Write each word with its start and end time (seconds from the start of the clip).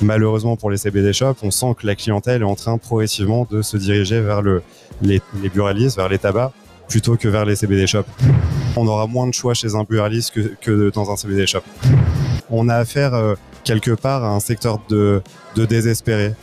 Malheureusement 0.00 0.56
pour 0.56 0.70
les 0.70 0.76
CBD 0.76 1.12
shops, 1.12 1.38
on 1.42 1.50
sent 1.50 1.74
que 1.78 1.86
la 1.86 1.96
clientèle 1.96 2.42
est 2.42 2.44
en 2.44 2.54
train 2.54 2.78
progressivement 2.78 3.46
de 3.50 3.62
se 3.62 3.76
diriger 3.76 4.20
vers 4.20 4.42
le, 4.42 4.62
les, 5.02 5.20
les 5.42 5.48
buralistes, 5.48 5.96
vers 5.96 6.08
les 6.08 6.18
tabacs, 6.18 6.52
plutôt 6.88 7.16
que 7.16 7.26
vers 7.26 7.44
les 7.44 7.56
CBD 7.56 7.86
shops. 7.86 8.06
On 8.76 8.86
aura 8.86 9.06
moins 9.06 9.26
de 9.26 9.34
choix 9.34 9.54
chez 9.54 9.74
un 9.74 9.84
buraliste 9.84 10.32
que, 10.32 10.54
que 10.60 10.90
dans 10.90 11.10
un 11.10 11.16
CBD 11.16 11.46
shop. 11.46 11.62
On 12.50 12.68
a 12.68 12.76
affaire 12.76 13.14
euh, 13.14 13.34
quelque 13.64 13.92
part 13.92 14.24
à 14.24 14.28
un 14.28 14.40
secteur 14.40 14.80
de, 14.88 15.22
de 15.56 15.64
désespérés. 15.64 16.34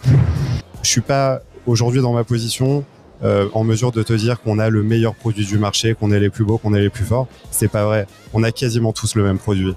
Je 0.82 0.90
suis 0.90 1.02
pas 1.02 1.42
aujourd'hui 1.68 2.02
dans 2.02 2.14
ma 2.14 2.24
position 2.24 2.84
euh, 3.24 3.48
en 3.54 3.64
mesure 3.64 3.92
de 3.92 4.02
te 4.04 4.14
dire 4.14 4.42
qu'on 4.42 4.60
a 4.60 4.70
le 4.70 4.84
meilleur 4.84 5.14
produit 5.14 5.46
du 5.46 5.58
marché, 5.58 5.94
qu'on 5.94 6.12
est 6.12 6.20
les 6.20 6.30
plus 6.30 6.44
beaux, 6.44 6.58
qu'on 6.58 6.74
est 6.74 6.82
les 6.82 6.90
plus 6.90 7.06
forts. 7.06 7.28
C'est 7.52 7.68
pas 7.68 7.86
vrai. 7.86 8.08
On 8.34 8.44
a 8.44 8.52
quasiment 8.52 8.94
tous 8.94 9.16
le 9.16 9.24
même 9.24 9.38
produit. 9.38 9.76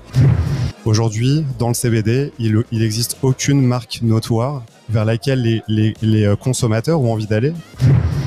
Aujourd'hui, 0.85 1.45
dans 1.59 1.69
le 1.69 1.75
CBD, 1.75 2.33
il, 2.39 2.63
il 2.73 2.83
existe 2.83 3.19
aucune 3.23 3.63
marque 3.63 4.01
notoire 4.03 4.63
vers 4.89 5.05
laquelle 5.05 5.63
les, 5.69 5.95
euh, 6.05 6.37
consommateurs 6.37 7.01
ont 7.01 7.13
envie 7.13 7.27
d'aller. 7.27 7.53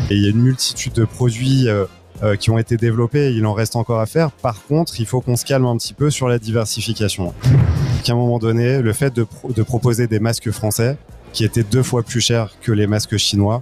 Et 0.10 0.16
il 0.16 0.24
y 0.24 0.28
a 0.28 0.30
une 0.30 0.42
multitude 0.42 0.94
de 0.94 1.06
produits 1.06 1.68
euh, 1.68 2.36
qui 2.36 2.50
ont 2.50 2.58
été 2.58 2.78
développés, 2.78 3.34
il 3.34 3.46
en 3.46 3.54
reste 3.54 3.76
encore 3.76 4.00
à 4.00 4.06
faire. 4.06 4.32
Par 4.32 4.66
contre, 4.66 5.00
il 5.00 5.06
faut 5.06 5.22
qu'on 5.22 5.36
se 5.36 5.46
calme 5.46 5.66
un 5.66 5.78
petit 5.78 5.94
peu 5.94 6.10
sur 6.10 6.28
la 6.28 6.40
diversification. 6.40 7.34
Qu'à 8.04 8.14
un 8.14 8.16
moment 8.16 8.40
donné, 8.40 8.82
le 8.82 8.94
fait 8.94 9.16
de 9.16 9.64
proposer 9.64 10.08
des 10.08 10.20
masques 10.20 10.50
français, 10.52 10.98
qui 11.34 11.44
étaient 11.44 11.64
deux 11.64 11.84
fois 11.84 12.04
plus 12.04 12.22
chers 12.22 12.52
que 12.62 12.72
les 12.72 12.88
masques 12.88 13.18
chinois, 13.18 13.62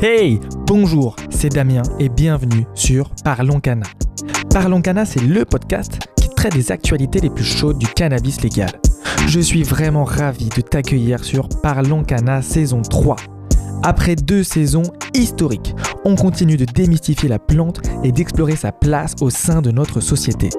Hey, 0.00 0.38
bonjour, 0.64 1.16
c'est 1.28 1.48
Damien 1.48 1.82
et 1.98 2.08
bienvenue 2.08 2.66
sur 2.72 3.10
Parlons 3.24 3.58
Cana. 3.58 3.86
Parlons 4.48 4.80
Cana, 4.80 5.04
c'est 5.04 5.20
le 5.20 5.44
podcast 5.44 5.98
qui 6.16 6.28
traite 6.28 6.52
des 6.52 6.70
actualités 6.70 7.18
les 7.18 7.30
plus 7.30 7.42
chaudes 7.42 7.78
du 7.78 7.88
cannabis 7.88 8.40
légal. 8.40 8.70
Je 9.26 9.40
suis 9.40 9.64
vraiment 9.64 10.04
ravi 10.04 10.50
de 10.50 10.60
t'accueillir 10.60 11.24
sur 11.24 11.48
Parlons 11.48 12.04
Cana 12.04 12.42
saison 12.42 12.82
3. 12.82 13.16
Après 13.82 14.14
deux 14.14 14.44
saisons 14.44 14.84
historiques, 15.14 15.74
on 16.04 16.14
continue 16.14 16.56
de 16.56 16.64
démystifier 16.64 17.28
la 17.28 17.40
plante 17.40 17.80
et 18.04 18.12
d'explorer 18.12 18.54
sa 18.54 18.70
place 18.70 19.16
au 19.20 19.30
sein 19.30 19.62
de 19.62 19.72
notre 19.72 19.98
société. 19.98 20.50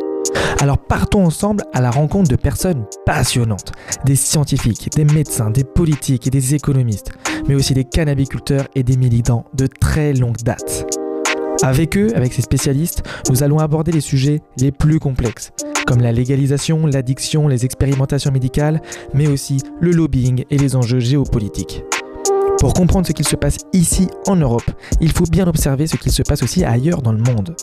Alors 0.62 0.78
partons 0.78 1.26
ensemble 1.26 1.64
à 1.74 1.80
la 1.80 1.90
rencontre 1.90 2.30
de 2.30 2.36
personnes 2.36 2.86
passionnantes, 3.06 3.72
des 4.04 4.18
scientifiques, 4.18 4.90
des 4.94 5.06
médecins, 5.06 5.52
des 5.52 5.64
politiques 5.64 6.28
et 6.28 6.30
des 6.30 6.54
économistes, 6.54 7.14
mais 7.48 7.56
aussi 7.56 7.74
des 7.74 7.86
cannabiculteurs 7.86 8.68
et 8.76 8.84
des 8.84 8.98
militants 8.98 9.46
de 9.54 9.68
très 9.68 10.12
longue 10.14 10.36
date. 10.44 10.86
Avec 11.62 11.98
eux, 11.98 12.10
avec 12.14 12.34
ces 12.34 12.42
spécialistes, 12.42 13.04
nous 13.30 13.42
allons 13.42 13.60
aborder 13.60 13.94
les 13.94 14.02
sujets 14.02 14.42
les 14.58 14.74
plus 14.74 15.00
complexes, 15.00 15.54
comme 15.88 16.02
la 16.02 16.12
légalisation, 16.12 16.86
l'addiction, 16.88 17.48
les 17.48 17.64
expérimentations 17.64 18.32
médicales, 18.32 18.82
mais 19.14 19.28
aussi 19.28 19.62
le 19.80 19.92
lobbying 19.92 20.44
et 20.50 20.58
les 20.58 20.76
enjeux 20.76 21.00
géopolitiques. 21.00 21.84
Pour 22.60 22.74
comprendre 22.74 23.08
ce 23.08 23.14
qu'il 23.14 23.28
se 23.28 23.38
passe 23.38 23.60
ici 23.72 24.10
en 24.28 24.36
Europe, 24.36 24.70
il 25.00 25.14
faut 25.14 25.24
bien 25.24 25.48
observer 25.48 25.88
ce 25.88 25.96
qu'il 25.96 26.12
se 26.12 26.22
passe 26.22 26.44
aussi 26.44 26.66
ailleurs 26.66 27.02
dans 27.02 27.14
le 27.14 27.24
monde. 27.24 27.56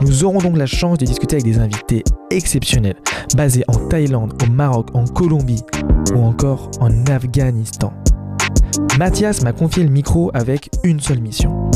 Nous 0.00 0.24
aurons 0.24 0.38
donc 0.38 0.56
la 0.56 0.66
chance 0.66 0.98
de 0.98 1.04
discuter 1.04 1.36
avec 1.36 1.44
des 1.44 1.58
invités 1.58 2.04
exceptionnels, 2.30 2.96
basés 3.36 3.64
en 3.68 3.74
Thaïlande, 3.74 4.34
au 4.42 4.50
Maroc, 4.50 4.88
en 4.94 5.04
Colombie 5.04 5.62
ou 6.14 6.20
encore 6.20 6.70
en 6.80 6.90
Afghanistan. 7.06 7.92
Mathias 8.98 9.42
m'a 9.42 9.52
confié 9.52 9.82
le 9.82 9.90
micro 9.90 10.30
avec 10.34 10.70
une 10.84 11.00
seule 11.00 11.20
mission. 11.20 11.70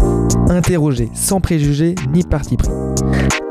Interroger 0.49 1.10
sans 1.15 1.41
préjugés 1.41 1.94
ni 2.12 2.22
parti 2.22 2.56
pris. 2.56 2.71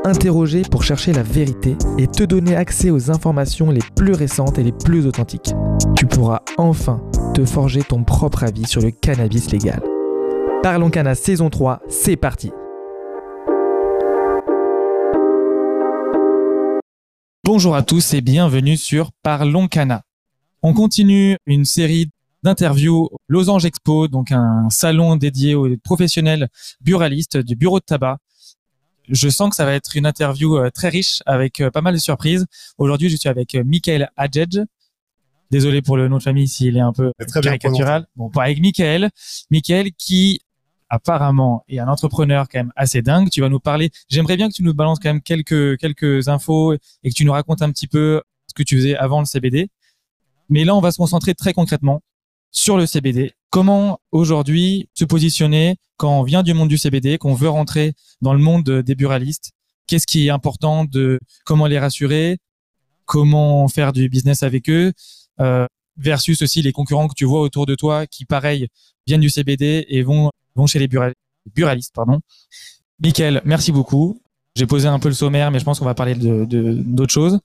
Interroger 0.04 0.62
pour 0.62 0.82
chercher 0.82 1.12
la 1.12 1.22
vérité 1.22 1.76
et 1.98 2.06
te 2.06 2.24
donner 2.24 2.56
accès 2.56 2.90
aux 2.90 3.10
informations 3.10 3.70
les 3.70 3.80
plus 3.96 4.12
récentes 4.12 4.58
et 4.58 4.62
les 4.62 4.72
plus 4.72 5.06
authentiques. 5.06 5.54
Tu 5.96 6.06
pourras 6.06 6.42
enfin 6.58 7.00
te 7.32 7.44
forger 7.44 7.82
ton 7.82 8.04
propre 8.04 8.44
avis 8.44 8.66
sur 8.66 8.82
le 8.82 8.90
cannabis 8.90 9.50
légal. 9.50 9.82
Parlons 10.62 10.90
Cana 10.90 11.14
saison 11.14 11.50
3, 11.50 11.80
c'est 11.88 12.16
parti 12.16 12.50
Bonjour 17.46 17.76
à 17.76 17.82
tous 17.82 18.14
et 18.14 18.22
bienvenue 18.22 18.78
sur 18.78 19.12
Parlons 19.22 19.68
Cana. 19.68 20.02
On 20.62 20.72
continue 20.72 21.36
une 21.44 21.66
série 21.66 22.08
d'interviews 22.42 23.10
Losange 23.28 23.66
Expo, 23.66 24.08
donc 24.08 24.32
un 24.32 24.70
salon 24.70 25.16
dédié 25.16 25.54
aux 25.54 25.76
professionnels 25.76 26.48
buralistes 26.80 27.36
du 27.36 27.54
bureau 27.54 27.80
de 27.80 27.84
tabac. 27.84 28.16
Je 29.10 29.28
sens 29.28 29.50
que 29.50 29.56
ça 29.56 29.66
va 29.66 29.74
être 29.74 29.94
une 29.94 30.06
interview 30.06 30.56
euh, 30.56 30.70
très 30.70 30.88
riche 30.88 31.20
avec 31.26 31.60
euh, 31.60 31.70
pas 31.70 31.82
mal 31.82 31.92
de 31.92 31.98
surprises. 31.98 32.46
Aujourd'hui, 32.78 33.10
je 33.10 33.16
suis 33.16 33.28
avec 33.28 33.54
euh, 33.54 33.62
Michael 33.62 34.08
Adjedj. 34.16 34.60
Désolé 35.50 35.82
pour 35.82 35.98
le 35.98 36.08
nom 36.08 36.16
de 36.16 36.22
famille 36.22 36.48
s'il 36.48 36.78
est 36.78 36.80
un 36.80 36.94
peu 36.94 37.12
bien 37.18 37.42
caricatural. 37.42 38.06
Bon, 38.16 38.30
avec 38.36 38.58
Michael. 38.58 39.10
Michael 39.50 39.92
qui 39.98 40.40
apparemment 40.94 41.64
est 41.68 41.78
un 41.78 41.88
entrepreneur 41.88 42.48
quand 42.48 42.58
même 42.58 42.72
assez 42.76 43.02
dingue. 43.02 43.30
Tu 43.30 43.40
vas 43.40 43.48
nous 43.48 43.60
parler. 43.60 43.90
J'aimerais 44.08 44.36
bien 44.36 44.48
que 44.48 44.54
tu 44.54 44.62
nous 44.62 44.74
balances 44.74 44.98
quand 45.00 45.10
même 45.10 45.22
quelques 45.22 45.78
quelques 45.78 46.28
infos 46.28 46.74
et 46.74 47.10
que 47.10 47.14
tu 47.14 47.24
nous 47.24 47.32
racontes 47.32 47.62
un 47.62 47.70
petit 47.70 47.86
peu 47.86 48.22
ce 48.46 48.54
que 48.54 48.62
tu 48.62 48.76
faisais 48.76 48.96
avant 48.96 49.20
le 49.20 49.26
CBD. 49.26 49.68
Mais 50.48 50.64
là, 50.64 50.74
on 50.74 50.80
va 50.80 50.92
se 50.92 50.98
concentrer 50.98 51.34
très 51.34 51.52
concrètement 51.52 52.00
sur 52.50 52.76
le 52.76 52.86
CBD. 52.86 53.32
Comment 53.50 54.00
aujourd'hui 54.12 54.88
se 54.94 55.04
positionner 55.04 55.76
quand 55.96 56.20
on 56.20 56.22
vient 56.22 56.42
du 56.42 56.54
monde 56.54 56.68
du 56.68 56.78
CBD, 56.78 57.18
qu'on 57.18 57.34
veut 57.34 57.48
rentrer 57.48 57.94
dans 58.20 58.32
le 58.34 58.40
monde 58.40 58.64
des 58.64 58.94
buralistes? 58.94 59.52
Qu'est-ce 59.86 60.06
qui 60.06 60.26
est 60.26 60.30
important 60.30 60.84
de 60.84 61.18
comment 61.44 61.66
les 61.66 61.78
rassurer? 61.78 62.38
Comment 63.04 63.68
faire 63.68 63.92
du 63.92 64.08
business 64.08 64.42
avec 64.42 64.70
eux? 64.70 64.92
Euh, 65.40 65.66
Versus 65.96 66.42
aussi 66.42 66.60
les 66.60 66.72
concurrents 66.72 67.06
que 67.06 67.14
tu 67.14 67.24
vois 67.24 67.40
autour 67.40 67.66
de 67.66 67.76
toi 67.76 68.06
qui, 68.08 68.24
pareil, 68.24 68.66
viennent 69.06 69.20
du 69.20 69.30
CBD 69.30 69.86
et 69.88 70.02
vont 70.02 70.32
vont 70.54 70.66
chez 70.66 70.78
les 70.78 70.88
bural- 70.88 71.14
buralistes. 71.54 71.94
Pardon. 71.94 72.20
Michael, 73.00 73.42
merci 73.44 73.72
beaucoup. 73.72 74.20
J'ai 74.56 74.66
posé 74.66 74.86
un 74.88 74.98
peu 74.98 75.08
le 75.08 75.14
sommaire, 75.14 75.50
mais 75.50 75.58
je 75.58 75.64
pense 75.64 75.78
qu'on 75.78 75.84
va 75.84 75.94
parler 75.94 76.14
de 76.14 76.44
de- 76.44 76.74
d'autres 76.74 77.12
choses. 77.12 77.40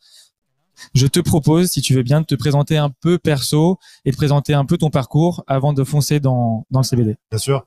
Je 0.93 1.07
te 1.07 1.19
propose, 1.19 1.67
si 1.71 1.81
tu 1.81 1.93
veux 1.93 2.03
bien, 2.03 2.21
de 2.21 2.25
te 2.25 2.35
présenter 2.35 2.77
un 2.77 2.89
peu 2.89 3.17
perso 3.17 3.77
et 4.05 4.11
de 4.11 4.15
présenter 4.15 4.53
un 4.53 4.63
peu 4.65 4.77
ton 4.77 4.89
parcours 4.89 5.43
avant 5.47 5.73
de 5.73 5.83
foncer 5.83 6.19
dans, 6.21 6.65
dans 6.71 6.79
le 6.79 6.85
CBD. 6.85 7.17
Bien 7.31 7.37
sûr. 7.39 7.65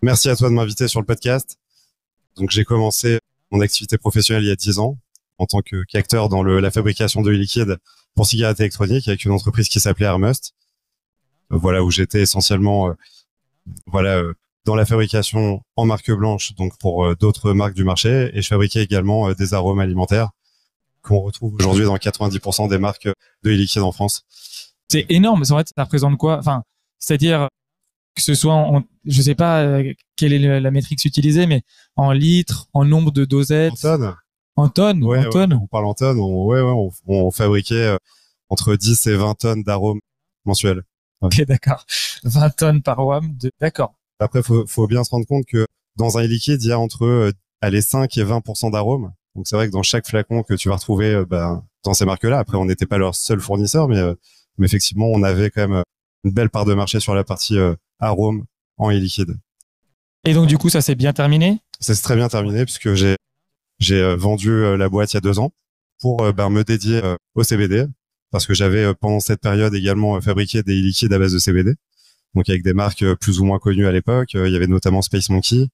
Merci 0.00 0.30
à 0.30 0.36
toi 0.36 0.48
de 0.48 0.54
m'inviter 0.54 0.88
sur 0.88 1.00
le 1.00 1.06
podcast. 1.06 1.58
Donc, 2.36 2.50
j'ai 2.50 2.64
commencé 2.64 3.18
mon 3.50 3.60
activité 3.60 3.98
professionnelle 3.98 4.42
il 4.44 4.48
y 4.48 4.50
a 4.52 4.56
10 4.56 4.78
ans 4.78 4.96
en 5.38 5.44
tant 5.46 5.60
qu'acteur 5.60 6.28
dans 6.30 6.42
la 6.42 6.70
fabrication 6.70 7.20
de 7.22 7.30
liquide 7.30 7.76
pour 8.14 8.26
cigarettes 8.26 8.60
électroniques 8.60 9.06
avec 9.08 9.24
une 9.24 9.32
entreprise 9.32 9.68
qui 9.68 9.80
s'appelait 9.80 10.06
Airmust. 10.06 10.54
Euh, 11.52 11.56
Voilà, 11.58 11.82
où 11.84 11.90
j'étais 11.90 12.22
essentiellement, 12.22 12.88
euh, 12.88 12.94
voilà, 13.86 14.16
euh, 14.16 14.32
dans 14.64 14.74
la 14.74 14.86
fabrication 14.86 15.60
en 15.76 15.84
marque 15.86 16.10
blanche, 16.10 16.54
donc 16.54 16.78
pour 16.78 17.04
euh, 17.04 17.14
d'autres 17.14 17.52
marques 17.52 17.74
du 17.74 17.84
marché, 17.84 18.30
et 18.32 18.42
je 18.42 18.48
fabriquais 18.48 18.82
également 18.82 19.28
euh, 19.28 19.34
des 19.34 19.54
arômes 19.54 19.78
alimentaires 19.80 20.30
qu'on 21.02 21.20
retrouve 21.20 21.54
aujourd'hui 21.56 21.84
dans 21.84 21.96
90% 21.96 22.68
des 22.70 22.78
marques 22.78 23.08
de 23.42 23.50
liquide 23.50 23.82
en 23.82 23.92
France. 23.92 24.24
C'est 24.88 25.04
énorme. 25.10 25.42
En 25.50 25.58
fait, 25.58 25.68
ça 25.76 25.84
représente 25.84 26.16
quoi? 26.16 26.38
Enfin, 26.38 26.62
c'est-à-dire 26.98 27.48
que 28.14 28.22
ce 28.22 28.34
soit, 28.34 28.54
en, 28.54 28.84
je 29.04 29.20
sais 29.22 29.34
pas 29.34 29.62
euh, 29.62 29.92
quelle 30.16 30.32
est 30.32 30.60
la 30.60 30.70
métrique 30.70 31.04
utilisée, 31.04 31.46
mais 31.46 31.62
en 31.96 32.12
litres, 32.12 32.68
en 32.72 32.84
nombre 32.84 33.10
de 33.10 33.24
dosettes, 33.24 33.72
En 33.72 33.76
tonnes 33.76 34.16
en 34.56 34.68
tonnes, 34.68 35.02
Ouais, 35.02 35.18
en 35.18 35.22
ouais, 35.24 35.30
tonnes. 35.30 35.58
on 35.60 35.66
parle 35.66 35.86
en 35.86 35.94
tonnes. 35.94 36.18
On, 36.20 36.44
ouais, 36.46 36.60
ouais, 36.60 36.70
on, 36.70 36.90
on 37.08 37.30
fabriquait 37.32 37.96
entre 38.48 38.76
10 38.76 39.06
et 39.08 39.16
20 39.16 39.34
tonnes 39.34 39.62
d'arômes 39.64 39.98
mensuels. 40.44 40.84
Ok, 41.20 41.42
d'accord. 41.42 41.84
20 42.22 42.50
tonnes 42.50 42.82
par 42.82 43.04
WAM. 43.04 43.36
De... 43.36 43.50
D'accord. 43.60 43.94
Après, 44.18 44.42
faut, 44.42 44.66
faut 44.66 44.86
bien 44.86 45.04
se 45.04 45.10
rendre 45.10 45.26
compte 45.26 45.46
que 45.46 45.66
dans 45.96 46.18
un 46.18 46.22
liquide, 46.22 46.62
il 46.62 46.68
y 46.68 46.72
a 46.72 46.78
entre 46.78 47.04
euh, 47.04 47.32
allez, 47.60 47.82
5 47.82 48.16
et 48.16 48.24
20% 48.24 48.72
d'arômes. 48.72 49.12
Donc 49.34 49.48
c'est 49.48 49.56
vrai 49.56 49.66
que 49.66 49.72
dans 49.72 49.82
chaque 49.82 50.06
flacon 50.06 50.42
que 50.42 50.54
tu 50.54 50.68
vas 50.68 50.76
retrouver 50.76 51.14
euh, 51.14 51.24
ben, 51.24 51.64
dans 51.82 51.94
ces 51.94 52.04
marques-là, 52.04 52.38
après 52.38 52.56
on 52.56 52.64
n'était 52.64 52.86
pas 52.86 52.98
leur 52.98 53.14
seul 53.14 53.40
fournisseur, 53.40 53.88
mais, 53.88 53.98
euh, 53.98 54.14
mais 54.58 54.66
effectivement 54.66 55.06
on 55.06 55.22
avait 55.22 55.50
quand 55.50 55.66
même 55.68 55.82
une 56.24 56.32
belle 56.32 56.50
part 56.50 56.64
de 56.64 56.74
marché 56.74 57.00
sur 57.00 57.14
la 57.14 57.24
partie 57.24 57.58
euh, 57.58 57.74
arôme 57.98 58.44
en 58.76 58.90
e-liquide. 58.90 59.36
Et 60.26 60.32
donc, 60.32 60.46
du 60.46 60.56
coup, 60.56 60.70
ça 60.70 60.80
s'est 60.80 60.94
bien 60.94 61.12
terminé? 61.12 61.60
Ça 61.80 61.94
s'est 61.94 62.02
très 62.02 62.16
bien 62.16 62.28
terminé 62.28 62.64
puisque 62.64 62.94
j'ai 62.94 63.16
j'ai 63.78 64.14
vendu 64.14 64.76
la 64.76 64.88
boîte 64.88 65.12
il 65.12 65.16
y 65.16 65.18
a 65.18 65.20
deux 65.20 65.38
ans 65.38 65.52
pour 66.00 66.32
ben, 66.32 66.48
me 66.48 66.62
dédier 66.62 67.02
au 67.34 67.42
CBD 67.42 67.86
parce 68.30 68.46
que 68.46 68.54
j'avais 68.54 68.94
pendant 68.94 69.20
cette 69.20 69.40
période 69.40 69.74
également 69.74 70.18
fabriqué 70.20 70.62
des 70.62 70.76
liquides 70.76 71.12
à 71.12 71.18
base 71.18 71.32
de 71.32 71.38
CBD, 71.38 71.74
donc 72.34 72.48
avec 72.48 72.62
des 72.62 72.74
marques 72.74 73.04
plus 73.14 73.40
ou 73.40 73.44
moins 73.44 73.58
connues 73.58 73.86
à 73.86 73.92
l'époque. 73.92 74.34
Il 74.34 74.50
y 74.50 74.56
avait 74.56 74.66
notamment 74.66 75.02
Space 75.02 75.30
Monkey, 75.30 75.68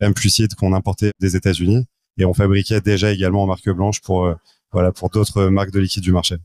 M 0.00 0.12
Lucid 0.22 0.54
qu'on 0.54 0.72
importait 0.72 1.12
des 1.20 1.36
États-Unis, 1.36 1.86
et 2.18 2.24
on 2.24 2.34
fabriquait 2.34 2.80
déjà 2.80 3.12
également 3.12 3.42
en 3.42 3.46
marque 3.46 3.68
blanche 3.70 4.00
pour 4.00 4.34
voilà 4.72 4.92
pour 4.92 5.10
d'autres 5.10 5.48
marques 5.48 5.70
de 5.70 5.80
liquides 5.80 6.02
du 6.02 6.12
marché. 6.12 6.36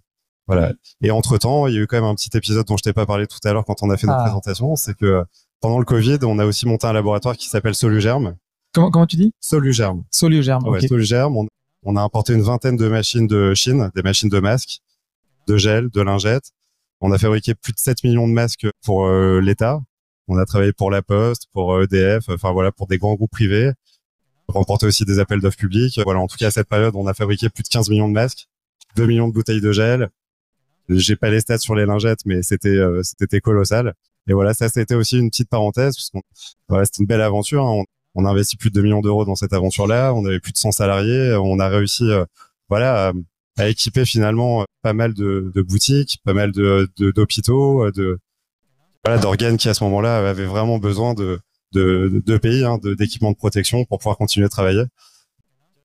Voilà. 0.48 0.74
Et 1.02 1.12
entre 1.12 1.38
temps, 1.38 1.68
il 1.68 1.76
y 1.76 1.78
a 1.78 1.82
eu 1.82 1.88
quand 1.88 1.98
même 1.98 2.06
un 2.06 2.16
petit 2.16 2.36
épisode 2.36 2.66
dont 2.66 2.78
je 2.78 2.84
t'ai 2.84 2.94
pas 2.94 3.06
parlé 3.06 3.28
tout 3.28 3.40
à 3.44 3.52
l'heure 3.52 3.66
quand 3.66 3.84
on 3.84 3.90
a 3.90 3.98
fait 3.98 4.08
notre 4.08 4.20
ah. 4.20 4.24
présentation, 4.24 4.76
c'est 4.76 4.96
que 4.96 5.24
pendant 5.60 5.80
le 5.80 5.86
Covid, 5.86 6.20
on 6.24 6.40
a 6.40 6.46
aussi 6.46 6.66
monté 6.66 6.88
un 6.88 6.94
laboratoire 6.94 7.36
qui 7.36 7.50
s'appelle 7.50 7.76
Solugerm. 7.76 8.36
Comment, 8.74 8.90
comment 8.90 9.06
tu 9.06 9.18
dis? 9.18 9.34
Solugerm. 9.40 10.04
Solugerm. 10.10 10.66
Ouais, 10.68 10.88
Solugerm. 10.88 11.36
On, 11.36 11.48
on, 11.84 11.96
a 11.96 12.02
importé 12.02 12.34
une 12.34 12.44
vingtaine 12.44 12.78
de 12.78 12.88
machines 12.88 13.28
de 13.28 13.54
Chine, 13.54 13.92
des 13.96 14.04
machines 14.04 14.30
de 14.30 14.40
masques, 14.40 14.80
de 15.48 15.58
gel, 15.58 15.90
de 15.90 16.02
lingettes. 16.02 16.52
On 17.02 17.12
a 17.12 17.18
fabriqué 17.18 17.54
plus 17.56 17.74
de 17.74 17.80
7 17.80 18.04
millions 18.04 18.28
de 18.28 18.34
masques 18.34 18.68
pour 18.84 19.06
euh, 19.06 19.40
l'État. 19.40 19.80
On 20.28 20.38
a 20.38 20.46
travaillé 20.46 20.74
pour 20.74 20.92
la 20.92 21.02
Poste, 21.02 21.48
pour 21.54 21.82
EDF, 21.82 22.30
enfin 22.30 22.52
voilà, 22.52 22.72
pour 22.72 22.88
des 22.88 22.98
grands 22.98 23.16
groupes 23.16 23.32
privés. 23.32 23.72
Remporté 24.48 24.86
aussi 24.86 25.06
des 25.06 25.20
appels 25.20 25.42
d'offres 25.42 25.58
publics. 25.58 26.00
Voilà, 26.04 26.20
en 26.20 26.28
tout 26.28 26.38
cas 26.38 26.48
à 26.48 26.52
cette 26.52 26.68
période, 26.68 26.96
on 26.96 27.08
a 27.08 27.14
fabriqué 27.14 27.50
plus 27.50 27.64
de 27.64 27.70
15 27.70 27.90
millions 27.90 28.08
de 28.08 28.14
masques, 28.14 28.48
2 28.96 29.06
millions 29.06 29.28
de 29.28 29.34
bouteilles 29.34 29.62
de 29.62 29.72
gel, 29.72 30.10
j'ai 30.90 31.16
pas 31.16 31.30
les 31.30 31.42
stats 31.42 31.58
sur 31.58 31.76
les 31.76 31.86
lingettes, 31.86 32.26
mais 32.26 32.44
c'était 32.44 32.70
euh, 32.70 33.02
c'était 33.04 33.42
colossal. 33.42 33.94
Et 34.28 34.34
voilà, 34.34 34.54
ça 34.54 34.70
c'était 34.70 34.96
aussi 34.96 35.18
une 35.18 35.30
petite 35.30 35.50
parenthèse 35.50 35.96
parce 35.96 36.12
voilà, 36.70 36.86
c'était 36.86 37.04
une 37.04 37.08
belle 37.08 37.22
aventure. 37.22 37.66
Hein. 37.66 37.84
On, 38.16 38.26
a 38.26 38.30
investi 38.30 38.58
plus 38.58 38.70
de 38.70 38.76
2 38.76 38.82
millions 38.82 39.02
d'euros 39.02 39.26
dans 39.26 39.36
cette 39.36 39.54
aventure-là. 39.54 40.14
On 40.14 40.26
avait 40.26 40.40
plus 40.40 40.52
de 40.52 40.58
100 40.58 40.72
salariés. 40.72 41.36
On 41.36 41.60
a 41.60 41.68
réussi, 41.68 42.10
euh, 42.10 42.26
voilà, 42.70 43.14
à, 43.58 43.68
équiper 43.68 44.06
finalement 44.06 44.66
pas 44.82 44.94
mal 44.94 45.14
de, 45.14 45.52
de 45.54 45.62
boutiques, 45.62 46.20
pas 46.24 46.34
mal 46.34 46.52
de 46.52 46.90
d'hôpitaux, 46.98 47.90
de, 47.92 48.20
voilà 49.04 49.20
d'organes 49.20 49.58
qui 49.58 49.70
à 49.70 49.74
ce 49.74 49.84
moment-là 49.86 50.30
avaient 50.30 50.46
vraiment 50.46 50.78
besoin 50.80 51.14
de 51.14 51.40
de, 51.74 52.22
de 52.26 52.38
pays, 52.38 52.64
hein, 52.64 52.80
d'équipements 52.82 53.32
de 53.32 53.38
protection 53.38 53.86
pour 53.86 54.00
pouvoir 54.00 54.18
continuer 54.18 54.46
à 54.46 54.50
travailler. 54.50 54.84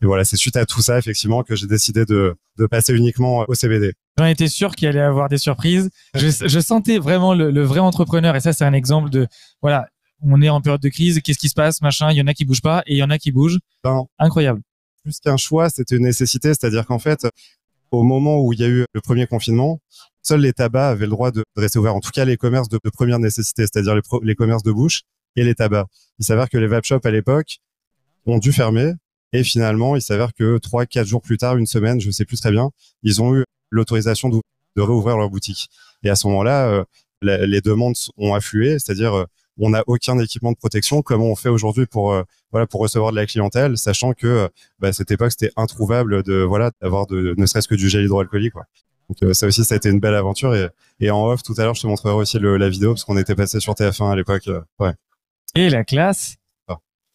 Et 0.03 0.07
voilà, 0.07 0.25
c'est 0.25 0.37
suite 0.37 0.57
à 0.57 0.67
tout 0.67 0.83
ça, 0.83 0.99
effectivement, 0.99 1.45
que 1.45 1.55
j'ai 1.55 1.69
décidé 1.69 2.05
de, 2.05 2.35
de 2.59 2.67
passer 2.67 2.93
uniquement 2.93 3.45
au 3.47 3.55
CBD. 3.55 3.95
J'en 4.19 4.27
étais 4.27 4.49
sûr 4.49 4.75
qu'il 4.75 4.89
allait 4.89 5.01
avoir 5.01 5.29
des 5.29 5.39
surprises. 5.39 5.91
Je, 6.15 6.29
je 6.29 6.61
sentais 6.61 6.99
vraiment 6.99 7.35
le, 7.35 7.53
le, 7.53 7.63
vrai 7.63 7.79
entrepreneur, 7.79 8.35
et 8.35 8.41
ça, 8.41 8.53
c'est 8.53 8.65
un 8.65 8.73
exemple 8.73 9.11
de, 9.11 9.29
voilà, 9.61 9.87
on 10.21 10.43
est 10.43 10.49
en 10.49 10.61
période 10.61 10.81
de 10.81 10.89
crise, 10.89 11.21
qu'est-ce 11.21 11.39
qui 11.39 11.49
se 11.49 11.55
passe, 11.55 11.81
machin, 11.83 12.11
il 12.11 12.17
y 12.17 12.21
en 12.21 12.27
a 12.27 12.35
qui 12.35 12.45
bougent 12.45 12.63
pas, 12.63 12.83
et 12.87 12.95
il 12.95 12.99
y 12.99 13.03
en 13.03 13.11
a 13.11 13.19
qui 13.19 13.31
bougent. 13.31 13.59
Ben, 13.85 14.05
Incroyable. 14.19 14.61
Plus 15.05 15.21
qu'un 15.21 15.37
choix, 15.37 15.71
c'était 15.71 15.97
une 15.97 16.05
nécessité, 16.05 16.49
c'est-à-dire 16.49 16.85
qu'en 16.85 16.99
fait, 16.99 17.27
au 17.93 18.03
moment 18.03 18.41
où 18.41 18.53
il 18.53 18.59
y 18.59 18.65
a 18.65 18.69
eu 18.69 18.85
le 18.93 19.01
premier 19.01 19.27
confinement, 19.27 19.81
seuls 20.23 20.41
les 20.41 20.53
tabacs 20.53 20.93
avaient 20.93 21.05
le 21.05 21.11
droit 21.11 21.31
de 21.31 21.45
rester 21.57 21.79
ouverts, 21.79 21.95
en 21.95 22.01
tout 22.01 22.11
cas 22.11 22.25
les 22.25 22.37
commerces 22.37 22.69
de, 22.69 22.79
première 22.93 23.19
nécessité, 23.19 23.63
c'est-à-dire 23.63 23.95
les, 24.23 24.35
commerces 24.35 24.63
de 24.63 24.73
bouche 24.73 25.03
et 25.37 25.45
les 25.45 25.55
tabacs. 25.55 25.87
Il 26.19 26.25
s'avère 26.25 26.49
que 26.49 26.59
les 26.59 26.67
vape 26.67 26.85
shops 26.85 27.05
à 27.05 27.11
l'époque 27.11 27.59
ont 28.27 28.39
dû 28.39 28.53
fermer 28.53 28.95
et 29.33 29.45
finalement, 29.45 29.95
il 29.95 30.03
s'avère 30.03 30.33
que 30.35 30.59
trois, 30.59 30.87
quatre 30.87 31.07
jours 31.07 31.23
plus 31.23 31.39
tard, 31.39 31.57
une 31.57 31.67
semaine, 31.67 32.01
je 32.01 32.11
sais 32.11 32.25
plus 32.25 32.41
très 32.41 32.51
bien, 32.51 32.71
ils 33.03 33.23
ont 33.23 33.37
eu 33.37 33.45
l'autorisation 33.71 34.29
de, 34.29 34.41
de, 34.77 34.83
réouvrir 34.83 35.17
leur 35.17 35.31
boutique. 35.31 35.69
Et 36.03 36.11
à 36.11 36.17
ce 36.17 36.27
moment-là, 36.29 36.69
euh, 36.69 36.85
les 37.23 37.61
demandes 37.61 37.95
ont 38.17 38.35
afflué, 38.35 38.79
c'est-à-dire 38.79 39.15
euh, 39.15 39.25
on 39.61 39.71
n'a 39.71 39.83
aucun 39.87 40.19
équipement 40.19 40.53
de 40.53 40.57
protection. 40.57 41.03
Comment 41.03 41.27
on 41.27 41.37
fait 41.37 41.49
aujourd'hui 41.49 41.87
pour 41.87 42.13
euh, 42.13 42.23
voilà 42.51 42.67
pour 42.67 42.81
recevoir 42.81 43.11
de 43.11 43.17
la 43.17 43.27
clientèle, 43.27 43.77
sachant 43.77 44.13
que 44.13 44.49
bah, 44.79 44.89
à 44.89 44.93
cette 44.93 45.11
époque 45.11 45.33
c'était 45.33 45.53
introuvable 45.57 46.23
de 46.23 46.43
voilà 46.43 46.71
d'avoir 46.81 47.07
de 47.07 47.35
ne 47.37 47.47
serait-ce 47.47 47.69
que 47.69 47.75
du 47.75 47.89
gel 47.89 48.05
hydroalcoolique. 48.05 48.53
Quoi. 48.53 48.65
Donc 49.09 49.35
ça 49.35 49.47
aussi 49.47 49.65
ça 49.65 49.75
a 49.75 49.77
été 49.77 49.91
une 49.91 50.01
belle 50.01 50.15
aventure 50.15 50.55
et, 50.55 50.69
et 51.01 51.11
en 51.11 51.27
off 51.27 51.43
tout 51.43 51.55
à 51.59 51.65
l'heure 51.65 51.75
je 51.75 51.83
te 51.83 51.87
montrerai 51.87 52.15
aussi 52.15 52.39
le, 52.39 52.57
la 52.57 52.69
vidéo 52.69 52.93
parce 52.95 53.05
qu'on 53.05 53.19
était 53.19 53.35
passé 53.35 53.61
sur 53.61 53.75
TF1 53.75 54.11
à 54.11 54.17
l'époque. 54.17 54.49
ouais. 54.79 54.93
Et 55.55 55.69
la 55.69 55.85
classe. 55.85 56.37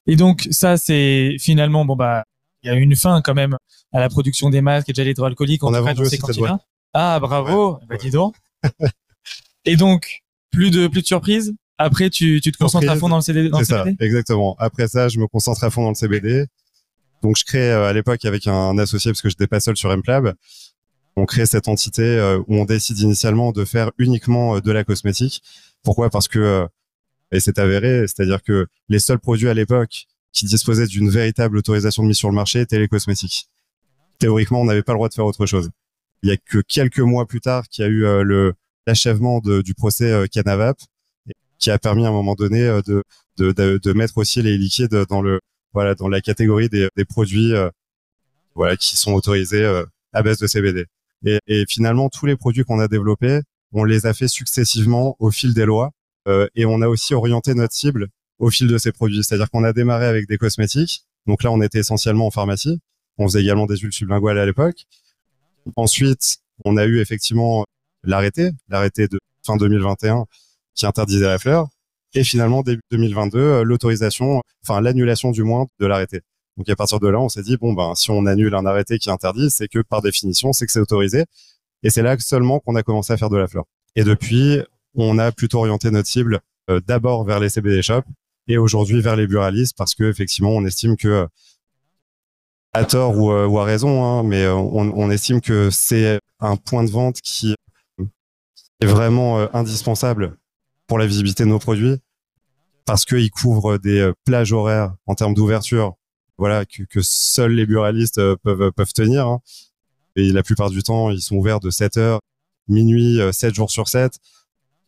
Et 0.08 0.16
donc 0.16 0.48
ça, 0.52 0.78
c'est 0.78 1.36
finalement 1.40 1.86
bon 1.86 1.96
bah 1.96 2.24
il 2.64 2.68
y 2.68 2.70
a 2.70 2.76
une 2.76 2.96
fin 2.96 3.22
quand 3.22 3.34
même 3.34 3.58
à 3.92 4.00
la 4.00 4.10
production 4.10 4.50
des 4.50 4.62
masques 4.62 4.90
et 4.90 4.94
de 4.94 4.96
gel 4.96 5.08
hydroalcoolique. 5.10 5.64
On 5.64 5.74
a 5.74 5.82
vendu 5.82 6.02
aussi 6.02 6.20
Ah 6.94 7.20
bravo, 7.20 7.80
bah 7.88 7.98
dis 7.98 8.10
donc. 8.10 8.36
et 9.66 9.76
donc 9.76 10.24
plus 10.50 10.72
de 10.72 10.88
plus 10.88 11.02
de 11.02 11.08
surprises? 11.08 11.54
Après, 11.78 12.10
tu, 12.10 12.42
tu 12.42 12.52
te 12.52 12.58
concentres 12.58 12.90
à 12.90 12.96
fond 12.96 13.10
dans 13.10 13.18
le 13.18 13.22
CBD. 13.22 13.50
C'est 13.60 13.66
ça, 13.66 13.86
exactement. 14.00 14.56
Après 14.60 14.88
ça, 14.88 15.10
je 15.10 15.20
me 15.20 15.28
concentre 15.28 15.64
à 15.64 15.70
fond 15.70 15.84
dans 15.84 15.90
le 15.90 15.96
CBD. 15.96 16.46
Donc, 17.22 17.38
je 17.38 17.46
crée 17.46 17.72
euh, 17.72 17.88
à 17.88 17.94
l'époque 17.94 18.24
avec 18.26 18.48
un 18.48 18.78
associé 18.78 19.12
parce 19.12 19.22
que 19.22 19.30
j'étais 19.30 19.48
pas 19.48 19.60
seul 19.60 19.78
sur 19.78 19.96
MPlab. 19.96 20.34
On 21.16 21.26
crée 21.26 21.46
cette 21.46 21.68
entité 21.68 22.04
euh, 22.04 22.40
où 22.48 22.56
on 22.56 22.66
décide 22.66 23.00
initialement 23.00 23.52
de 23.52 23.66
faire 23.66 23.92
uniquement 23.98 24.58
euh, 24.58 24.62
de 24.62 24.72
la 24.72 24.84
cosmétique. 24.84 25.42
Pourquoi? 25.84 26.10
Parce 26.10 26.28
que 26.28 26.68
et 27.32 27.40
c'est 27.40 27.60
avéré, 27.60 28.08
c'est-à-dire 28.08 28.42
que 28.42 28.68
les 28.90 29.00
seuls 29.00 29.20
produits 29.20 29.50
à 29.50 29.54
l'époque 29.54 30.08
qui 30.32 30.46
disposaient 30.46 30.88
d'une 30.88 31.10
véritable 31.10 31.58
autorisation 31.58 32.04
de 32.04 32.08
mise 32.08 32.18
sur 32.18 32.30
le 32.30 32.36
marché 32.36 32.62
étaient 32.62 32.80
les 32.80 32.88
cosmétiques. 32.88 33.50
Théoriquement, 34.20 34.62
on 34.62 34.66
n'avait 34.66 34.84
pas 34.84 34.94
le 34.94 34.98
droit 34.98 35.10
de 35.10 35.14
faire 35.14 35.26
autre 35.26 35.46
chose. 35.46 35.70
Il 36.24 36.30
y 36.30 36.32
a 36.32 36.38
que 36.38 36.60
quelques 36.60 37.00
mois 37.00 37.26
plus 37.26 37.42
tard 37.42 37.68
qu'il 37.68 37.84
y 37.84 37.88
a 37.88 37.90
eu 37.92 38.06
euh, 38.06 38.24
le 38.24 38.54
l'achèvement 38.86 39.42
du 39.42 39.74
procès 39.74 40.10
euh, 40.12 40.28
Canavap 40.28 40.78
qui 41.60 41.72
a 41.72 41.80
permis 41.80 42.06
à 42.06 42.10
un 42.10 42.12
moment 42.12 42.36
donné 42.36 42.64
euh, 42.64 42.82
de, 42.86 43.04
de, 43.38 43.52
de, 43.52 43.80
de, 43.82 43.94
mettre 43.94 44.18
aussi 44.18 44.42
les 44.42 44.58
liquides 44.58 45.06
dans 45.10 45.22
le 45.22 45.40
voilà 45.74 45.96
dans 45.96 46.08
la 46.08 46.22
catégorie 46.22 46.70
des, 46.70 46.90
des 46.96 47.06
produits 47.06 47.54
voilà 48.56 48.78
qui 48.78 48.98
sont 48.98 49.14
autorisés 49.14 49.66
à 50.14 50.24
base 50.24 50.40
de 50.40 50.48
CBD. 50.48 50.86
Et, 51.26 51.40
et 51.48 51.66
finalement, 51.68 52.10
tous 52.10 52.26
les 52.26 52.36
produits 52.36 52.64
qu'on 52.64 52.80
a 52.80 52.88
développés, 52.88 53.42
on 53.74 53.84
les 53.84 54.06
a 54.06 54.14
fait 54.14 54.28
successivement 54.28 55.16
au 55.20 55.32
fil 55.32 55.54
des 55.54 55.66
lois 55.66 55.92
euh, 56.28 56.48
et 56.56 56.66
on 56.66 56.82
a 56.82 56.88
aussi 56.88 57.14
orienté 57.14 57.54
notre 57.54 57.74
cible 57.74 58.08
au 58.40 58.50
fil 58.50 58.68
de 58.68 58.78
ces 58.78 58.92
produits. 58.92 59.24
C'est-à-dire 59.24 59.50
qu'on 59.50 59.64
a 59.64 59.74
démarré 59.74 60.06
avec 60.06 60.28
des 60.28 60.38
cosmétiques. 60.38 61.04
Donc 61.26 61.44
là, 61.44 61.52
on 61.52 61.62
était 61.62 61.80
essentiellement 61.80 62.28
en 62.28 62.32
pharmacie. 62.32 62.80
On 63.18 63.28
faisait 63.28 63.42
également 63.42 63.66
des 63.66 63.78
huiles 63.78 63.94
sublinguales 63.94 64.38
à 64.38 64.46
l'époque. 64.46 64.86
Ensuite, 65.76 66.38
on 66.66 66.78
a 66.78 66.86
eu 66.86 67.00
effectivement 67.00 67.66
l'arrêté, 68.04 68.52
l'arrêté 68.70 69.08
de 69.08 69.20
fin 69.46 69.58
2021 69.58 70.26
qui 70.78 70.86
interdisait 70.86 71.28
la 71.28 71.40
fleur. 71.40 71.68
Et 72.14 72.24
finalement, 72.24 72.64
début 72.64 72.82
2022, 72.92 73.40
euh, 73.40 73.64
l'autorisation, 73.64 74.42
enfin 74.64 74.80
l'annulation 74.82 75.32
du 75.32 75.44
moins 75.44 75.68
de 75.80 75.86
l'arrêté. 75.86 76.22
Donc 76.58 76.70
à 76.70 76.76
partir 76.76 77.00
de 77.00 77.08
là, 77.08 77.20
on 77.20 77.30
s'est 77.30 77.44
dit 77.44 77.58
bon 77.58 77.74
ben 77.74 77.94
si 77.96 78.10
on 78.10 78.26
annule 78.26 78.56
un 78.56 78.66
arrêté 78.66 78.98
qui 78.98 79.10
interdit, 79.12 79.50
c'est 79.52 79.68
que 79.68 79.80
par 79.80 80.02
définition, 80.02 80.54
c'est 80.54 80.66
que 80.66 80.72
c'est 80.72 80.80
autorisé. 80.80 81.26
Et 81.84 81.90
c'est 81.90 82.02
là 82.02 82.18
seulement 82.20 82.60
qu'on 82.60 82.76
a 82.76 82.84
commencé 82.84 83.14
à 83.14 83.18
faire 83.18 83.30
de 83.30 83.38
la 83.38 83.48
fleur. 83.48 83.66
Et 83.96 84.04
depuis, 84.04 84.62
on 84.96 85.20
a 85.20 85.32
plutôt 85.32 85.60
orienté 85.60 85.92
notre 85.92 86.08
cible 86.08 86.40
euh, 86.70 86.82
d'abord 86.86 87.24
vers 87.24 87.40
les 87.40 87.50
CBD 87.50 87.82
shops 87.82 88.06
et 88.48 88.58
aujourd'hui 88.58 89.02
vers 89.02 89.16
les 89.16 89.28
buralistes 89.28 89.78
parce 89.78 89.96
que 89.96 90.04
effectivement 90.04 90.52
on 90.52 90.66
estime 90.66 90.98
que 90.98 91.28
à 92.74 92.84
tort 92.86 93.18
ou, 93.18 93.32
euh, 93.32 93.58
à 93.58 93.64
raison, 93.64 94.04
hein, 94.04 94.24
mais 94.24 94.44
euh, 94.44 94.54
on, 94.54 95.10
estime 95.10 95.42
que 95.42 95.70
c'est 95.72 96.20
un 96.40 96.58
point 96.58 96.84
de 96.84 96.92
vente 96.92 97.22
qui 97.22 97.56
est 98.82 98.86
vraiment 98.86 99.48
indispensable 99.56 100.38
pour 100.88 100.98
la 100.98 101.06
visibilité 101.06 101.44
de 101.44 101.50
nos 101.50 101.60
produits 101.60 101.98
parce 102.86 103.04
qu'il 103.06 103.30
couvre 103.32 103.78
des 103.78 104.12
plages 104.26 104.54
horaires 104.54 104.96
en 105.06 105.16
termes 105.16 105.34
d'ouverture, 105.34 105.96
voilà 106.38 106.66
que, 106.66 107.02
seuls 107.02 107.52
les 107.52 107.66
buralistes 107.66 108.22
peuvent 108.44 108.72
peuvent 108.72 108.94
tenir. 108.94 109.28
Hein. 109.28 109.42
Et 110.16 110.32
la 110.32 110.42
plupart 110.42 110.70
du 110.70 110.82
temps, 110.84 111.12
ils 111.12 111.22
sont 111.22 111.36
ouverts 111.36 111.60
de 111.60 111.70
7 111.70 111.98
heures, 111.98 112.22
minuit, 112.70 113.20
7 113.32 113.54
jours 113.54 113.72
sur 113.72 113.88
7 113.90 114.20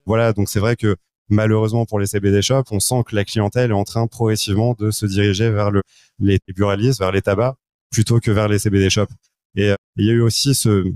voilà, 0.10 0.34
donc 0.34 0.50
c'est 0.50 0.60
vrai 0.60 0.76
que 0.76 0.96
malheureusement 1.30 1.86
pour 1.86 2.00
les 2.00 2.08
CBD 2.08 2.42
shops, 2.42 2.72
on 2.72 2.80
sent 2.80 3.04
que 3.06 3.16
la 3.16 3.26
clientèle 3.26 3.70
est 3.70 3.76
en 3.76 3.84
train 3.84 4.08
progressivement 4.08 4.74
de 4.74 4.90
se 4.90 5.06
diriger 5.06 5.52
vers 5.52 5.70
le, 5.70 5.84
les 6.18 6.40
buralistes, 6.56 6.98
vers 6.98 7.12
les 7.12 7.22
tabacs, 7.22 7.54
plutôt 7.92 8.20
que 8.20 8.32
vers 8.32 8.48
les 8.48 8.58
CBD 8.58 8.90
shops. 8.90 9.14
Et 9.56 9.70
euh, 9.70 9.76
il 9.98 10.08
y 10.08 10.10
a 10.10 10.14
eu 10.14 10.22
aussi 10.22 10.56
ce, 10.56 10.92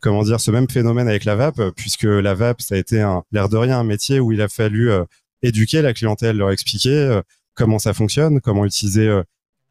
comment 0.00 0.22
dire, 0.22 0.40
ce 0.40 0.50
même 0.50 0.68
phénomène 0.68 1.08
avec 1.08 1.24
la 1.24 1.36
vape, 1.36 1.60
puisque 1.76 2.04
la 2.04 2.34
vape, 2.34 2.60
ça 2.60 2.74
a 2.74 2.78
été 2.78 3.00
un, 3.00 3.22
l'air 3.32 3.48
de 3.48 3.56
rien, 3.56 3.78
un 3.78 3.84
métier 3.84 4.20
où 4.20 4.32
il 4.32 4.40
a 4.42 4.48
fallu 4.48 4.90
euh, 4.90 5.04
éduquer 5.42 5.82
la 5.82 5.94
clientèle, 5.94 6.36
leur 6.36 6.50
expliquer 6.50 6.94
euh, 6.94 7.22
comment 7.54 7.78
ça 7.78 7.94
fonctionne, 7.94 8.40
comment 8.40 8.64
utiliser 8.64 9.06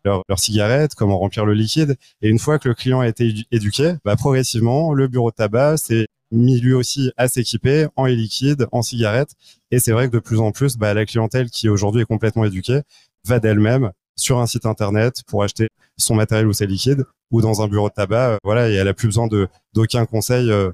leur, 0.04 0.24
leur, 0.28 0.40
cigarette, 0.40 0.96
comment 0.96 1.20
remplir 1.20 1.46
le 1.46 1.54
liquide. 1.54 1.98
Et 2.22 2.30
une 2.30 2.40
fois 2.40 2.60
que 2.60 2.70
le 2.70 2.76
client 2.76 3.00
a 3.00 3.08
été 3.08 3.34
éduqué, 3.52 3.96
bah, 4.04 4.16
progressivement, 4.16 4.94
le 4.94 5.08
bureau 5.08 5.32
de 5.32 5.36
tabac 5.36 5.78
s'est 5.78 6.08
mis 6.32 6.60
lui 6.60 6.74
aussi 6.74 7.12
à 7.18 7.28
s'équiper 7.28 7.88
en 7.96 8.08
e-liquide, 8.08 8.68
en 8.72 8.82
cigarettes. 8.82 9.34
Et 9.72 9.80
c'est 9.80 9.92
vrai 9.92 10.08
que 10.08 10.14
de 10.14 10.20
plus 10.20 10.40
en 10.40 10.52
plus, 10.52 10.78
bah, 10.78 10.94
la 10.94 11.06
clientèle 11.06 11.50
qui 11.50 11.70
aujourd'hui 11.70 12.02
est 12.02 12.06
complètement 12.06 12.46
éduquée 12.46 12.82
va 13.26 13.40
d'elle-même 13.40 13.92
sur 14.16 14.40
un 14.40 14.48
site 14.48 14.66
internet 14.66 15.24
pour 15.28 15.44
acheter 15.44 15.70
son 15.98 16.16
matériel 16.16 16.48
ou 16.48 16.54
ses 16.54 16.68
liquides 16.68 17.06
ou 17.32 17.42
dans 17.42 17.62
un 17.62 17.68
bureau 17.68 17.90
de 17.90 17.94
tabac. 17.94 18.30
Euh, 18.32 18.38
voilà, 18.44 18.70
et 18.70 18.74
elle 18.74 18.88
a 18.88 18.94
plus 18.94 19.08
besoin 19.08 19.28
de 19.28 19.48
d'aucun 19.74 20.06
conseil, 20.06 20.52
euh, 20.52 20.72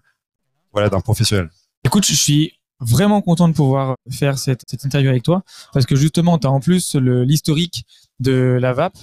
voilà, 0.74 0.90
d'un 0.90 1.02
professionnel. 1.02 1.50
Écoute, 1.84 2.06
je 2.06 2.14
suis 2.14 2.54
vraiment 2.80 3.22
content 3.22 3.48
de 3.48 3.54
pouvoir 3.54 3.96
faire 4.10 4.38
cette, 4.38 4.66
interview 4.84 5.10
avec 5.10 5.24
toi 5.24 5.44
parce 5.74 5.86
que 5.86 5.96
justement, 5.96 6.38
tu 6.38 6.48
as 6.48 6.52
en 6.52 6.60
plus 6.60 6.96
l'historique 6.96 7.86
de 8.20 8.58
la 8.60 8.74
VAP 8.74 8.94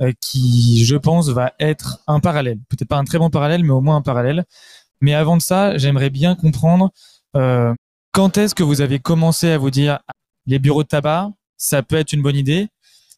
euh, 0.00 0.12
qui, 0.20 0.84
je 0.84 0.96
pense, 0.96 1.28
va 1.28 1.52
être 1.58 2.00
un 2.06 2.20
parallèle. 2.20 2.58
Peut-être 2.68 2.88
pas 2.88 2.98
un 2.98 3.04
très 3.04 3.18
bon 3.18 3.30
parallèle, 3.30 3.64
mais 3.64 3.72
au 3.72 3.80
moins 3.80 3.96
un 3.96 4.02
parallèle 4.02 4.44
Mais 5.00 5.14
avant 5.14 5.36
de 5.36 5.42
ça, 5.42 5.78
j'aimerais 5.78 6.10
bien 6.10 6.34
comprendre 6.34 6.90
quand 8.12 8.36
est-ce 8.36 8.54
que 8.54 8.64
vous 8.64 8.80
avez 8.80 8.98
commencé 8.98 9.50
à 9.50 9.58
vous 9.58 9.70
dire 9.70 10.00
les 10.46 10.58
bureaux 10.58 10.82
de 10.82 10.88
tabac, 10.88 11.30
ça 11.56 11.82
peut 11.82 11.96
être 11.96 12.12
une 12.12 12.22
bonne 12.22 12.34
idée. 12.34 12.68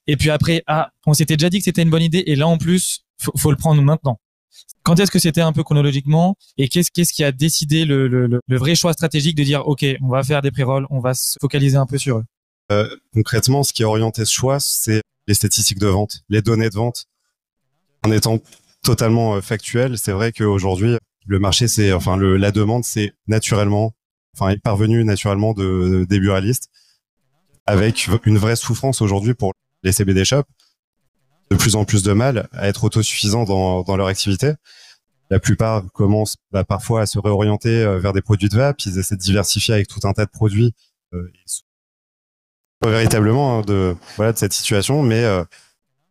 Et 0.07 0.17
puis 0.17 0.31
après, 0.31 0.63
ah, 0.67 0.91
on 1.07 1.15
s'était 1.15 1.37
déjà 1.37 1.49
dit 1.49 1.59
que 1.59 1.65
c'était 1.65 1.83
une 1.83 1.91
bonne 1.91 2.03
idée, 2.03 2.25
et 2.27 2.37
là 2.37 2.49
en 2.49 2.59
plus, 2.59 3.05
faut, 3.21 3.33
faut 3.37 3.51
le 3.51 3.57
prendre 3.57 3.83
maintenant. 3.83 4.19
Quand 4.83 4.99
est-ce 4.99 5.11
que 5.11 5.19
c'était 5.19 5.43
un 5.43 5.53
peu 5.53 5.63
chronologiquement 5.63 6.37
et 6.57 6.69
qu'est-ce 6.69 6.91
qu'est-ce 6.93 7.13
qui 7.13 7.23
a 7.23 7.33
décidé 7.33 7.85
le, 7.85 8.09
le, 8.09 8.27
le, 8.27 8.59
vrai 8.59 8.75
choix 8.75 8.93
stratégique 8.93 9.37
de 9.37 9.45
dire 9.45 9.67
ok, 9.69 9.85
on 10.01 10.09
va 10.09 10.23
faire 10.23 10.43
des 10.43 10.51
pré-rolls, 10.51 10.87
on 10.91 11.01
va 11.01 11.15
se 11.15 11.39
focaliser 11.41 11.77
un 11.77 11.87
peu 11.87 11.99
sur 11.99 12.19
eux? 12.19 12.25
Euh, 12.73 12.89
concrètement, 13.13 13.63
ce 13.63 13.73
qui 13.73 13.83
a 13.83 13.89
orienté 13.89 14.25
ce 14.25 14.33
choix, 14.33 14.59
c'est 14.59 15.03
les 15.27 15.35
statistiques 15.35 15.79
de 15.79 15.87
vente, 15.87 16.23
les 16.29 16.43
données 16.43 16.71
de 16.71 16.75
vente. 16.75 17.05
En 18.05 18.11
étant 18.11 18.39
totalement 18.83 19.35
euh, 19.35 19.41
factuel, 19.41 19.99
c'est 19.99 20.13
vrai 20.13 20.33
qu'aujourd'hui, 20.33 20.97
le 21.27 21.39
marché, 21.39 21.69
c'est 21.69 21.93
enfin 21.93 22.17
le, 22.17 22.37
la 22.37 22.51
demande, 22.51 22.85
c'est 22.85 23.13
naturellement, 23.27 23.93
enfin 24.35 24.49
est 24.51 24.63
parvenu 24.63 25.05
naturellement 25.05 25.53
de, 25.53 26.07
des 26.09 26.19
buralistes, 26.19 26.71
avec 27.67 28.09
une 28.25 28.39
vraie 28.39 28.57
souffrance 28.57 29.03
aujourd'hui 29.03 29.35
pour 29.35 29.53
les 29.83 29.93
CBD 29.93 30.25
shops 30.25 30.49
de 31.51 31.57
plus 31.57 31.77
en 31.77 31.85
plus 31.85 32.03
de 32.03 32.13
mal 32.13 32.49
à 32.53 32.69
être 32.69 32.85
autosuffisants 32.85 33.45
dans, 33.45 33.83
dans 33.83 33.97
leur 33.97 34.07
activité. 34.07 34.53
La 35.31 35.39
plupart 35.39 35.85
commencent 35.93 36.37
bah, 36.51 36.65
parfois 36.65 37.03
à 37.03 37.07
se 37.07 37.19
réorienter 37.19 37.83
euh, 37.83 37.99
vers 37.99 38.13
des 38.13 38.23
produits 38.23 38.49
de 38.49 38.57
vape. 38.57 38.81
Ils 38.85 38.99
essaient 38.99 39.17
de 39.17 39.21
diversifier 39.21 39.75
avec 39.75 39.87
tout 39.87 40.01
un 40.05 40.13
tas 40.13 40.25
de 40.25 40.31
produits. 40.31 40.75
Euh, 41.15 41.31
véritablement 42.85 43.59
hein, 43.59 43.63
de 43.63 43.95
voilà 44.17 44.33
de 44.33 44.39
cette 44.39 44.53
situation, 44.53 45.03
mais 45.03 45.25
euh, 45.25 45.45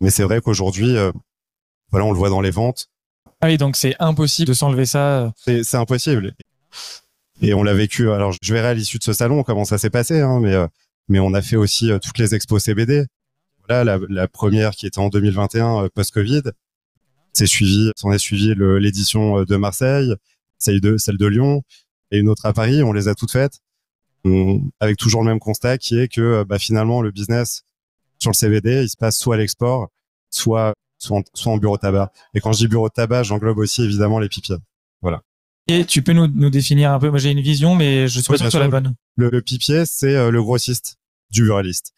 mais 0.01 0.09
c'est 0.09 0.23
vrai 0.23 0.39
qu'aujourd'hui, 0.41 0.95
euh, 0.97 1.11
voilà, 1.89 2.05
on 2.05 2.11
le 2.11 2.17
voit 2.17 2.29
dans 2.29 2.41
les 2.41 2.51
ventes. 2.51 2.89
Ah 3.41 3.47
oui, 3.47 3.57
donc 3.57 3.75
c'est 3.75 3.95
impossible 3.99 4.49
de 4.49 4.53
s'enlever 4.53 4.85
ça. 4.85 5.33
C'est 5.45 5.75
impossible. 5.75 6.35
Et 7.41 7.53
on 7.53 7.63
l'a 7.63 7.73
vécu. 7.73 8.11
Alors, 8.11 8.33
je 8.41 8.53
verrai 8.53 8.67
à 8.67 8.73
l'issue 8.73 8.99
de 8.99 9.03
ce 9.03 9.13
salon 9.13 9.43
comment 9.43 9.65
ça 9.65 9.77
s'est 9.77 9.89
passé, 9.89 10.19
hein, 10.19 10.39
mais 10.41 10.55
mais 11.07 11.19
on 11.19 11.33
a 11.33 11.41
fait 11.41 11.55
aussi 11.55 11.89
toutes 12.03 12.17
les 12.17 12.35
expos 12.35 12.63
CBD 12.63 13.05
la, 13.69 14.27
première 14.27 14.71
qui 14.71 14.87
était 14.87 14.99
en 14.99 15.09
2021 15.09 15.83
euh, 15.83 15.89
post-Covid, 15.93 16.41
c'est 17.33 17.45
suivi, 17.45 17.91
s'en 17.95 18.11
est 18.11 18.19
suivi 18.19 18.53
l'édition 18.55 19.39
euh, 19.39 19.45
de 19.45 19.55
Marseille, 19.55 20.13
celle 20.57 20.81
de, 20.81 20.97
celle 20.97 21.17
de 21.17 21.25
Lyon 21.27 21.63
et 22.11 22.17
une 22.17 22.29
autre 22.29 22.45
à 22.45 22.53
Paris. 22.53 22.83
On 22.83 22.93
les 22.93 23.07
a 23.07 23.15
toutes 23.15 23.31
faites 23.31 23.59
avec 24.81 24.97
toujours 24.97 25.23
le 25.23 25.29
même 25.29 25.39
constat 25.39 25.77
qui 25.77 25.97
est 25.97 26.09
que 26.09 26.21
euh, 26.21 26.45
bah, 26.45 26.59
finalement 26.59 27.01
le 27.01 27.11
business 27.11 27.63
sur 28.17 28.31
le 28.31 28.35
CBD, 28.35 28.83
il 28.83 28.89
se 28.89 28.97
passe 28.97 29.17
soit 29.17 29.35
à 29.35 29.37
l'export, 29.37 29.89
soit 30.29 30.73
soit 30.97 31.23
en, 31.45 31.57
bureau 31.57 31.77
de 31.77 31.81
tabac. 31.81 32.11
Et 32.33 32.41
quand 32.41 32.51
je 32.51 32.57
dis 32.57 32.67
bureau 32.67 32.89
de 32.89 32.93
tabac, 32.93 33.23
j'englobe 33.23 33.57
aussi 33.59 33.83
évidemment 33.83 34.19
les 34.19 34.27
pipiers. 34.27 34.57
Voilà. 35.01 35.21
Et 35.67 35.85
tu 35.85 36.01
peux 36.01 36.11
nous, 36.11 36.27
nous 36.27 36.49
définir 36.49 36.91
un 36.91 36.99
peu. 36.99 37.09
Moi, 37.09 37.19
j'ai 37.19 37.31
une 37.31 37.39
vision, 37.39 37.73
mais 37.75 38.09
je 38.09 38.19
suis 38.19 38.27
pas 38.27 38.37
sûr 38.37 38.51
que 38.51 38.57
la 38.57 38.67
bonne. 38.67 38.95
Le, 39.15 39.41
pipier, 39.41 39.85
c'est 39.85 40.29
le 40.29 40.43
grossiste 40.43 40.97
du 41.31 41.43
buraliste. 41.43 41.93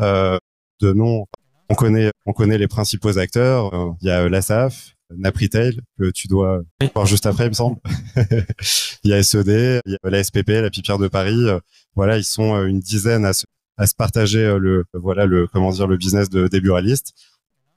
Euh, 0.00 0.38
de 0.80 0.92
nom. 0.92 1.26
On 1.68 1.74
connaît, 1.74 2.10
on 2.26 2.32
connaît 2.32 2.58
les 2.58 2.68
principaux 2.68 3.18
acteurs. 3.18 3.74
Euh, 3.74 3.92
il 4.00 4.08
y 4.08 4.10
a 4.10 4.28
l'ASAF, 4.28 4.94
Napritail, 5.16 5.80
que 5.98 6.10
tu 6.10 6.28
dois 6.28 6.62
voir 6.94 7.06
juste 7.06 7.26
après, 7.26 7.46
il 7.46 7.50
me 7.50 7.54
semble. 7.54 7.78
il 9.04 9.10
y 9.10 9.12
a 9.12 9.22
SED, 9.22 9.80
il 9.84 9.92
y 9.92 9.96
a 10.02 10.10
la 10.10 10.22
SPP, 10.22 10.48
la 10.48 10.70
Pipière 10.70 10.98
de 10.98 11.08
Paris. 11.08 11.48
Euh, 11.48 11.58
voilà, 11.94 12.18
ils 12.18 12.24
sont 12.24 12.54
euh, 12.54 12.66
une 12.66 12.80
dizaine 12.80 13.24
à 13.24 13.32
se, 13.32 13.44
à 13.76 13.86
se 13.86 13.94
partager 13.94 14.56
le, 14.58 14.84
voilà, 14.94 15.26
le, 15.26 15.46
comment 15.48 15.70
dire, 15.70 15.86
le 15.86 15.96
business 15.96 16.30
de, 16.30 16.48
des 16.48 16.60
buralistes 16.60 17.14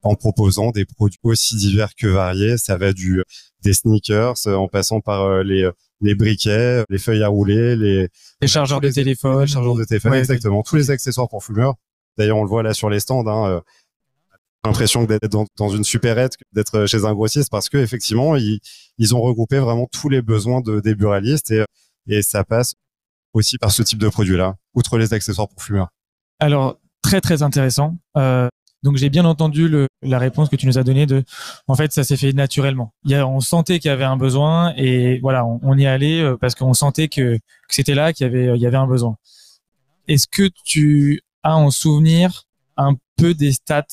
en 0.02 0.16
proposant 0.16 0.72
des 0.72 0.86
produits 0.86 1.20
aussi 1.24 1.58
divers 1.58 1.94
que 1.96 2.08
variés. 2.08 2.58
Ça 2.58 2.78
va 2.78 2.94
du, 2.94 3.24
des 3.64 3.74
sneakers, 3.74 4.48
en 4.48 4.68
passant 4.68 5.02
par 5.02 5.44
les, 5.44 5.70
les 6.02 6.16
briquets, 6.16 6.84
les 6.90 6.98
feuilles 6.98 7.24
à 7.24 7.28
rouler, 7.28 7.76
les, 7.76 8.08
les 8.42 8.48
chargeurs 8.48 8.82
de 8.82 8.90
téléphone, 8.90 9.42
les 9.42 9.48
chargeurs 9.48 9.76
de 9.76 9.84
téléphone, 9.84 10.14
exactement, 10.14 10.64
tous 10.64 10.76
les 10.78 10.92
accessoires 10.92 11.28
pour 11.28 11.44
fumeurs. 11.44 11.76
D'ailleurs, 12.18 12.38
on 12.38 12.44
le 12.44 12.50
voit 12.50 12.64
là 12.64 12.74
sur 12.74 12.90
les 12.90 13.00
stands. 13.00 13.28
Hein, 13.28 13.50
euh, 13.50 13.62
l'impression 14.66 15.04
d'être 15.04 15.30
dans, 15.58 15.70
une 15.70 15.84
supérette, 15.84 16.36
d'être 16.52 16.86
chez 16.86 17.06
un 17.06 17.14
grossiste, 17.14 17.50
parce 17.50 17.70
que 17.70 17.78
effectivement, 17.78 18.36
ils, 18.36 19.16
ont 19.16 19.22
regroupé 19.22 19.58
vraiment 19.60 19.88
tous 19.92 20.10
les 20.10 20.22
besoins 20.22 20.62
de, 20.62 20.82
des 20.82 20.96
buralistes 20.96 21.52
et, 21.52 21.64
et 22.08 22.22
ça 22.22 22.44
passe 22.44 22.74
aussi 23.34 23.58
par 23.58 23.72
ce 23.72 23.84
type 23.84 24.00
de 24.00 24.10
produit-là, 24.10 24.56
outre 24.74 24.98
les 24.98 25.14
accessoires 25.14 25.48
pour 25.48 25.62
fumeurs. 25.62 25.90
Alors, 26.40 26.78
très 27.02 27.22
très 27.22 27.44
intéressant. 27.44 27.98
Euh, 28.18 28.48
donc 28.82 28.96
j'ai 28.96 29.10
bien 29.10 29.26
entendu 29.26 29.70
la 30.02 30.20
réponse 30.20 30.48
que 30.50 30.56
tu 30.56 30.66
nous 30.66 30.78
as 30.78 30.84
donnée 30.84 31.06
de, 31.06 31.24
en 31.68 31.76
fait, 31.76 31.92
ça 31.92 32.04
s'est 32.04 32.16
fait 32.16 32.32
naturellement. 32.32 32.94
Il 33.04 33.12
y 33.12 33.16
a, 33.16 33.28
on 33.28 33.42
sentait 33.42 33.80
qu'il 33.80 33.90
y 33.90 33.92
avait 33.92 34.06
un 34.06 34.16
besoin 34.16 34.74
et 34.78 35.20
voilà, 35.20 35.46
on, 35.46 35.78
y 35.78 35.86
allait 35.86 36.22
euh, 36.22 36.38
parce 36.38 36.56
qu'on 36.56 36.74
sentait 36.74 37.10
que, 37.10 37.38
c'était 37.68 37.96
là 37.96 38.14
qu'il 38.14 38.26
y 38.26 38.66
avait 38.66 38.78
un 38.78 38.88
besoin. 38.88 39.18
Est-ce 40.08 40.28
que 40.28 40.50
tu 40.64 41.22
a 41.44 41.56
en 41.56 41.72
souvenir 41.72 42.44
un 42.78 42.96
peu 43.18 43.34
des 43.34 43.52
stats 43.52 43.86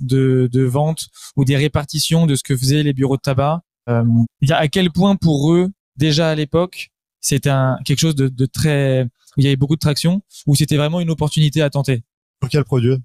de, 0.00 0.48
de 0.52 0.62
vente 0.62 1.08
ou 1.36 1.44
des 1.44 1.56
répartitions 1.56 2.26
de 2.26 2.34
ce 2.34 2.42
que 2.42 2.56
faisaient 2.56 2.82
les 2.82 2.92
bureaux 2.92 3.16
de 3.16 3.22
tabac. 3.22 3.62
Euh, 3.88 4.04
à 4.50 4.68
quel 4.68 4.90
point 4.90 5.16
pour 5.16 5.52
eux, 5.52 5.70
déjà 5.96 6.30
à 6.30 6.34
l'époque, 6.34 6.90
c'était 7.20 7.50
un, 7.50 7.78
quelque 7.84 8.00
chose 8.00 8.14
de, 8.14 8.28
de 8.28 8.46
très, 8.46 9.08
il 9.36 9.44
y 9.44 9.46
avait 9.46 9.56
beaucoup 9.56 9.76
de 9.76 9.80
traction, 9.80 10.22
ou 10.46 10.54
c'était 10.54 10.76
vraiment 10.76 11.00
une 11.00 11.10
opportunité 11.10 11.62
à 11.62 11.70
tenter? 11.70 12.02
Pour 12.40 12.50
quel 12.50 12.64
produit? 12.64 12.96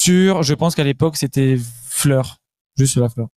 Sur, 0.00 0.42
je 0.42 0.54
pense 0.54 0.74
qu'à 0.74 0.84
l'époque, 0.84 1.16
c'était 1.16 1.56
fleur, 1.88 2.38
juste 2.76 2.96
la 2.96 3.08
fleur. 3.08 3.28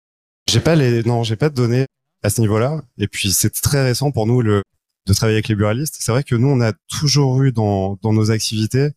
J'ai 0.49 0.61
pas 0.61 0.75
les, 0.77 1.03
non, 1.05 1.23
j'ai 1.23 1.37
pas 1.37 1.49
de 1.49 1.55
données 1.55 1.87
à 2.23 2.31
ce 2.31 2.41
niveau-là. 2.41 2.83
Et 2.99 3.09
puis 3.09 3.33
c'est 3.33 3.51
très 3.51 3.83
récent 3.83 4.11
pour 4.11 4.27
nous 4.27 4.43
le 4.43 4.63
de 5.07 5.15
travailler 5.15 5.37
avec 5.37 5.49
les 5.49 5.55
buralistes. 5.55 5.97
C'est 5.99 6.13
vrai 6.13 6.23
que 6.23 6.35
nous, 6.35 6.49
on 6.49 6.61
a 6.61 6.73
toujours 6.89 7.43
eu 7.43 7.53
dans, 7.53 7.99
dans 8.03 8.13
nos 8.13 8.31
activités 8.31 8.91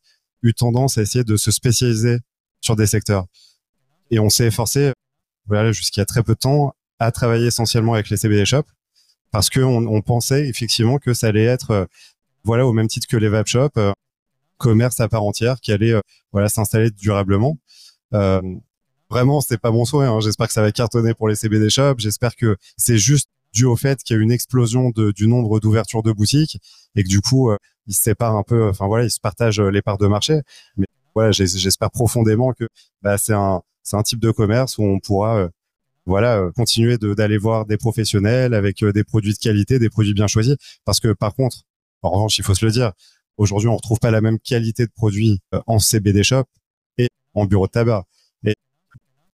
eu 0.43 0.53
tendance 0.53 0.97
à 0.97 1.01
essayer 1.01 1.23
de 1.23 1.37
se 1.37 1.51
spécialiser 1.51 2.19
sur 2.61 2.75
des 2.75 2.87
secteurs. 2.87 3.25
Et 4.11 4.19
on 4.19 4.29
s'est 4.29 4.45
efforcé, 4.47 4.93
voilà, 5.47 5.71
jusqu'à 5.71 6.05
très 6.05 6.23
peu 6.23 6.33
de 6.33 6.39
temps, 6.39 6.75
à 6.99 7.11
travailler 7.11 7.47
essentiellement 7.47 7.93
avec 7.93 8.09
les 8.09 8.17
CBD 8.17 8.45
shops 8.45 8.69
parce 9.33 9.49
qu'on 9.49 9.87
on 9.87 10.01
pensait 10.01 10.47
effectivement 10.47 10.99
que 10.99 11.13
ça 11.15 11.27
allait 11.27 11.43
être, 11.43 11.71
euh, 11.71 11.85
voilà, 12.43 12.67
au 12.67 12.71
même 12.71 12.87
titre 12.87 13.07
que 13.07 13.17
les 13.17 13.29
vape 13.29 13.47
shops, 13.47 13.77
euh, 13.77 13.91
commerce 14.57 14.99
à 14.99 15.09
part 15.09 15.23
entière 15.23 15.59
qui 15.59 15.71
allait, 15.71 15.91
euh, 15.91 16.01
voilà, 16.31 16.49
s'installer 16.49 16.91
durablement. 16.91 17.57
Euh, 18.13 18.41
vraiment, 19.09 19.41
c'est 19.41 19.57
pas 19.57 19.71
mon 19.71 19.85
souhait. 19.85 20.05
Hein. 20.05 20.19
J'espère 20.19 20.47
que 20.47 20.53
ça 20.53 20.61
va 20.61 20.71
cartonner 20.71 21.15
pour 21.15 21.27
les 21.27 21.35
CBD 21.35 21.69
shops. 21.71 21.95
J'espère 21.97 22.35
que 22.35 22.57
c'est 22.77 22.99
juste 22.99 23.27
dû 23.53 23.65
au 23.65 23.75
fait 23.75 24.03
qu'il 24.03 24.15
y 24.15 24.19
a 24.19 24.21
une 24.21 24.31
explosion 24.31 24.91
de, 24.91 25.11
du 25.11 25.27
nombre 25.27 25.59
d'ouvertures 25.59 26.03
de 26.03 26.11
boutiques 26.11 26.59
et 26.95 27.03
que 27.03 27.09
du 27.09 27.21
coup, 27.21 27.51
ils 27.87 27.93
se 27.93 28.01
séparent 28.01 28.35
un 28.35 28.43
peu, 28.43 28.69
enfin 28.69 28.87
voilà, 28.87 29.05
ils 29.05 29.11
se 29.11 29.19
partagent 29.19 29.59
euh, 29.59 29.69
les 29.69 29.81
parts 29.81 29.97
de 29.97 30.07
marché. 30.07 30.41
Mais 30.77 30.85
voilà, 31.15 31.31
j'espère 31.31 31.91
profondément 31.91 32.53
que 32.53 32.67
bah, 33.01 33.17
c'est 33.17 33.33
un, 33.33 33.61
c'est 33.83 33.97
un 33.97 34.03
type 34.03 34.19
de 34.19 34.31
commerce 34.31 34.77
où 34.77 34.83
on 34.83 34.99
pourra 34.99 35.37
euh, 35.37 35.49
voilà 36.05 36.49
continuer 36.55 36.97
d'aller 36.97 37.37
voir 37.37 37.65
des 37.65 37.77
professionnels 37.77 38.53
avec 38.53 38.83
des 38.83 39.03
produits 39.03 39.33
de 39.33 39.37
qualité, 39.37 39.79
des 39.79 39.89
produits 39.89 40.13
bien 40.13 40.27
choisis. 40.27 40.55
Parce 40.85 40.99
que 40.99 41.13
par 41.13 41.33
contre, 41.35 41.63
en 42.01 42.09
revanche, 42.11 42.37
il 42.37 42.43
faut 42.43 42.55
se 42.55 42.65
le 42.65 42.71
dire, 42.71 42.91
aujourd'hui, 43.37 43.69
on 43.69 43.75
retrouve 43.75 43.99
pas 43.99 44.11
la 44.11 44.19
même 44.19 44.39
qualité 44.39 44.85
de 44.85 44.91
produits 44.91 45.39
en 45.65 45.79
CBD 45.79 46.23
shop 46.23 46.43
et 46.97 47.07
en 47.33 47.45
bureau 47.45 47.67
de 47.67 47.71
tabac. 47.71 48.05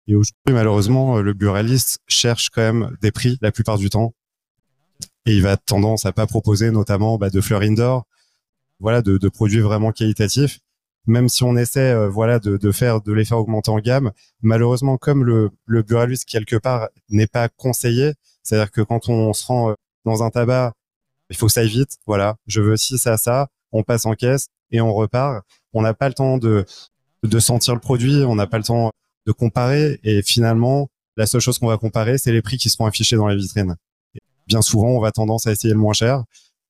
Et 0.09 0.15
aujourd'hui, 0.15 0.55
malheureusement, 0.55 1.19
le 1.19 1.35
buraliste 1.35 1.99
cherche 2.09 2.49
quand 2.49 2.63
même 2.63 2.97
des 3.03 3.13
prix 3.13 3.39
la 3.43 3.53
plupart 3.53 3.77
du 3.77 3.91
temps. 3.91 4.15
Et 5.27 5.35
il 5.35 5.43
va 5.43 5.59
tendance 5.59 6.07
à 6.07 6.13
pas 6.13 6.27
proposer 6.27 6.71
notamment 6.71 7.19
bah, 7.19 7.29
de 7.29 7.41
fleurs 7.43 7.61
indoor, 7.61 8.07
voilà, 8.81 9.03
de, 9.03 9.19
de, 9.19 9.29
produits 9.29 9.61
vraiment 9.61 9.93
qualitatifs. 9.93 10.61
Même 11.07 11.29
si 11.29 11.43
on 11.45 11.57
essaie, 11.57 11.93
euh, 11.93 12.09
voilà, 12.09 12.39
de, 12.39 12.57
de, 12.57 12.73
faire, 12.73 13.01
de 13.01 13.13
les 13.13 13.25
faire 13.25 13.39
augmenter 13.39 13.71
en 13.71 13.79
gamme, 13.79 14.13
malheureusement, 14.43 14.99
comme 14.99 15.25
le, 15.25 15.51
le 15.67 15.83
buraliste 15.83 16.27
quelque 16.27 16.57
part 16.57 16.89
n'est 17.09 17.27
pas 17.27 17.49
conseillé, 17.49 18.13
c'est-à-dire 18.43 18.71
que 18.71 18.83
quand 18.83 19.09
on 19.09 19.33
se 19.33 19.47
rend 19.47 19.71
euh, 19.71 19.75
dans 20.05 20.23
un 20.23 20.31
tabac, 20.31 20.73
il 21.31 21.37
faut 21.37 21.47
que 21.47 21.53
ça 21.53 21.61
aille 21.61 21.69
vite. 21.69 21.99
Voilà, 22.07 22.37
je 22.47 22.61
veux 22.61 22.77
ci, 22.77 22.99
ça, 22.99 23.17
ça. 23.17 23.49
On 23.73 23.83
passe 23.83 24.07
en 24.07 24.15
caisse 24.15 24.49
et 24.71 24.81
on 24.81 24.93
repart. 24.95 25.45
On 25.73 25.83
n'a 25.83 25.95
pas 25.95 26.09
le 26.09 26.15
temps 26.15 26.39
de, 26.39 26.65
de 27.23 27.39
sentir 27.39 27.75
le 27.75 27.81
produit. 27.81 28.25
On 28.25 28.35
n'a 28.35 28.47
pas 28.47 28.59
le 28.59 28.65
temps 28.65 28.93
de 29.29 29.33
comparer 29.33 30.01
et 30.05 30.23
finalement 30.23 30.89
la 31.19 31.27
seule 31.27 31.43
chose 31.43 31.59
qu'on 31.59 31.67
va 31.67 31.77
comparer 31.77 32.17
c'est 32.17 32.33
les 32.33 32.41
prix 32.41 32.57
qui 32.57 32.71
seront 32.71 32.87
affichés 32.87 33.17
dans 33.17 33.27
la 33.27 33.37
vitrine. 33.37 33.77
bien 34.47 34.63
souvent 34.63 34.89
on 34.89 35.01
va 35.01 35.13
tendance 35.13 35.47
à 35.47 35.53
essayer 35.53 35.75
le 35.75 35.79
moins 35.79 35.93
cher 35.93 36.25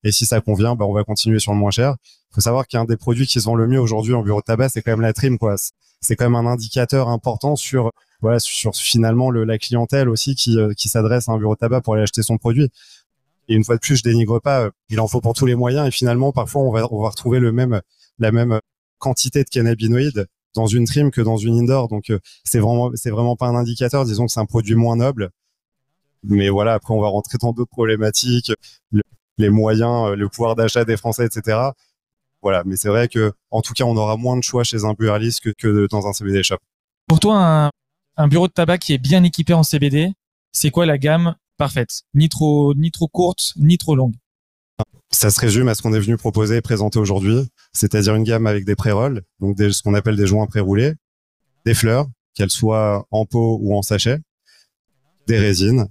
et 0.05 0.13
si 0.13 0.27
ça 0.27 0.41
convient 0.41 0.77
bah, 0.77 0.85
on 0.87 0.93
va 0.93 1.05
continuer 1.05 1.39
sur 1.39 1.53
le 1.53 1.59
moins 1.59 1.71
cher. 1.71 1.97
Il 2.31 2.35
faut 2.35 2.41
savoir 2.41 2.67
qu'un 2.67 2.85
des 2.85 2.97
produits 2.97 3.27
qui 3.27 3.41
se 3.41 3.45
vend 3.47 3.55
le 3.55 3.67
mieux 3.67 3.81
aujourd'hui 3.81 4.15
en 4.15 4.23
bureau 4.23 4.41
de 4.41 4.45
tabac 4.45 4.69
c'est 4.71 4.83
quand 4.83 4.93
même 4.93 5.01
la 5.01 5.13
trim 5.13 5.39
quoi. 5.39 5.57
C'est 6.01 6.15
quand 6.15 6.31
même 6.31 6.37
un 6.37 6.51
indicateur 6.51 7.09
important 7.09 7.57
sur 7.57 7.91
voilà 8.21 8.39
sur 8.41 8.75
finalement 8.75 9.31
le, 9.31 9.45
la 9.45 9.59
clientèle 9.59 10.09
aussi 10.09 10.35
qui, 10.35 10.59
euh, 10.59 10.73
qui 10.77 10.89
s'adresse 10.89 11.29
à 11.29 11.33
un 11.33 11.39
bureau 11.39 11.55
de 11.55 11.59
tabac 11.59 11.81
pour 11.81 11.95
aller 11.95 12.03
acheter 12.03 12.23
son 12.23 12.39
produit. 12.39 12.71
Et 13.49 13.55
une 13.55 13.65
fois 13.65 13.77
de 13.77 13.81
plus, 13.81 13.97
je 13.97 14.03
dénigre 14.03 14.41
pas. 14.41 14.65
Euh, 14.65 14.71
il 14.91 15.01
en 15.01 15.09
faut 15.09 15.21
pour 15.21 15.35
tous 15.35 15.47
les 15.47 15.55
moyens. 15.55 15.89
Et 15.89 15.91
finalement, 15.91 16.33
parfois, 16.33 16.63
on 16.63 16.71
va, 16.71 16.87
on 16.91 17.03
va 17.03 17.09
retrouver 17.09 17.41
le 17.41 17.53
même, 17.53 17.81
la 18.19 18.31
même 18.31 18.61
quantité 18.99 19.43
de 19.45 19.49
cannabinoïdes 19.49 20.27
dans 20.55 20.67
une 20.67 20.87
trim 20.87 21.11
que 21.11 21.21
dans 21.21 21.37
une 21.37 21.59
indoor. 21.59 21.89
Donc 21.89 22.11
euh, 22.11 22.19
c'est 22.45 22.59
vraiment 22.59 22.91
c'est 22.95 23.11
vraiment 23.11 23.37
pas 23.37 23.47
un 23.47 23.55
indicateur. 23.55 24.05
Disons 24.05 24.27
que 24.27 24.33
c'est 24.33 24.41
un 24.41 24.47
produit 24.47 24.75
moins 24.75 24.97
noble. 24.97 25.31
Mais 26.25 26.49
voilà, 26.49 26.75
après, 26.75 26.95
on 26.95 27.01
va 27.01 27.09
rentrer 27.09 27.39
dans 27.41 27.53
d'autres 27.53 27.71
problématiques, 27.71 28.53
les 29.39 29.51
moyens, 29.51 30.11
le 30.17 30.29
pouvoir 30.29 30.55
d'achat 30.57 30.85
des 30.85 30.97
Français, 30.97 31.27
etc. 31.27 31.59
Voilà, 32.43 32.63
mais 32.65 32.77
c'est 32.77 32.89
vrai 32.89 33.09
que, 33.09 33.33
en 33.51 33.63
tout 33.63 33.73
cas, 33.73 33.85
on 33.85 33.97
aura 33.97 34.17
moins 34.17 34.37
de 34.37 34.43
choix 34.43 34.65
chez 34.65 34.85
un 34.85 34.93
buraliste 34.93 35.41
que, 35.41 35.51
que 35.51 35.87
dans 35.91 36.07
un 36.07 36.13
CBD 36.13 36.43
shop. 36.43 36.59
Pour 37.09 37.21
toi, 37.21 37.37
un, 37.39 37.71
un 38.17 38.29
bureau 38.29 38.49
de 38.49 38.53
tabac 38.53 38.79
qui 38.79 38.93
est 38.93 38.99
bien 38.99 39.25
équipé 39.25 39.55
en 39.55 39.63
CBD, 39.63 40.13
c'est 40.53 40.71
quoi 40.71 40.87
la 40.87 40.99
gamme 40.99 41.35
parfaite? 41.57 42.03
Ni 42.15 42.29
trop, 42.29 42.75
ni 42.75 42.91
trop 42.91 43.09
courte, 43.09 43.55
ni 43.57 43.79
trop 43.79 43.97
longue. 43.97 44.15
Ça 45.11 45.31
se 45.31 45.41
résume 45.41 45.69
à 45.69 45.75
ce 45.75 45.83
qu'on 45.83 45.95
est 45.95 46.01
venu 46.01 46.17
proposer 46.17 46.57
et 46.57 46.61
présenter 46.61 46.99
aujourd'hui, 46.99 47.49
c'est-à-dire 47.73 48.15
une 48.15 48.25
gamme 48.25 48.47
avec 48.47 48.65
des 48.65 48.77
pré-rolls, 48.77 49.23
donc 49.41 49.57
des, 49.57 49.73
ce 49.73 49.83
qu'on 49.83 49.95
appelle 49.95 50.17
des 50.17 50.27
joints 50.27 50.47
pré-roulés, 50.47 50.95
des 51.65 51.75
fleurs, 51.75 52.07
qu'elles 52.35 52.51
soient 52.51 53.07
en 53.11 53.25
pot 53.25 53.59
ou 53.61 53.75
en 53.75 53.83
sachet, 53.83 54.19
des 55.27 55.39
résines 55.39 55.89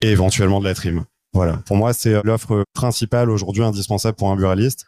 et 0.00 0.10
éventuellement 0.10 0.60
de 0.60 0.64
la 0.64 0.74
trim. 0.74 1.04
Voilà. 1.32 1.58
Pour 1.66 1.76
moi, 1.76 1.92
c'est 1.92 2.22
l'offre 2.24 2.64
principale 2.74 3.30
aujourd'hui 3.30 3.62
indispensable 3.62 4.16
pour 4.16 4.30
un 4.30 4.36
buraliste. 4.36 4.86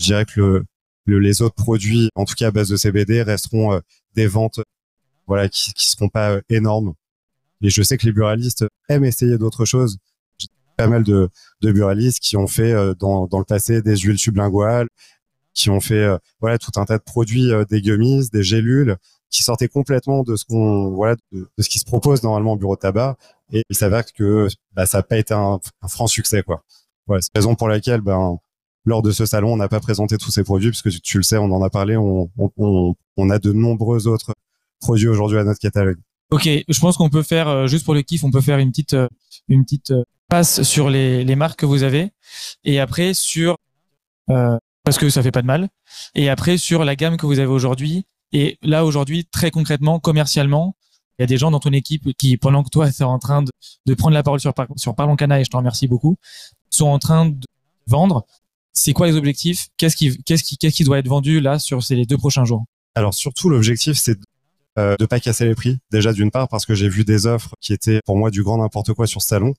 Je 0.00 0.06
dirais 0.06 0.24
que 0.24 0.64
le, 1.06 1.18
les 1.18 1.42
autres 1.42 1.56
produits, 1.56 2.08
en 2.14 2.24
tout 2.24 2.34
cas 2.34 2.48
à 2.48 2.50
base 2.50 2.68
de 2.68 2.76
CBD, 2.76 3.22
resteront 3.22 3.72
euh, 3.72 3.80
des 4.14 4.26
ventes, 4.26 4.60
voilà, 5.26 5.48
qui, 5.48 5.72
qui 5.72 5.88
seront 5.88 6.08
pas 6.08 6.32
euh, 6.32 6.40
énormes. 6.48 6.94
Et 7.62 7.70
je 7.70 7.82
sais 7.82 7.96
que 7.96 8.06
les 8.06 8.12
buralistes 8.12 8.64
aiment 8.88 9.04
essayer 9.04 9.38
d'autres 9.38 9.64
choses. 9.64 9.98
J'ai 10.38 10.48
pas 10.76 10.86
mal 10.86 11.02
de, 11.02 11.28
de 11.60 11.72
buralistes 11.72 12.20
qui 12.20 12.36
ont 12.36 12.46
fait 12.46 12.72
euh, 12.72 12.94
dans, 12.94 13.26
dans 13.26 13.38
le 13.38 13.44
passé 13.44 13.82
des 13.82 13.96
huiles 13.96 14.18
sublinguales, 14.18 14.88
qui 15.54 15.68
ont 15.68 15.80
fait 15.80 16.08
voilà 16.40 16.56
tout 16.56 16.70
un 16.76 16.86
tas 16.86 16.96
de 16.96 17.02
produits, 17.02 17.50
des 17.68 17.82
gummies, 17.82 18.26
des 18.32 18.42
gélules, 18.42 18.96
qui 19.28 19.42
sortaient 19.42 19.68
complètement 19.68 20.22
de 20.22 20.34
ce 20.34 20.46
qu'on 20.46 20.92
voilà 20.92 21.16
de, 21.30 21.46
ce 21.58 21.68
qui 21.68 21.78
se 21.78 21.84
propose 21.84 22.22
normalement 22.22 22.52
au 22.54 22.56
bureau 22.56 22.74
de 22.74 22.80
tabac 22.80 23.18
et 23.52 23.62
il 23.68 23.76
s'avère 23.76 24.04
que 24.12 24.48
bah, 24.72 24.86
ça 24.86 24.98
n'a 24.98 25.02
pas 25.02 25.18
été 25.18 25.34
un, 25.34 25.60
franc 25.88 26.06
succès 26.06 26.42
quoi. 26.42 26.64
C'est 27.08 27.30
la 27.34 27.40
raison 27.40 27.54
pour 27.54 27.68
laquelle 27.68 28.00
ben 28.00 28.38
lors 28.84 29.02
de 29.02 29.12
ce 29.12 29.26
salon, 29.26 29.52
on 29.52 29.56
n'a 29.56 29.68
pas 29.68 29.80
présenté 29.80 30.18
tous 30.18 30.30
ces 30.30 30.42
produits 30.42 30.70
puisque 30.70 30.90
tu, 31.02 31.18
le 31.18 31.22
sais, 31.22 31.36
on 31.36 31.52
en 31.52 31.62
a 31.62 31.70
parlé, 31.70 31.96
on, 31.96 32.30
on, 32.56 32.94
on 33.16 33.30
a 33.30 33.38
de 33.38 33.52
nombreux 33.52 34.08
autres 34.08 34.34
produits 34.80 35.08
aujourd'hui 35.08 35.38
à 35.38 35.44
notre 35.44 35.60
catalogue. 35.60 35.98
Ok, 36.30 36.48
je 36.66 36.80
pense 36.80 36.96
qu'on 36.96 37.10
peut 37.10 37.22
faire 37.22 37.48
euh, 37.48 37.66
juste 37.66 37.84
pour 37.84 37.94
le 37.94 38.02
kiff, 38.02 38.24
on 38.24 38.30
peut 38.30 38.40
faire 38.40 38.58
une 38.58 38.70
petite 38.70 38.94
euh, 38.94 39.08
une 39.48 39.64
petite 39.64 39.90
euh, 39.90 40.02
passe 40.28 40.62
sur 40.62 40.88
les, 40.88 41.24
les 41.24 41.36
marques 41.36 41.60
que 41.60 41.66
vous 41.66 41.82
avez 41.82 42.10
et 42.64 42.80
après 42.80 43.12
sur 43.12 43.58
euh, 44.30 44.56
parce 44.82 44.96
que 44.96 45.10
ça 45.10 45.22
fait 45.22 45.30
pas 45.30 45.42
de 45.42 45.46
mal 45.46 45.68
et 46.14 46.30
après 46.30 46.56
sur 46.56 46.84
la 46.84 46.96
gamme 46.96 47.18
que 47.18 47.26
vous 47.26 47.38
avez 47.38 47.50
aujourd'hui 47.50 48.06
et 48.32 48.56
là 48.62 48.86
aujourd'hui 48.86 49.26
très 49.26 49.50
concrètement 49.50 50.00
commercialement 50.00 50.74
il 51.18 51.22
y 51.22 51.24
a 51.24 51.26
des 51.26 51.36
gens 51.36 51.50
dans 51.50 51.60
ton 51.60 51.72
équipe 51.72 52.08
qui 52.16 52.36
pendant 52.36 52.62
que 52.62 52.70
toi 52.70 52.88
es 52.88 53.02
en 53.02 53.18
train 53.18 53.42
de, 53.42 53.50
de 53.86 53.94
prendre 53.94 54.14
la 54.14 54.22
parole 54.22 54.40
sur 54.40 54.52
sur 54.76 54.94
Parlons 54.94 55.16
Cana 55.16 55.40
et 55.40 55.44
je 55.44 55.50
te 55.50 55.56
remercie 55.56 55.88
beaucoup 55.88 56.16
sont 56.70 56.86
en 56.86 56.98
train 56.98 57.26
de 57.26 57.46
vendre 57.86 58.26
c'est 58.72 58.92
quoi 58.92 59.06
les 59.06 59.16
objectifs? 59.16 59.68
Qu'est-ce 59.76 59.96
qui, 59.96 60.16
qu'est-ce 60.24 60.42
qui, 60.42 60.56
qu'est-ce 60.56 60.76
qui 60.76 60.84
doit 60.84 60.98
être 60.98 61.08
vendu 61.08 61.40
là 61.40 61.58
sur 61.58 61.82
ces 61.82 62.06
deux 62.06 62.16
prochains 62.16 62.44
jours? 62.44 62.64
Alors 62.94 63.14
surtout 63.14 63.48
l'objectif 63.48 63.96
c'est 63.98 64.18
euh, 64.78 64.96
de 64.98 65.04
pas 65.04 65.20
casser 65.20 65.44
les 65.44 65.54
prix. 65.54 65.78
Déjà 65.90 66.12
d'une 66.12 66.30
part 66.30 66.48
parce 66.48 66.64
que 66.64 66.74
j'ai 66.74 66.88
vu 66.88 67.04
des 67.04 67.26
offres 67.26 67.54
qui 67.60 67.72
étaient 67.72 68.00
pour 68.06 68.16
moi 68.16 68.30
du 68.30 68.42
grand 68.42 68.58
n'importe 68.58 68.94
quoi 68.94 69.06
sur 69.06 69.20
ce 69.20 69.28
salon. 69.28 69.54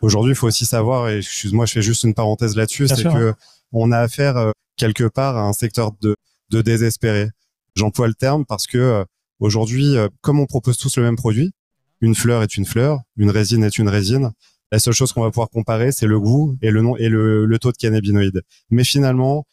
Aujourd'hui, 0.00 0.32
il 0.32 0.36
faut 0.36 0.46
aussi 0.46 0.64
savoir 0.64 1.08
et 1.08 1.18
excuse-moi, 1.18 1.66
je 1.66 1.72
fais 1.72 1.82
juste 1.82 2.04
une 2.04 2.14
parenthèse 2.14 2.56
là-dessus, 2.56 2.86
c'est 2.88 3.02
que 3.02 3.34
on 3.72 3.90
a 3.92 3.98
affaire 3.98 4.36
euh, 4.36 4.50
quelque 4.76 5.04
part 5.04 5.36
à 5.36 5.42
un 5.42 5.52
secteur 5.52 5.92
de 6.00 6.16
de 6.50 6.62
désespéré. 6.62 7.30
J'emploie 7.74 8.08
le 8.08 8.14
terme 8.14 8.44
parce 8.46 8.66
que 8.66 8.78
euh, 8.78 9.04
aujourd'hui, 9.40 9.96
euh, 9.96 10.08
comme 10.20 10.40
on 10.40 10.46
propose 10.46 10.76
tous 10.76 10.96
le 10.96 11.02
même 11.02 11.16
produit, 11.16 11.52
une 12.00 12.14
fleur 12.14 12.42
est 12.42 12.56
une 12.56 12.66
fleur, 12.66 13.00
une 13.16 13.30
résine 13.30 13.64
est 13.64 13.78
une 13.78 13.88
résine, 13.88 14.30
la 14.70 14.78
seule 14.78 14.94
chose 14.94 15.12
qu'on 15.12 15.22
va 15.22 15.30
pouvoir 15.30 15.50
comparer, 15.50 15.92
c'est 15.92 16.06
le 16.06 16.20
goût 16.20 16.56
et 16.62 16.70
le 16.70 16.82
nom 16.82 16.96
et 16.96 17.08
le, 17.08 17.46
le 17.46 17.58
taux 17.58 17.72
de 17.72 17.76
cannabinoïdes. 17.76 18.42
Mais 18.70 18.84
finalement, 18.84 19.46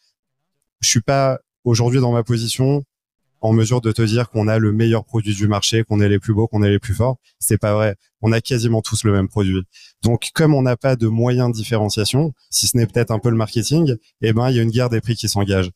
je 0.80 0.88
suis 0.88 1.00
pas 1.00 1.38
aujourd'hui 1.64 2.00
dans 2.00 2.12
ma 2.12 2.22
position 2.22 2.84
en 3.40 3.52
mesure 3.52 3.80
de 3.80 3.92
te 3.92 4.02
dire 4.02 4.30
qu'on 4.30 4.48
a 4.48 4.58
le 4.58 4.72
meilleur 4.72 5.04
produit 5.04 5.34
du 5.34 5.46
marché, 5.46 5.84
qu'on 5.84 6.00
est 6.00 6.08
les 6.08 6.18
plus 6.18 6.34
beaux, 6.34 6.48
qu'on 6.48 6.62
est 6.62 6.70
les 6.70 6.78
plus 6.78 6.94
forts. 6.94 7.18
C'est 7.38 7.58
pas 7.58 7.74
vrai. 7.74 7.96
On 8.22 8.32
a 8.32 8.40
quasiment 8.40 8.82
tous 8.82 9.04
le 9.04 9.12
même 9.12 9.28
produit. 9.28 9.62
Donc, 10.02 10.30
comme 10.34 10.54
on 10.54 10.62
n'a 10.62 10.76
pas 10.76 10.96
de 10.96 11.06
moyens 11.06 11.50
de 11.50 11.54
différenciation, 11.54 12.32
si 12.50 12.66
ce 12.66 12.76
n'est 12.76 12.86
peut-être 12.86 13.10
un 13.10 13.18
peu 13.18 13.30
le 13.30 13.36
marketing, 13.36 13.94
eh 14.22 14.32
ben, 14.32 14.50
il 14.50 14.56
y 14.56 14.58
a 14.58 14.62
une 14.62 14.70
guerre 14.70 14.88
des 14.88 15.00
prix 15.00 15.14
qui 15.16 15.28
s'engage. 15.28 15.70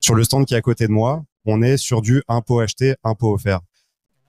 Sur 0.00 0.14
le 0.14 0.24
stand 0.24 0.46
qui 0.46 0.54
est 0.54 0.56
à 0.56 0.62
côté 0.62 0.86
de 0.86 0.92
moi, 0.92 1.24
on 1.44 1.62
est 1.62 1.76
sur 1.76 2.02
du 2.02 2.22
impôt 2.28 2.60
acheté, 2.60 2.94
impôt 3.04 3.34
offert. 3.34 3.60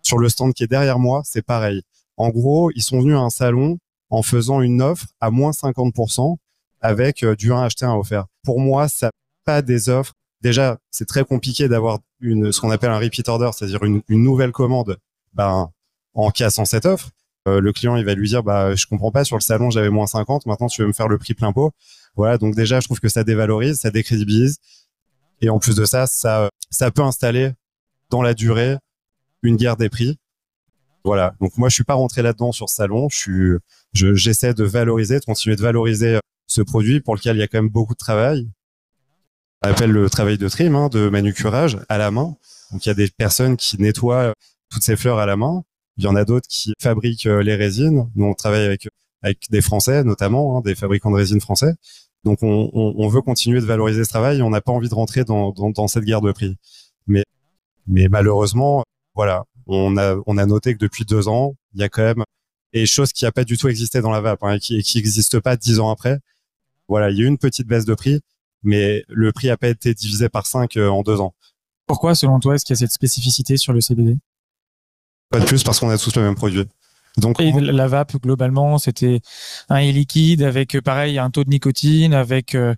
Sur 0.02 0.18
le 0.18 0.30
stand 0.30 0.54
qui 0.54 0.64
est 0.64 0.68
derrière 0.68 1.00
moi, 1.00 1.22
c'est 1.26 1.42
pareil. 1.42 1.82
En 2.18 2.30
gros, 2.30 2.72
ils 2.76 2.84
sont 2.84 3.00
venus 3.00 3.16
à 3.16 3.20
un 3.20 3.30
salon 3.30 3.78
en 4.10 4.22
faisant 4.22 4.62
une 4.62 4.82
offre 4.82 5.08
à 5.20 5.32
moins 5.32 5.52
50% 5.52 6.38
avec 6.82 7.24
euh, 7.24 7.36
du 7.36 7.52
1 7.52 7.62
acheté, 7.62 7.86
1 7.86 7.94
offert. 7.94 8.26
Pour 8.44 8.60
moi, 8.60 8.88
ça 8.88 9.12
pas 9.46 9.62
des 9.62 9.90
offres. 9.90 10.14
Déjà, 10.42 10.78
c'est 10.92 11.08
très 11.08 11.24
compliqué 11.24 11.68
d'avoir 11.68 12.00
une, 12.20 12.52
ce 12.52 12.60
qu'on 12.60 12.72
appelle 12.72 12.92
un 12.92 13.00
repeat 13.00 13.28
order, 13.30 13.52
c'est-à-dire 13.54 13.84
une, 13.84 14.02
une, 14.10 14.24
nouvelle 14.24 14.52
commande, 14.52 14.98
ben, 15.34 15.70
en 16.14 16.32
cassant 16.32 16.66
cette 16.66 16.86
offre. 16.86 17.12
Euh, 17.48 17.62
le 17.62 17.72
client, 17.72 17.96
il 17.96 18.06
va 18.06 18.16
lui 18.16 18.28
dire, 18.28 18.44
bah, 18.44 18.76
je 18.76 18.86
comprends 18.88 19.12
pas, 19.12 19.24
sur 19.24 19.38
le 19.38 19.42
salon, 19.42 19.70
j'avais 19.70 19.90
moins 19.90 20.08
50, 20.08 20.48
maintenant 20.48 20.68
tu 20.68 20.82
veux 20.82 20.88
me 20.88 20.94
faire 20.94 21.08
le 21.08 21.18
prix 21.18 21.36
plein 21.36 21.54
pot. 21.54 21.72
Voilà. 22.16 22.38
Donc 22.38 22.56
déjà, 22.56 22.80
je 22.80 22.88
trouve 22.88 23.00
que 23.00 23.10
ça 23.10 23.24
dévalorise, 23.24 23.78
ça 23.78 23.92
décrédibilise. 23.92 24.58
Et 25.42 25.50
en 25.50 25.60
plus 25.60 25.76
de 25.76 25.86
ça, 25.86 26.08
ça, 26.08 26.50
ça 26.70 26.92
peut 26.92 27.04
installer 27.04 27.52
dans 28.10 28.22
la 28.22 28.34
durée 28.34 28.78
une 29.44 29.58
guerre 29.58 29.78
des 29.78 29.90
prix. 29.90 30.18
Voilà. 31.04 31.36
Donc 31.40 31.58
moi, 31.58 31.70
je 31.70 31.76
suis 31.76 31.84
pas 31.84 31.94
rentré 31.94 32.22
là-dedans 32.22 32.52
sur 32.52 32.70
salon. 32.70 33.10
Je 33.10 33.18
suis, 33.18 34.16
j'essaie 34.16 34.54
de 34.54 34.64
valoriser, 34.64 35.20
de 35.20 35.26
continuer 35.26 35.56
de 35.56 35.62
valoriser 35.62 36.20
ce 36.48 36.62
produit 36.62 37.00
pour 37.00 37.16
lequel 37.16 37.38
il 37.38 37.40
y 37.40 37.44
a 37.44 37.48
quand 37.48 37.60
même 37.60 37.70
beaucoup 37.70 37.94
de 37.94 38.00
travail. 38.00 38.50
On 39.64 39.70
appelle 39.70 39.92
le 39.92 40.10
travail 40.10 40.38
de 40.38 40.50
trim, 40.50 40.76
hein, 40.76 40.90
de 40.90 41.10
manucurage 41.10 41.78
à 41.90 41.98
la 41.98 42.12
main. 42.12 42.36
Donc 42.72 42.86
il 42.86 42.90
y 42.90 42.92
a 42.92 42.96
des 42.96 43.08
personnes 43.08 43.58
qui 43.58 43.80
nettoient 43.80 44.34
toutes 44.70 44.84
ces 44.84 44.96
fleurs 44.96 45.20
à 45.20 45.26
la 45.26 45.36
main. 45.36 45.64
Il 45.98 46.04
y 46.04 46.08
en 46.08 46.16
a 46.16 46.26
d'autres 46.26 46.48
qui 46.50 46.74
fabriquent 46.82 47.26
euh, 47.28 47.42
les 47.42 47.56
résines. 47.56 48.10
Nous, 48.16 48.26
on 48.26 48.34
travaille 48.34 48.66
avec 48.66 48.88
avec 49.22 49.50
des 49.50 49.62
Français 49.62 50.04
notamment, 50.04 50.58
hein, 50.58 50.62
des 50.62 50.76
fabricants 50.76 51.10
de 51.10 51.16
résines 51.16 51.42
français. 51.42 51.74
Donc 52.26 52.40
on, 52.42 52.72
on, 52.74 52.96
on, 52.98 53.08
veut 53.08 53.22
continuer 53.22 53.62
de 53.62 53.66
valoriser 53.66 54.04
ce 54.04 54.10
travail. 54.10 54.42
on 54.42 54.50
n'a 54.50 54.60
pas 54.60 54.72
envie 54.72 54.90
de 54.90 54.96
rentrer 54.96 55.24
dans, 55.24 55.52
dans, 55.52 55.70
dans, 55.70 55.88
cette 55.88 56.04
guerre 56.04 56.22
de 56.22 56.32
prix. 56.32 56.58
Mais 57.08 57.24
mais 57.88 58.08
malheureusement, 58.10 58.84
voilà, 59.14 59.46
on 59.68 59.96
a 59.96 60.16
on 60.26 60.38
a 60.38 60.46
noté 60.48 60.74
que 60.74 60.80
depuis 60.80 61.06
deux 61.06 61.28
ans, 61.28 61.56
il 61.76 61.82
y 61.82 61.84
a 61.84 61.90
quand 61.90 62.04
même 62.04 62.24
et 62.74 62.86
chose 62.88 63.14
qui 63.14 63.24
n'a 63.26 63.32
pas 63.32 63.46
du 63.46 63.58
tout 63.58 63.70
existé 63.70 64.02
dans 64.02 64.12
la 64.12 64.22
vape 64.22 64.44
hein, 64.44 64.56
et 64.56 64.60
qui 64.60 64.82
qui 64.82 64.98
n'existe 64.98 65.40
pas 65.40 65.56
dix 65.56 65.80
ans 65.80 65.92
après. 65.92 66.20
Voilà, 66.88 67.12
il 67.12 67.18
y 67.18 67.22
a 67.22 67.26
eu 67.26 67.28
une 67.28 67.38
petite 67.38 67.68
baisse 67.68 67.86
de 67.86 67.94
prix, 67.94 68.22
mais 68.64 69.04
le 69.08 69.32
prix 69.32 69.48
n'a 69.48 69.58
pas 69.58 69.70
été 69.70 69.94
divisé 69.94 70.28
par 70.28 70.48
cinq 70.48 70.78
euh, 70.78 70.90
en 70.90 71.04
deux 71.04 71.22
ans. 71.22 71.34
Pourquoi, 71.88 72.16
selon 72.16 72.40
toi, 72.40 72.56
est-ce 72.56 72.66
qu'il 72.66 72.74
y 72.74 72.78
a 72.78 72.80
cette 72.80 72.92
spécificité 72.92 73.58
sur 73.58 73.72
le 73.72 73.82
CBD 73.82 74.18
Pas 75.30 75.40
de 75.40 75.46
plus 75.46 75.64
parce 75.64 75.80
qu'on 75.80 75.90
a 75.90 75.98
tous 75.98 76.16
le 76.16 76.24
même 76.24 76.36
produit. 76.36 76.68
Donc, 77.18 77.40
et 77.40 77.52
la 77.52 77.88
vape 77.88 78.22
globalement, 78.22 78.78
c'était 78.78 79.22
un 79.70 79.82
liquide 79.82 80.44
avec 80.44 80.80
pareil 80.82 81.18
un 81.18 81.30
taux 81.30 81.44
de 81.44 81.50
nicotine, 81.50 82.14
avec 82.14 82.56
euh, 82.56 82.76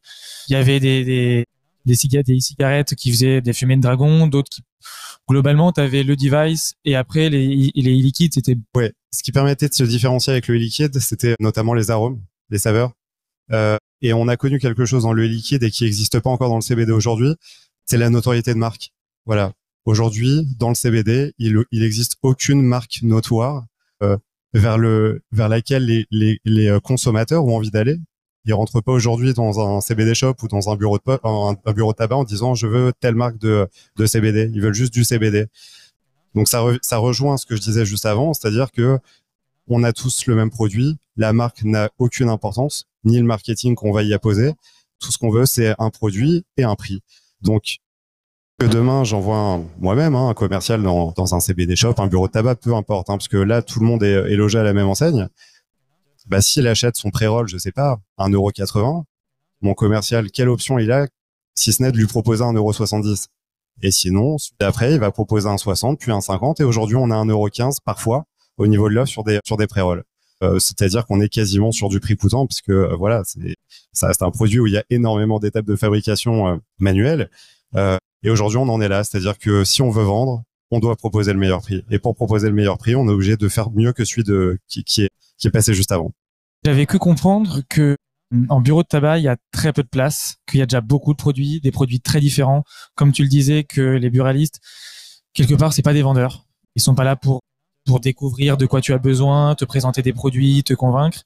il 0.47 0.54
y 0.54 0.56
avait 0.56 0.80
des, 0.80 1.04
des 1.04 1.45
des 1.86 1.95
cigarettes, 1.95 2.28
des 2.28 2.39
cigarettes 2.39 2.95
qui 2.95 3.12
faisaient 3.12 3.41
des 3.41 3.54
fumées 3.54 3.78
de 3.78 3.82
dragon, 3.82 4.28
d'autres 4.28 4.50
qui 4.50 4.62
globalement, 5.28 5.71
tu 5.71 5.82
avais 5.82 6.04
le 6.04 6.15
device 6.15 6.76
et 6.86 6.95
après 6.95 7.30
les, 7.30 7.71
les 7.76 7.95
liquides, 7.95 8.34
c'était. 8.34 8.58
Ouais. 8.76 8.93
Ce 9.12 9.23
qui 9.23 9.32
permettait 9.32 9.69
de 9.69 9.73
se 9.73 9.84
différencier 9.84 10.32
avec 10.32 10.47
le 10.47 10.56
liquide, 10.56 11.00
c'était 11.00 11.36
notamment 11.39 11.73
les 11.73 11.91
arômes, 11.91 12.21
les 12.50 12.60
saveurs. 12.60 12.91
Euh, 13.52 13.78
et 14.02 14.13
on 14.13 14.28
a 14.28 14.38
connu 14.38 14.60
quelque 14.60 14.86
chose 14.86 15.04
dans 15.04 15.13
le 15.13 15.26
liquide 15.26 15.63
et 15.63 15.71
qui 15.71 15.86
n'existe 15.86 16.19
pas 16.19 16.30
encore 16.30 16.50
dans 16.50 16.58
le 16.58 16.62
CBD 16.62 16.91
aujourd'hui, 16.91 17.36
c'est 17.86 17.97
la 17.97 18.10
notoriété 18.10 18.54
de 18.54 18.60
marque. 18.60 18.91
Voilà. 19.26 19.54
Aujourd'hui, 19.86 20.45
dans 20.60 20.69
le 20.69 20.76
CBD, 20.76 21.34
il, 21.39 21.63
il 21.71 21.84
existe 21.84 22.17
aucune 22.21 22.62
marque 22.62 23.00
notoire 23.02 23.65
euh, 24.04 24.17
vers 24.54 24.78
le 24.78 25.22
vers 25.32 25.50
laquelle 25.50 25.86
les, 25.86 26.06
les, 26.12 26.40
les 26.46 26.68
euh, 26.68 26.80
consommateurs 26.80 27.46
ont 27.46 27.56
envie 27.56 27.72
d'aller 27.72 27.98
ils 28.48 28.54
rentrent 28.54 28.82
pas 28.82 28.94
aujourd'hui 28.94 29.34
dans 29.34 29.60
un 29.60 29.82
CBD 29.82 30.16
shop 30.16 30.36
ou 30.42 30.48
dans 30.48 30.70
un 30.70 30.76
bureau 30.78 30.98
de 30.98 31.04
un, 31.24 31.74
bureau 31.74 31.92
de 31.92 31.98
tabac 31.98 32.16
en 32.16 32.24
disant 32.24 32.56
je 32.56 32.66
veux 32.66 32.94
telle 33.00 33.16
marque 33.16 33.38
de, 33.38 33.68
de 33.98 34.06
CBD. 34.06 34.50
Ils 34.54 34.62
veulent 34.62 34.74
juste 34.74 34.94
du 34.94 35.04
CBD. 35.04 35.48
Donc 36.34 36.48
ça, 36.48 36.64
ça 36.82 36.98
rejoint 36.98 37.36
ce 37.38 37.46
que 37.46 37.56
je 37.58 37.62
disais 37.62 37.86
juste 37.86 38.06
avant, 38.06 38.34
c'est-à-dire 38.34 38.72
que 38.72 39.00
on 39.68 39.84
a 39.84 39.92
tous 39.92 40.28
le 40.28 40.36
même 40.36 40.50
produit, 40.50 40.98
la 41.18 41.34
marque 41.34 41.64
n'a 41.64 41.90
aucune 42.00 42.30
importance, 42.30 42.88
ni 43.04 43.18
le 43.18 43.26
marketing 43.26 43.76
qu'on 43.76 43.92
va 43.92 44.04
y 44.04 44.14
apposer. 44.14 44.54
Tout 45.00 45.12
ce 45.12 45.18
qu'on 45.18 45.30
veut, 45.30 45.46
c'est 45.46 45.76
un 45.78 45.90
produit 45.90 46.46
et 46.56 46.64
un 46.64 46.76
prix. 46.76 47.02
Donc 47.42 47.80
que 48.60 48.65
demain 48.65 49.04
j'envoie 49.04 49.62
moi-même 49.80 50.15
hein, 50.15 50.30
un 50.30 50.34
commercial 50.34 50.82
dans, 50.82 51.12
dans, 51.12 51.36
un 51.36 51.39
CBD 51.39 51.76
shop, 51.76 51.96
un 51.98 52.08
bureau 52.08 52.28
de 52.28 52.32
tabac, 52.32 52.56
peu 52.56 52.74
importe, 52.76 53.10
hein, 53.10 53.17
parce 53.17 53.28
que 53.28 53.38
là 53.38 53.62
tout 53.62 53.80
le 53.80 53.86
monde 53.86 54.04
est, 54.04 54.13
est 54.13 54.36
logé 54.36 54.58
à 54.58 54.63
la 54.63 54.74
même 54.74 54.88
enseigne 54.88 55.30
bah, 56.28 56.41
s'il 56.41 56.67
achète 56.67 56.96
son 56.96 57.10
pré-roll, 57.10 57.48
je 57.48 57.58
sais 57.58 57.72
pas, 57.72 58.00
1,80€, 58.20 59.04
mon 59.62 59.74
commercial, 59.74 60.30
quelle 60.32 60.50
option 60.50 60.78
il 60.78 60.91
a, 60.91 61.08
si 61.56 61.74
ce 61.74 61.82
n'est 61.82 61.91
de 61.91 61.98
lui 61.98 62.08
proposer 62.08 62.43
1,70€. 62.43 63.28
Et 63.84 63.91
sinon, 63.91 64.38
d'après, 64.60 64.93
il 64.93 65.00
va 65.00 65.12
proposer 65.12 65.48
un 65.48 65.58
60, 65.58 66.00
puis 66.00 66.12
un 66.12 66.22
50, 66.22 66.60
et 66.60 66.63
aujourd'hui, 66.63 66.96
on 66.96 67.12
a 67.12 67.15
1,15€ 67.15 67.78
parfois 67.84 68.26
au 68.58 68.67
niveau 68.67 68.89
de 68.89 68.96
l'offre 68.96 69.12
sur 69.12 69.24
des, 69.24 69.39
sur 69.46 69.56
des 69.56 69.67
pré-rolls. 69.67 70.04
c'est-à-dire 70.41 71.06
qu'on 71.06 71.22
est 71.22 71.30
quasiment 71.30 71.72
sur 71.72 71.89
du 71.89 72.00
prix 72.00 72.17
coûtant 72.17 72.48
puisque 72.48 72.72
voilà, 72.72 73.22
c'est 73.24 73.56
ça 73.93 74.08
reste 74.08 74.24
un 74.24 74.32
produit 74.32 74.60
où 74.60 74.67
il 74.67 74.74
y 74.74 74.78
a 74.78 74.84
énormément 74.89 75.39
d'étapes 75.39 75.65
de 75.65 75.76
fabrication 75.76 76.60
manuelle. 76.80 77.30
Et 78.24 78.30
aujourd'hui, 78.30 78.58
on 78.58 78.70
en 78.70 78.82
est 78.82 78.88
là, 78.88 79.04
c'est-à-dire 79.04 79.38
que 79.38 79.64
si 79.64 79.82
on 79.82 79.90
veut 79.90 80.04
vendre, 80.04 80.44
on 80.72 80.80
doit 80.80 80.96
proposer 80.96 81.34
le 81.34 81.40
meilleur 81.40 81.62
prix. 81.62 81.84
Et 81.90 82.00
pour 82.00 82.16
proposer 82.16 82.48
le 82.48 82.54
meilleur 82.54 82.78
prix, 82.78 82.96
on 82.96 83.08
est 83.08 83.12
obligé 83.12 83.38
de 83.38 83.48
faire 83.48 83.72
mieux 83.72 83.94
que 83.94 84.04
celui 84.04 84.24
de 84.24 84.60
qui, 84.68 84.80
est 84.80 85.10
qui 85.38 85.48
est 85.48 85.52
passé 85.52 85.74
juste 85.74 85.92
avant. 85.92 86.12
J'avais 86.66 86.86
que 86.86 86.98
comprendre 86.98 87.62
que 87.70 87.96
mm, 88.32 88.48
en 88.50 88.60
bureau 88.60 88.84
de 88.84 88.88
tabac, 88.88 89.20
il 89.20 89.24
y 89.24 89.28
a 89.28 89.38
très 89.52 89.72
peu 89.72 89.84
de 89.84 89.88
place, 89.88 90.38
qu'il 90.48 90.60
y 90.60 90.64
a 90.64 90.66
déjà 90.66 90.82
beaucoup 90.82 91.14
de 91.14 91.18
produits, 91.18 91.62
des 91.62 91.72
produits 91.72 92.02
très 92.02 92.20
différents. 92.20 92.64
Comme 92.96 93.12
tu 93.12 93.24
le 93.24 93.30
disais, 93.30 93.64
que 93.64 93.82
les 93.82 94.10
buralistes, 94.10 94.60
quelque 95.34 95.56
part, 95.56 95.74
c'est 95.74 95.84
pas 95.84 95.94
des 95.94 96.02
vendeurs. 96.02 96.46
Ils 96.76 96.82
sont 96.82 96.96
pas 96.96 97.04
là 97.04 97.16
pour 97.16 97.42
pour 97.86 98.02
découvrir 98.02 98.58
de 98.58 98.66
quoi 98.66 98.82
tu 98.82 98.94
as 98.94 98.98
besoin, 98.98 99.56
te 99.56 99.64
présenter 99.64 100.02
des 100.02 100.12
produits, 100.12 100.62
te 100.64 100.74
convaincre. 100.74 101.24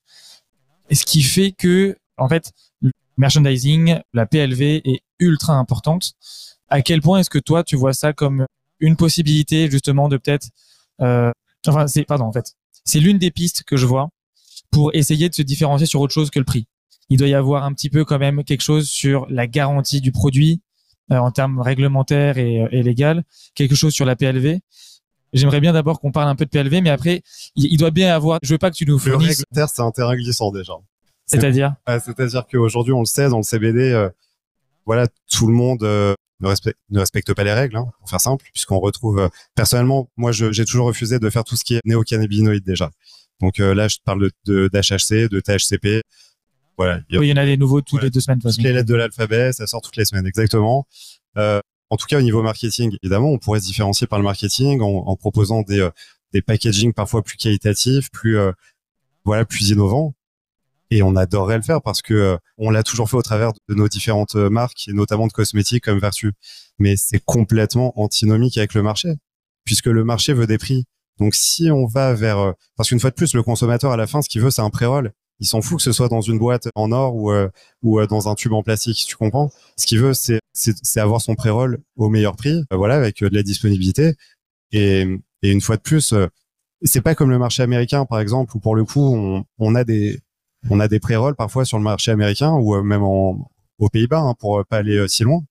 Et 0.89 0.95
ce 0.95 1.05
qui 1.05 1.23
fait 1.23 1.51
que, 1.51 1.97
en 2.17 2.29
fait, 2.29 2.51
le 2.81 2.91
merchandising, 3.17 3.99
la 4.13 4.27
PLV 4.27 4.81
est 4.85 5.01
ultra 5.19 5.53
importante. 5.53 6.13
À 6.71 6.81
quel 6.81 7.01
point 7.01 7.19
est-ce 7.19 7.29
que 7.29 7.37
toi, 7.37 7.63
tu 7.63 7.75
vois 7.75 7.93
ça 7.93 8.13
comme 8.13 8.47
une 8.79 8.95
possibilité 8.95 9.69
justement 9.69 10.09
de 10.09 10.17
peut-être, 10.17 10.47
euh, 11.01 11.31
enfin, 11.67 11.85
c'est 11.85 12.03
pardon, 12.03 12.25
en 12.25 12.31
fait, 12.31 12.53
c'est 12.83 12.99
l'une 12.99 13.19
des 13.19 13.29
pistes 13.29 13.63
que 13.63 13.77
je 13.77 13.85
vois 13.85 14.09
pour 14.71 14.95
essayer 14.95 15.29
de 15.29 15.35
se 15.35 15.43
différencier 15.43 15.85
sur 15.85 16.01
autre 16.01 16.13
chose 16.13 16.31
que 16.31 16.39
le 16.39 16.45
prix. 16.45 16.65
Il 17.09 17.17
doit 17.17 17.27
y 17.27 17.35
avoir 17.35 17.65
un 17.65 17.73
petit 17.73 17.89
peu 17.89 18.05
quand 18.05 18.17
même 18.17 18.43
quelque 18.43 18.61
chose 18.61 18.89
sur 18.89 19.27
la 19.29 19.45
garantie 19.45 20.01
du 20.01 20.11
produit 20.11 20.61
euh, 21.11 21.17
en 21.17 21.29
termes 21.29 21.59
réglementaires 21.59 22.37
et, 22.37 22.61
euh, 22.61 22.67
et 22.71 22.81
légal, 22.81 23.23
quelque 23.53 23.75
chose 23.75 23.93
sur 23.93 24.05
la 24.05 24.15
PLV. 24.15 24.61
J'aimerais 25.33 25.61
bien 25.61 25.73
d'abord 25.73 25.99
qu'on 25.99 26.11
parle 26.11 26.27
un 26.29 26.35
peu 26.35 26.45
de 26.45 26.49
PLV, 26.49 26.81
mais 26.81 26.89
après, 26.89 27.21
il, 27.55 27.77
doit 27.77 27.91
bien 27.91 28.13
avoir. 28.13 28.39
Je 28.43 28.53
veux 28.53 28.57
pas 28.57 28.69
que 28.69 28.75
tu 28.75 28.85
nous 28.85 28.99
fournisses. 28.99 29.43
Le 29.51 29.65
c'est 29.67 29.81
un 29.81 29.91
terrain 29.91 30.15
glissant 30.15 30.51
déjà. 30.51 30.73
C'est-à-dire? 31.25 31.75
C'est-à-dire 31.87 32.45
qu'aujourd'hui, 32.51 32.91
on 32.91 32.99
le 32.99 33.05
sait, 33.05 33.29
dans 33.29 33.37
le 33.37 33.43
CBD, 33.43 33.91
euh, 33.91 34.09
voilà, 34.85 35.07
tout 35.31 35.47
le 35.47 35.53
monde 35.53 35.83
ne, 36.41 36.47
respecte, 36.47 36.79
ne 36.89 36.99
respecte 36.99 37.33
pas 37.33 37.43
les 37.43 37.53
règles, 37.53 37.77
hein, 37.77 37.91
pour 37.99 38.09
faire 38.09 38.21
simple, 38.21 38.45
puisqu'on 38.53 38.79
retrouve. 38.79 39.29
personnellement, 39.55 40.09
moi, 40.17 40.31
j'ai 40.31 40.65
toujours 40.65 40.87
refusé 40.87 41.19
de 41.19 41.29
faire 41.29 41.43
tout 41.43 41.55
ce 41.55 41.63
qui 41.63 41.75
est 41.75 41.81
néocannabinoïde 41.85 42.63
déjà. 42.63 42.89
Donc 43.41 43.59
euh, 43.59 43.73
là, 43.73 43.87
je 43.87 43.97
parle 44.05 44.29
de 44.45 44.69
d'HHC, 44.71 45.27
de, 45.29 45.39
THCP. 45.39 46.03
Voilà. 46.77 47.01
Il 47.09 47.23
y 47.23 47.33
en 47.33 47.37
a 47.37 47.45
des 47.45 47.57
nouveaux 47.57 47.81
toutes 47.81 48.03
les 48.03 48.09
deux 48.09 48.19
semaines. 48.19 48.39
Toutes 48.39 48.57
les 48.57 48.73
lettres 48.73 48.87
de 48.87 48.95
l'alphabet, 48.95 49.51
ça 49.51 49.67
sort 49.67 49.81
toutes 49.81 49.97
les 49.97 50.05
semaines, 50.05 50.27
exactement. 50.27 50.87
Euh, 51.37 51.59
en 51.89 51.97
tout 51.97 52.05
cas, 52.05 52.19
au 52.19 52.21
niveau 52.21 52.41
marketing, 52.41 52.95
évidemment, 53.01 53.29
on 53.29 53.37
pourrait 53.37 53.59
se 53.59 53.65
différencier 53.65 54.07
par 54.07 54.19
le 54.19 54.23
marketing 54.23 54.81
en, 54.81 55.07
en 55.07 55.15
proposant 55.15 55.63
des, 55.63 55.81
euh, 55.81 55.89
des 56.31 56.41
packaging 56.41 56.93
parfois 56.93 57.21
plus 57.23 57.37
qualitatifs, 57.37 58.09
plus 58.11 58.37
voilà, 59.25 59.45
plus 59.45 59.69
innovants. 59.69 60.13
Et 60.93 61.01
on 61.01 61.15
adorerait 61.15 61.55
le 61.55 61.63
faire 61.63 61.81
parce 61.81 62.01
que 62.01 62.37
on 62.57 62.69
l'a 62.69 62.83
toujours 62.83 63.09
fait 63.09 63.17
au 63.17 63.21
travers 63.21 63.53
de 63.69 63.75
nos 63.75 63.87
différentes 63.87 64.35
marques 64.35 64.87
et 64.89 64.93
notamment 64.93 65.25
de 65.25 65.31
cosmétiques 65.31 65.85
comme 65.85 65.99
Vertu. 65.99 66.33
Mais 66.79 66.95
c'est 66.97 67.23
complètement 67.23 67.99
antinomique 67.99 68.57
avec 68.57 68.73
le 68.73 68.83
marché, 68.83 69.13
puisque 69.63 69.85
le 69.85 70.03
marché 70.03 70.33
veut 70.33 70.47
des 70.47 70.57
prix. 70.57 70.83
Donc 71.19 71.33
si 71.33 71.71
on 71.71 71.85
va 71.85 72.13
vers, 72.13 72.39
euh, 72.39 72.51
parce 72.75 72.89
qu'une 72.89 72.99
fois 72.99 73.09
de 73.09 73.15
plus, 73.15 73.33
le 73.33 73.43
consommateur 73.43 73.91
à 73.91 73.97
la 73.97 74.05
fin, 74.05 74.21
ce 74.21 74.27
qu'il 74.27 74.41
veut, 74.41 74.51
c'est 74.51 74.61
un 74.61 74.69
pré-roll. 74.69 75.13
Il 75.39 75.47
s'en 75.47 75.61
fout 75.61 75.77
que 75.77 75.83
ce 75.83 75.91
soit 75.91 76.09
dans 76.09 76.21
une 76.21 76.37
boîte 76.37 76.67
en 76.75 76.91
or 76.91 77.15
ou 77.15 77.31
euh, 77.31 77.47
ou 77.81 77.99
euh, 77.99 78.05
dans 78.05 78.27
un 78.27 78.35
tube 78.35 78.53
en 78.53 78.61
plastique, 78.61 79.05
tu 79.07 79.15
comprends? 79.15 79.49
Ce 79.77 79.85
qu'il 79.85 79.99
veut, 79.99 80.13
c'est 80.13 80.39
c'est 80.53 80.99
avoir 80.99 81.21
son 81.21 81.35
pré-roll 81.35 81.79
au 81.95 82.09
meilleur 82.09 82.35
prix, 82.35 82.63
voilà, 82.71 82.95
avec 82.95 83.21
de 83.21 83.33
la 83.33 83.43
disponibilité. 83.43 84.15
Et, 84.71 85.07
et 85.41 85.51
une 85.51 85.61
fois 85.61 85.77
de 85.77 85.81
plus, 85.81 86.13
c'est 86.83 87.01
pas 87.01 87.15
comme 87.15 87.29
le 87.29 87.39
marché 87.39 87.63
américain, 87.63 88.05
par 88.05 88.19
exemple, 88.19 88.55
où 88.55 88.59
pour 88.59 88.75
le 88.75 88.83
coup, 88.83 89.15
on, 89.15 89.45
on 89.59 89.75
a 89.75 89.83
des 89.83 90.19
on 90.69 90.79
a 90.79 90.87
des 90.87 90.99
pré-rolls 90.99 91.35
parfois 91.35 91.65
sur 91.65 91.77
le 91.77 91.83
marché 91.83 92.11
américain 92.11 92.53
ou 92.53 92.81
même 92.81 93.03
en, 93.03 93.49
aux 93.79 93.89
Pays-Bas, 93.89 94.19
hein, 94.19 94.35
pour 94.39 94.63
pas 94.65 94.77
aller 94.77 95.07
si 95.07 95.23
loin 95.23 95.41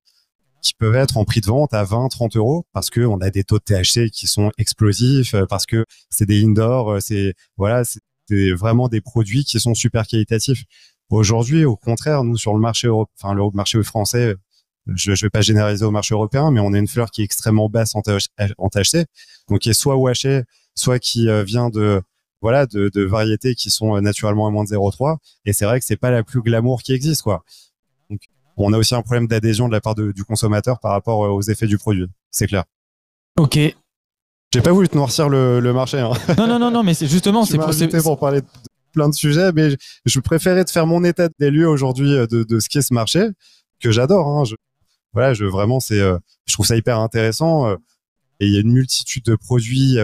qui 0.60 0.74
peuvent 0.74 0.94
être 0.94 1.16
en 1.16 1.24
prix 1.24 1.40
de 1.40 1.46
vente 1.46 1.74
à 1.74 1.84
20, 1.84 2.08
30 2.08 2.36
euros 2.36 2.66
parce 2.72 2.90
que 2.90 3.00
on 3.00 3.18
a 3.20 3.30
des 3.30 3.44
taux 3.44 3.58
de 3.58 3.64
THC 3.64 4.10
qui 4.10 4.26
sont 4.26 4.50
explosifs, 4.58 5.34
euh, 5.34 5.46
parce 5.46 5.66
que 5.66 5.84
c'est 6.10 6.26
des 6.26 6.44
indoor, 6.44 6.92
euh, 6.92 7.00
c'est 7.00 7.34
voilà, 7.56 7.82
c'est 7.84 8.52
vraiment 8.52 8.88
des 8.88 9.00
produits 9.00 9.44
qui 9.44 9.58
sont 9.58 9.74
super 9.74 10.06
qualitatifs. 10.06 10.64
Aujourd'hui, 11.10 11.64
au 11.64 11.76
contraire, 11.76 12.22
nous 12.24 12.36
sur 12.36 12.54
le 12.54 12.60
marché 12.60 12.88
enfin 12.88 13.34
le 13.34 13.42
marché 13.54 13.82
français, 13.82 14.36
je, 14.86 15.14
je 15.14 15.26
vais 15.26 15.30
pas 15.30 15.40
généraliser 15.40 15.84
au 15.84 15.90
marché 15.90 16.14
européen, 16.14 16.50
mais 16.50 16.60
on 16.60 16.72
a 16.72 16.78
une 16.78 16.88
fleur 16.88 17.10
qui 17.10 17.22
est 17.22 17.24
extrêmement 17.24 17.68
basse 17.68 17.94
en, 17.94 18.02
THC, 18.02 19.06
donc 19.48 19.60
qui 19.60 19.70
est 19.70 19.74
soit 19.74 19.96
washé, 19.96 20.42
soit 20.74 20.98
qui 20.98 21.28
euh, 21.28 21.42
vient 21.42 21.70
de 21.70 22.02
voilà 22.40 22.66
de, 22.66 22.90
de 22.92 23.02
variétés 23.02 23.54
qui 23.54 23.70
sont 23.70 24.00
naturellement 24.00 24.46
à 24.46 24.50
moins 24.50 24.64
de 24.64 24.68
0,3. 24.68 25.18
Et 25.44 25.52
c'est 25.52 25.64
vrai 25.64 25.80
que 25.80 25.86
c'est 25.86 25.96
pas 25.96 26.10
la 26.10 26.22
plus 26.22 26.42
glamour 26.42 26.82
qui 26.82 26.92
existe, 26.92 27.22
quoi. 27.22 27.44
Donc 28.08 28.20
on 28.56 28.72
a 28.72 28.78
aussi 28.78 28.94
un 28.94 29.02
problème 29.02 29.26
d'adhésion 29.26 29.68
de 29.68 29.72
la 29.72 29.80
part 29.80 29.94
du 29.94 30.24
consommateur 30.24 30.80
par 30.80 30.92
rapport 30.92 31.24
euh, 31.24 31.28
aux 31.28 31.42
effets 31.42 31.66
du 31.66 31.78
produit. 31.78 32.06
C'est 32.30 32.46
clair. 32.46 32.64
Ok. 33.38 33.58
J'ai 34.52 34.62
pas 34.62 34.72
voulu 34.72 34.88
te 34.88 34.96
noircir 34.96 35.28
le, 35.28 35.60
marché. 35.72 36.00
Hein. 36.00 36.12
Non, 36.36 36.46
non, 36.46 36.58
non, 36.58 36.70
non, 36.70 36.82
mais 36.82 36.94
c'est 36.94 37.06
justement, 37.06 37.44
c'est 37.46 37.56
pour, 37.56 38.02
pour 38.02 38.18
parler 38.18 38.40
de 38.40 38.46
plein 38.92 39.08
de 39.08 39.14
sujets, 39.14 39.52
mais 39.52 39.76
je, 40.04 40.20
préférais 40.20 40.64
te 40.64 40.72
faire 40.72 40.86
mon 40.86 41.04
état 41.04 41.28
des 41.38 41.50
lieux 41.50 41.68
aujourd'hui 41.68 42.12
euh, 42.12 42.26
de, 42.26 42.58
ce 42.58 42.68
qu'est 42.68 42.82
ce 42.82 42.92
marché, 42.92 43.28
que 43.80 43.92
j'adore. 43.92 44.26
Hein. 44.26 44.42
voilà, 45.12 45.34
je 45.34 45.44
vraiment, 45.44 45.78
c'est, 45.78 46.00
euh, 46.00 46.18
je 46.46 46.54
trouve 46.54 46.66
ça 46.66 46.76
hyper 46.76 46.98
intéressant. 46.98 47.70
et 48.40 48.46
il 48.46 48.52
y 48.52 48.56
a 48.56 48.60
une 48.60 48.72
multitude 48.72 49.24
de 49.24 49.36
produits 49.36 49.98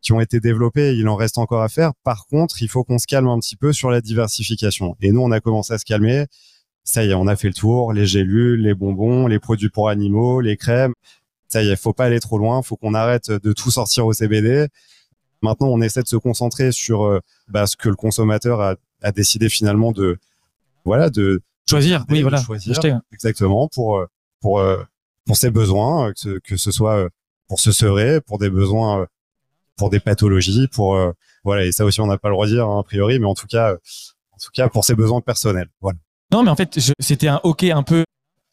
qui 0.00 0.12
ont 0.12 0.20
été 0.20 0.40
développés. 0.40 0.96
il 0.96 1.08
en 1.08 1.16
reste 1.16 1.38
encore 1.38 1.62
à 1.62 1.68
faire. 1.68 1.92
Par 2.04 2.26
contre, 2.26 2.62
il 2.62 2.68
faut 2.68 2.84
qu'on 2.84 2.98
se 2.98 3.06
calme 3.06 3.28
un 3.28 3.38
petit 3.38 3.56
peu 3.56 3.72
sur 3.72 3.90
la 3.90 4.00
diversification. 4.00 4.96
Et 5.00 5.10
nous, 5.10 5.20
on 5.20 5.30
a 5.32 5.40
commencé 5.40 5.72
à 5.72 5.78
se 5.78 5.84
calmer 5.84 6.26
ça 6.88 7.04
y 7.04 7.10
est, 7.10 7.14
on 7.14 7.26
a 7.26 7.36
fait 7.36 7.48
le 7.48 7.54
tour, 7.54 7.92
les 7.92 8.06
gélules, 8.06 8.62
les 8.62 8.74
bonbons, 8.74 9.26
les 9.26 9.38
produits 9.38 9.68
pour 9.68 9.90
animaux, 9.90 10.40
les 10.40 10.56
crèmes. 10.56 10.94
Ça 11.46 11.62
y 11.62 11.68
est, 11.68 11.76
faut 11.76 11.92
pas 11.92 12.06
aller 12.06 12.18
trop 12.18 12.38
loin, 12.38 12.62
faut 12.62 12.76
qu'on 12.76 12.94
arrête 12.94 13.30
de 13.30 13.52
tout 13.52 13.70
sortir 13.70 14.06
au 14.06 14.12
CBD. 14.14 14.68
Maintenant, 15.42 15.68
on 15.68 15.82
essaie 15.82 16.02
de 16.02 16.08
se 16.08 16.16
concentrer 16.16 16.72
sur 16.72 17.04
euh, 17.04 17.20
bah, 17.48 17.66
ce 17.66 17.76
que 17.76 17.90
le 17.90 17.94
consommateur 17.94 18.62
a, 18.62 18.76
a, 19.02 19.12
décidé 19.12 19.50
finalement 19.50 19.92
de, 19.92 20.18
voilà, 20.86 21.10
de 21.10 21.42
choisir. 21.68 22.06
oui, 22.08 22.22
voilà, 22.22 22.42
choisir 22.42 22.80
exactement 23.12 23.68
pour 23.68 23.98
euh, 23.98 24.06
pour 24.40 24.58
euh, 24.58 24.82
pour 25.26 25.36
ses 25.36 25.50
besoins, 25.50 26.12
que, 26.14 26.38
que 26.38 26.56
ce 26.56 26.70
soit 26.70 27.08
pour 27.48 27.60
se 27.60 27.70
serrer, 27.70 28.22
pour 28.22 28.38
des 28.38 28.48
besoins, 28.48 29.06
pour 29.78 29.88
des 29.88 30.00
pathologies, 30.00 30.68
pour 30.68 30.98
voilà. 31.44 31.64
Et 31.64 31.72
ça 31.72 31.84
aussi, 31.84 32.00
on 32.00 32.06
n'a 32.06 32.18
pas 32.18 32.28
le 32.28 32.34
droit 32.34 32.46
de 32.46 32.52
dire 32.52 32.66
hein, 32.68 32.80
a 32.80 32.82
priori, 32.82 33.18
mais 33.18 33.26
en 33.26 33.34
tout 33.34 33.46
cas, 33.46 33.72
en 34.32 34.36
tout 34.38 34.50
cas 34.52 34.68
pour 34.68 34.84
ses 34.84 34.94
besoins 34.94 35.20
personnels. 35.20 35.68
Voilà. 35.80 35.98
Non, 36.32 36.42
mais 36.42 36.50
en 36.50 36.56
fait, 36.56 36.78
c'était 36.98 37.28
un 37.28 37.40
OK 37.44 37.64
un 37.64 37.82
peu 37.82 38.04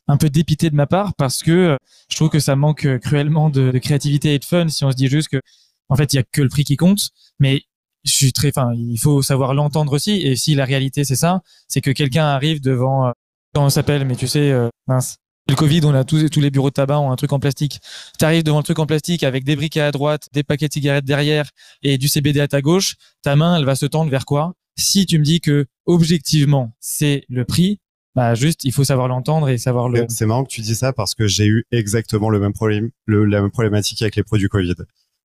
un 0.07 0.17
peu 0.17 0.29
dépité 0.29 0.69
de 0.69 0.75
ma 0.75 0.87
part 0.87 1.15
parce 1.15 1.41
que 1.41 1.51
euh, 1.51 1.77
je 2.09 2.15
trouve 2.15 2.29
que 2.29 2.39
ça 2.39 2.55
manque 2.55 2.85
euh, 2.85 2.99
cruellement 2.99 3.49
de, 3.49 3.71
de, 3.71 3.79
créativité 3.79 4.35
et 4.35 4.39
de 4.39 4.45
fun 4.45 4.67
si 4.67 4.83
on 4.83 4.91
se 4.91 4.95
dit 4.95 5.07
juste 5.07 5.29
que 5.29 5.41
en 5.89 5.95
fait 5.95 6.13
il 6.13 6.17
y 6.17 6.19
a 6.19 6.23
que 6.23 6.41
le 6.41 6.49
prix 6.49 6.63
qui 6.63 6.77
compte 6.77 7.09
mais 7.39 7.63
je 8.03 8.11
suis 8.11 8.31
très 8.33 8.49
enfin 8.49 8.71
il 8.75 8.99
faut 8.99 9.21
savoir 9.23 9.53
l'entendre 9.53 9.93
aussi 9.93 10.21
et 10.21 10.35
si 10.35 10.53
la 10.53 10.65
réalité 10.65 11.03
c'est 11.03 11.15
ça 11.15 11.41
c'est 11.67 11.81
que 11.81 11.89
quelqu'un 11.89 12.25
arrive 12.25 12.61
devant 12.61 13.07
euh, 13.07 13.11
comment 13.53 13.65
on 13.65 13.69
s'appelle 13.71 14.05
mais 14.05 14.15
tu 14.15 14.27
sais 14.27 14.51
euh, 14.51 14.69
mince 14.87 15.17
le 15.47 15.55
Covid, 15.55 15.81
on 15.83 15.93
a 15.93 16.03
tous, 16.03 16.27
tous 16.29 16.41
les 16.41 16.49
bureaux 16.49 16.69
de 16.69 16.73
tabac 16.73 16.99
ont 16.99 17.11
un 17.11 17.15
truc 17.15 17.31
en 17.31 17.39
plastique. 17.39 17.79
Tu 18.17 18.25
arrives 18.25 18.43
devant 18.43 18.57
le 18.57 18.63
truc 18.63 18.79
en 18.79 18.85
plastique 18.85 19.23
avec 19.23 19.43
des 19.43 19.55
briquets 19.55 19.81
à 19.81 19.91
droite, 19.91 20.27
des 20.33 20.43
paquets 20.43 20.67
de 20.67 20.73
cigarettes 20.73 21.05
derrière 21.05 21.49
et 21.83 21.97
du 21.97 22.07
CBD 22.07 22.39
à 22.39 22.47
ta 22.47 22.61
gauche. 22.61 22.95
Ta 23.21 23.35
main, 23.35 23.57
elle 23.57 23.65
va 23.65 23.75
se 23.75 23.85
tendre 23.85 24.09
vers 24.09 24.25
quoi? 24.25 24.53
Si 24.77 25.05
tu 25.05 25.19
me 25.19 25.23
dis 25.23 25.41
que 25.41 25.67
objectivement 25.85 26.75
c'est 26.79 27.23
le 27.29 27.45
prix, 27.45 27.79
bah 28.15 28.33
juste 28.33 28.63
il 28.63 28.73
faut 28.73 28.83
savoir 28.83 29.07
l'entendre 29.07 29.47
et 29.49 29.57
savoir 29.57 29.87
le. 29.87 30.05
C'est 30.09 30.25
marrant 30.25 30.43
que 30.43 30.49
tu 30.49 30.61
dis 30.61 30.75
ça 30.75 30.93
parce 30.93 31.13
que 31.13 31.27
j'ai 31.27 31.45
eu 31.45 31.65
exactement 31.71 32.29
le 32.29 32.39
même 32.39 32.53
problème, 32.53 32.89
le, 33.05 33.25
la 33.25 33.41
même 33.41 33.51
problématique 33.51 34.01
avec 34.01 34.15
les 34.15 34.23
produits 34.23 34.49
Covid. 34.49 34.75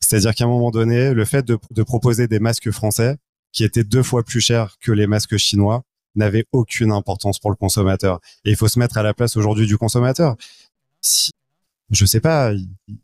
C'est-à-dire 0.01 0.35
qu'à 0.35 0.45
un 0.45 0.49
moment 0.49 0.71
donné, 0.71 1.15
le 1.15 1.25
fait 1.25 1.45
de, 1.45 1.59
de, 1.71 1.83
proposer 1.83 2.27
des 2.27 2.41
masques 2.41 2.71
français 2.71 3.17
qui 3.53 3.65
étaient 3.65 3.85
deux 3.85 4.03
fois 4.03 4.23
plus 4.23 4.41
chers 4.41 4.77
que 4.81 4.93
les 4.93 5.07
masques 5.07 5.37
chinois 5.37 5.83
n'avait 6.15 6.47
aucune 6.53 6.93
importance 6.93 7.39
pour 7.39 7.51
le 7.51 7.57
consommateur. 7.57 8.21
Et 8.45 8.51
il 8.51 8.57
faut 8.57 8.69
se 8.69 8.79
mettre 8.79 8.99
à 8.99 9.03
la 9.03 9.15
place 9.15 9.37
aujourd'hui 9.37 9.67
du 9.67 9.79
consommateur. 9.79 10.37
Si, 11.01 11.31
je 11.91 12.05
sais 12.05 12.21
pas, 12.21 12.53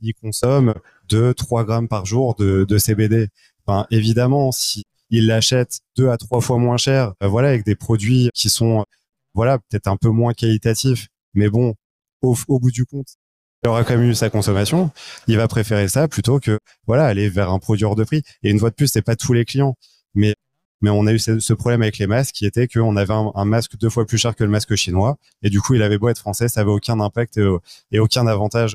il, 0.02 0.14
consomme 0.14 0.74
2, 1.08 1.34
3 1.34 1.64
grammes 1.64 1.88
par 1.88 2.06
jour 2.06 2.34
de, 2.34 2.64
de 2.64 2.78
CBD. 2.78 3.28
Ben, 3.66 3.86
évidemment, 3.90 4.52
si 4.52 4.84
il 5.10 5.26
l'achète 5.26 5.80
deux 5.96 6.10
à 6.10 6.16
trois 6.16 6.40
fois 6.40 6.58
moins 6.58 6.76
cher, 6.76 7.14
euh, 7.22 7.28
voilà, 7.28 7.48
avec 7.48 7.64
des 7.64 7.76
produits 7.76 8.30
qui 8.34 8.50
sont, 8.50 8.84
voilà, 9.34 9.58
peut-être 9.58 9.88
un 9.88 9.96
peu 9.96 10.08
moins 10.08 10.32
qualitatifs, 10.34 11.08
mais 11.34 11.48
bon, 11.48 11.74
au, 12.22 12.34
bout 12.58 12.70
du 12.70 12.84
compte, 12.86 13.06
il 13.62 13.68
aura 13.68 13.84
quand 13.84 13.96
même 13.96 14.10
eu 14.10 14.14
sa 14.14 14.30
consommation. 14.30 14.90
Il 15.28 15.36
va 15.36 15.48
préférer 15.48 15.88
ça 15.88 16.08
plutôt 16.08 16.40
que, 16.40 16.58
voilà, 16.86 17.06
aller 17.06 17.28
vers 17.28 17.50
un 17.50 17.58
produit 17.58 17.84
hors 17.84 17.96
de 17.96 18.04
prix. 18.04 18.22
Et 18.42 18.50
une 18.50 18.58
fois 18.58 18.70
de 18.70 18.74
plus, 18.74 18.88
c'est 18.88 19.02
pas 19.02 19.16
tous 19.16 19.32
les 19.32 19.44
clients, 19.44 19.76
mais 20.14 20.34
mais 20.80 20.90
on 20.90 21.06
a 21.06 21.12
eu 21.12 21.18
ce, 21.18 21.52
problème 21.54 21.82
avec 21.82 21.98
les 21.98 22.06
masques 22.06 22.34
qui 22.34 22.46
était 22.46 22.68
qu'on 22.68 22.96
avait 22.96 23.14
un, 23.14 23.44
masque 23.44 23.76
deux 23.78 23.90
fois 23.90 24.06
plus 24.06 24.18
cher 24.18 24.34
que 24.34 24.44
le 24.44 24.50
masque 24.50 24.74
chinois. 24.74 25.16
Et 25.42 25.50
du 25.50 25.60
coup 25.60 25.74
il 25.74 25.82
avait 25.82 25.98
beau 25.98 26.08
être 26.08 26.18
français 26.18 26.48
ça 26.48 26.60
avait 26.60 26.70
aucun 26.70 27.00
impact 27.00 27.40
et, 27.90 27.98
aucun 27.98 28.26
avantage 28.26 28.74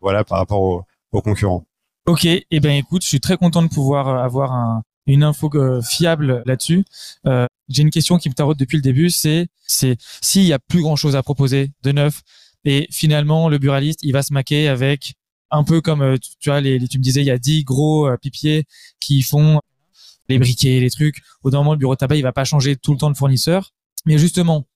voilà 0.00 0.24
par 0.24 0.38
rapport 0.38 0.60
aux, 0.60 0.84
concurrents. 1.22 1.64
Ok. 2.06 2.24
Et 2.24 2.46
eh 2.50 2.60
ben 2.60 2.72
écoute 2.72 3.02
je 3.02 3.08
suis 3.08 3.20
très 3.20 3.36
content 3.36 3.62
de 3.62 3.68
pouvoir 3.68 4.08
avoir 4.08 4.52
un, 4.52 4.82
une 5.08 5.22
info 5.22 5.50
euh, 5.54 5.82
fiable 5.82 6.42
là-dessus. 6.46 6.84
Euh, 7.26 7.46
j'ai 7.68 7.82
une 7.82 7.90
question 7.90 8.18
qui 8.18 8.28
me 8.28 8.34
taraude 8.34 8.56
depuis 8.56 8.76
le 8.76 8.82
début, 8.82 9.10
c'est 9.10 9.48
c'est 9.66 9.96
s'il 10.22 10.44
y 10.44 10.52
a 10.52 10.58
plus 10.58 10.82
grand 10.82 10.96
chose 10.96 11.16
à 11.16 11.22
proposer 11.22 11.72
de 11.82 11.92
neuf 11.92 12.22
et 12.64 12.86
finalement 12.90 13.48
le 13.48 13.58
buraliste 13.58 14.00
il 14.02 14.12
va 14.12 14.22
se 14.22 14.32
maquer 14.32 14.68
avec 14.68 15.14
un 15.50 15.64
peu 15.64 15.80
comme 15.80 16.02
euh, 16.02 16.16
tu 16.40 16.50
vois 16.50 16.60
tu 16.62 16.98
me 16.98 17.02
disais 17.02 17.22
il 17.22 17.26
y 17.26 17.30
a 17.30 17.38
10 17.38 17.64
gros 17.64 18.08
pipiers 18.20 18.64
qui 19.00 19.22
font 19.22 19.60
les 20.28 20.38
briquets, 20.38 20.80
les 20.80 20.90
trucs. 20.90 21.22
Au 21.42 21.50
moment 21.50 21.72
le 21.72 21.78
bureau 21.78 21.94
de 21.94 21.98
tabac 21.98 22.16
il 22.16 22.22
va 22.22 22.32
pas 22.32 22.44
changer 22.44 22.76
tout 22.76 22.92
le 22.92 22.98
temps 22.98 23.10
de 23.10 23.16
fournisseur, 23.16 23.72
mais 24.06 24.18
justement 24.18 24.66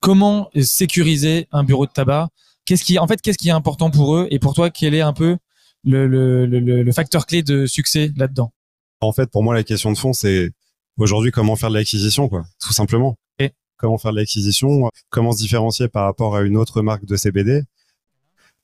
comment 0.00 0.50
sécuriser 0.60 1.48
un 1.52 1.64
bureau 1.64 1.86
de 1.86 1.92
tabac? 1.92 2.28
Qu'est-ce 2.64 2.84
qui 2.84 2.98
en 2.98 3.06
fait 3.06 3.20
qu'est-ce 3.20 3.38
qui 3.38 3.48
est 3.48 3.52
important 3.52 3.90
pour 3.90 4.16
eux? 4.16 4.28
Et 4.30 4.38
pour 4.38 4.54
toi 4.54 4.70
quel 4.70 4.94
est 4.94 5.00
un 5.00 5.12
peu 5.12 5.36
le, 5.84 6.06
le, 6.06 6.46
le, 6.46 6.82
le 6.82 6.92
facteur 6.92 7.26
clé 7.26 7.42
de 7.42 7.66
succès 7.66 8.12
là-dedans? 8.16 8.52
En 9.00 9.12
fait, 9.12 9.28
pour 9.30 9.42
moi, 9.42 9.52
la 9.52 9.64
question 9.64 9.90
de 9.90 9.98
fond, 9.98 10.12
c'est 10.12 10.52
aujourd'hui 10.96 11.32
comment 11.32 11.56
faire 11.56 11.70
de 11.70 11.74
l'acquisition, 11.74 12.28
quoi, 12.28 12.44
tout 12.60 12.72
simplement. 12.72 13.16
Et 13.40 13.50
comment 13.76 13.98
faire 13.98 14.12
de 14.12 14.18
l'acquisition, 14.18 14.90
comment 15.10 15.32
se 15.32 15.38
différencier 15.38 15.88
par 15.88 16.04
rapport 16.04 16.36
à 16.36 16.42
une 16.42 16.56
autre 16.56 16.82
marque 16.82 17.04
de 17.04 17.16
CBD, 17.16 17.64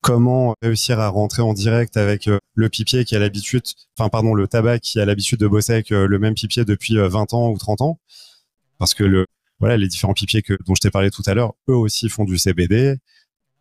comment 0.01 0.55
réussir 0.63 1.01
à 1.01 1.09
rentrer 1.09 1.43
en 1.43 1.53
direct 1.55 1.97
avec 1.97 2.29
euh, 2.29 2.39
le 2.55 2.69
pipier 2.69 3.05
qui 3.05 3.17
a 3.17 3.19
l'habitude, 3.19 3.63
enfin 3.99 4.09
pardon, 4.09 4.35
le 4.35 4.47
tabac 4.49 4.79
qui 4.81 5.01
a 5.01 5.05
l'habitude 5.05 5.41
de 5.41 5.49
bosser 5.49 5.73
avec 5.75 5.93
euh, 5.93 6.07
le 6.07 6.19
même 6.19 6.35
pipier 6.35 6.65
depuis 6.65 6.97
20 6.97 7.33
euh, 7.33 7.37
ans 7.37 7.51
ou 7.51 7.59
30 7.59 7.81
ans, 7.83 8.01
parce 8.79 8.95
que 8.95 9.05
le 9.05 9.27
voilà 9.61 9.77
les 9.77 9.89
différents 9.89 10.15
pipiers 10.15 10.43
que 10.43 10.55
dont 10.67 10.75
je 10.75 10.81
t'ai 10.81 10.91
parlé 10.91 11.11
tout 11.11 11.23
à 11.27 11.35
l'heure, 11.35 11.55
eux 11.69 11.75
aussi 11.75 12.09
font 12.09 12.25
du 12.25 12.39
CBD, 12.39 12.97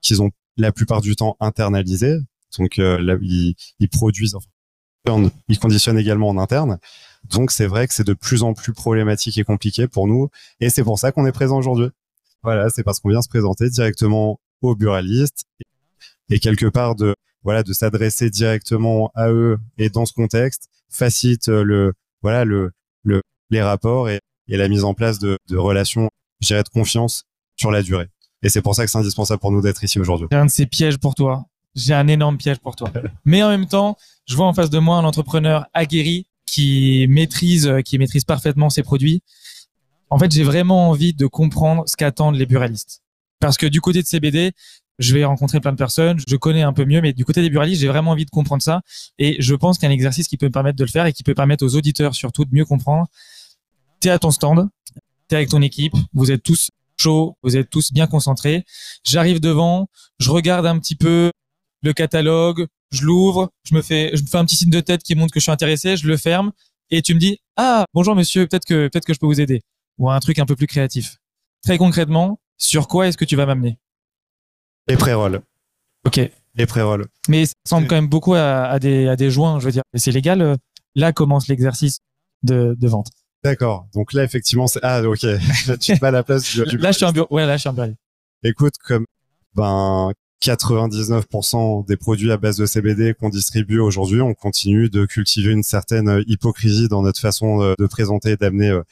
qu'ils 0.02 0.21
ont 0.21 0.32
la 0.58 0.71
plupart 0.71 1.02
du 1.02 1.15
temps 1.15 1.38
internalisé, 1.39 2.17
donc 2.58 2.78
là, 2.78 3.17
ils, 3.21 3.56
ils 3.80 3.89
produisent, 3.89 4.36
enfin, 4.36 5.30
il 5.47 5.60
conditionne 5.60 5.97
également 5.97 6.30
en 6.30 6.38
interne. 6.38 6.80
Donc 7.26 7.52
c'est 7.52 7.67
vrai 7.67 7.88
que 7.88 7.93
c'est 7.93 8.06
de 8.06 8.13
plus 8.13 8.43
en 8.43 8.54
plus 8.54 8.73
problématique 8.73 9.38
et 9.38 9.43
compliqué 9.43 9.88
pour 9.88 10.08
nous. 10.08 10.30
Et 10.60 10.69
c'est 10.69 10.84
pour 10.84 11.00
ça 11.00 11.12
qu'on 11.12 11.26
est 11.26 11.32
présent 11.32 11.58
aujourd'hui. 11.58 11.89
Voilà, 12.43 12.69
c'est 12.69 12.84
parce 12.84 13.00
qu'on 13.00 13.10
vient 13.10 13.21
se 13.21 13.30
présenter 13.30 13.69
directement 13.69 14.39
aux 14.62 14.76
buralistes 14.76 15.45
et 16.29 16.39
quelque 16.39 16.65
part 16.65 16.95
de 16.95 17.15
voilà 17.43 17.63
de 17.63 17.73
s'adresser 17.73 18.29
directement 18.29 19.11
à 19.15 19.29
eux 19.29 19.57
et 19.77 19.89
dans 19.89 20.05
ce 20.05 20.13
contexte 20.13 20.69
facilite 20.89 21.47
le 21.47 21.93
voilà 22.21 22.45
le, 22.45 22.71
le 23.03 23.21
les 23.49 23.61
rapports 23.61 24.09
et, 24.09 24.19
et 24.47 24.57
la 24.57 24.67
mise 24.67 24.83
en 24.83 24.93
place 24.93 25.19
de, 25.19 25.37
de 25.47 25.57
relations, 25.57 26.09
je 26.41 26.47
dirais, 26.47 26.63
de 26.63 26.69
confiance 26.69 27.23
sur 27.55 27.71
la 27.71 27.81
durée. 27.81 28.07
Et 28.43 28.49
c'est 28.49 28.61
pour 28.61 28.75
ça 28.75 28.85
que 28.85 28.91
c'est 28.91 28.97
indispensable 28.97 29.39
pour 29.39 29.51
nous 29.51 29.61
d'être 29.61 29.83
ici 29.83 29.99
aujourd'hui. 29.99 30.27
un 30.31 30.45
de 30.45 30.51
ces 30.51 30.65
pièges 30.65 30.97
pour 30.97 31.15
toi 31.15 31.45
j'ai 31.77 31.93
un 31.93 32.07
énorme 32.07 32.37
piège 32.37 32.57
pour 32.57 32.75
toi. 32.75 32.91
Mais 33.25 33.43
en 33.43 33.49
même 33.49 33.67
temps, 33.67 33.97
je 34.25 34.35
vois 34.35 34.47
en 34.47 34.53
face 34.53 34.69
de 34.69 34.79
moi 34.79 34.97
un 34.97 35.05
entrepreneur 35.05 35.67
aguerri 35.73 36.27
qui 36.45 37.05
maîtrise, 37.07 37.71
qui 37.85 37.97
maîtrise 37.99 38.25
parfaitement 38.25 38.69
ses 38.69 38.83
produits. 38.83 39.21
En 40.09 40.17
fait, 40.17 40.31
j'ai 40.31 40.43
vraiment 40.43 40.89
envie 40.89 41.13
de 41.13 41.27
comprendre 41.27 41.83
ce 41.87 41.95
qu'attendent 41.95 42.35
les 42.35 42.45
buralistes. 42.45 43.03
Parce 43.39 43.57
que 43.57 43.67
du 43.67 43.79
côté 43.79 44.01
de 44.01 44.07
CBD, 44.07 44.53
je 44.99 45.13
vais 45.13 45.25
rencontrer 45.25 45.60
plein 45.60 45.71
de 45.71 45.77
personnes, 45.77 46.19
je 46.27 46.36
connais 46.36 46.63
un 46.63 46.73
peu 46.73 46.86
mieux, 46.86 47.01
mais 47.01 47.13
du 47.13 47.25
côté 47.25 47.41
des 47.41 47.49
buralistes, 47.49 47.81
j'ai 47.81 47.88
vraiment 47.88 48.12
envie 48.12 48.25
de 48.25 48.29
comprendre 48.29 48.63
ça. 48.63 48.81
Et 49.19 49.36
je 49.39 49.55
pense 49.55 49.77
qu'il 49.77 49.88
y 49.88 49.88
a 49.88 49.91
un 49.91 49.93
exercice 49.93 50.27
qui 50.27 50.38
peut 50.38 50.47
me 50.47 50.51
permettre 50.51 50.77
de 50.77 50.83
le 50.83 50.89
faire 50.89 51.05
et 51.05 51.13
qui 51.13 51.23
peut 51.23 51.36
permettre 51.36 51.65
aux 51.65 51.75
auditeurs 51.75 52.15
surtout 52.15 52.45
de 52.45 52.53
mieux 52.53 52.65
comprendre. 52.65 53.07
T'es 53.99 54.10
à 54.10 54.19
ton 54.19 54.31
stand, 54.31 54.69
t'es 55.27 55.36
avec 55.36 55.49
ton 55.49 55.62
équipe, 55.62 55.93
vous 56.13 56.31
êtes 56.31 56.43
tous 56.43 56.69
chauds, 56.97 57.38
vous 57.43 57.57
êtes 57.57 57.69
tous 57.69 57.91
bien 57.91 58.07
concentrés. 58.07 58.65
J'arrive 59.03 59.39
devant, 59.39 59.89
je 60.19 60.31
regarde 60.31 60.65
un 60.65 60.79
petit 60.79 60.95
peu 60.95 61.31
le 61.83 61.93
catalogue, 61.93 62.67
je 62.91 63.03
l'ouvre, 63.03 63.51
je 63.69 63.75
me 63.75 63.81
fais, 63.81 64.12
je 64.15 64.21
me 64.23 64.27
fais 64.27 64.38
un 64.38 64.45
petit 64.45 64.55
signe 64.55 64.71
de 64.71 64.79
tête 64.79 65.03
qui 65.03 65.15
montre 65.15 65.31
que 65.31 65.39
je 65.39 65.43
suis 65.43 65.51
intéressé, 65.51 65.97
je 65.97 66.07
le 66.07 66.17
ferme 66.17 66.51
et 66.89 67.01
tu 67.01 67.13
me 67.13 67.19
dis 67.19 67.39
ah 67.55 67.86
bonjour 67.93 68.15
monsieur, 68.15 68.47
peut-être 68.47 68.65
que 68.65 68.88
peut-être 68.88 69.05
que 69.05 69.13
je 69.13 69.19
peux 69.19 69.27
vous 69.27 69.41
aider 69.41 69.62
ou 69.97 70.10
un 70.10 70.19
truc 70.19 70.39
un 70.39 70.45
peu 70.45 70.55
plus 70.55 70.67
créatif. 70.67 71.17
Très 71.63 71.77
concrètement, 71.77 72.39
sur 72.57 72.88
quoi 72.88 73.07
est-ce 73.07 73.17
que 73.17 73.25
tu 73.25 73.36
vas 73.36 73.45
m'amener? 73.45 73.77
Les 74.88 74.95
pré-rolls. 74.95 75.41
Ok. 76.06 76.19
Les 76.56 76.65
pré-rolls. 76.65 77.06
Mais 77.28 77.45
ça 77.45 77.54
ressemble 77.65 77.88
quand 77.88 77.95
même 77.95 78.08
beaucoup 78.08 78.34
à, 78.34 78.80
des 78.80 79.08
à 79.08 79.15
des 79.15 79.30
joints, 79.30 79.60
je 79.60 79.65
veux 79.65 79.71
dire. 79.71 79.84
C'est 79.93 80.12
légal. 80.12 80.41
Euh, 80.41 80.56
là 80.95 81.13
commence 81.13 81.47
l'exercice 81.47 82.00
de, 82.43 82.76
de 82.78 82.88
vente. 82.88 83.08
D'accord. 83.43 83.88
Donc 83.93 84.13
là 84.13 84.23
effectivement 84.23 84.67
c'est 84.67 84.80
ah 84.84 85.02
ok. 85.04 85.19
tu 85.80 85.97
te 85.97 86.06
à 86.06 86.12
la 86.12 86.23
place 86.23 86.43
du, 86.43 86.78
Là 86.78 86.91
je 86.91 86.97
suis 86.97 87.06
un 87.06 87.12
bureau. 87.12 87.28
Ouais 87.30 87.45
là 87.45 87.56
je 87.56 87.62
suis 87.62 87.69
un 87.69 87.73
bureau. 87.73 87.93
Écoute 88.43 88.73
comme 88.84 89.06
ben 89.56 90.12
99% 90.43 91.88
des 91.88 91.97
produits 91.97 92.32
à 92.32 92.38
base 92.38 92.58
de 92.58 92.65
CBD 92.65 93.13
qu'on 93.13 93.30
distribue 93.30 93.80
aujourd'hui, 93.80 94.21
on 94.21 94.34
continue 94.34 94.89
de 94.89 95.06
cultiver 95.06 95.52
une 95.52 95.63
certaine 95.63 96.10
euh, 96.10 96.23
hypocrisie 96.28 96.88
dans 96.88 97.02
notre 97.02 97.19
façon 97.19 97.62
euh, 97.62 97.73
de 97.80 97.88
présenter 97.88 98.32
et 98.32 98.38
d'amener 98.38 98.69
euh, 98.69 98.84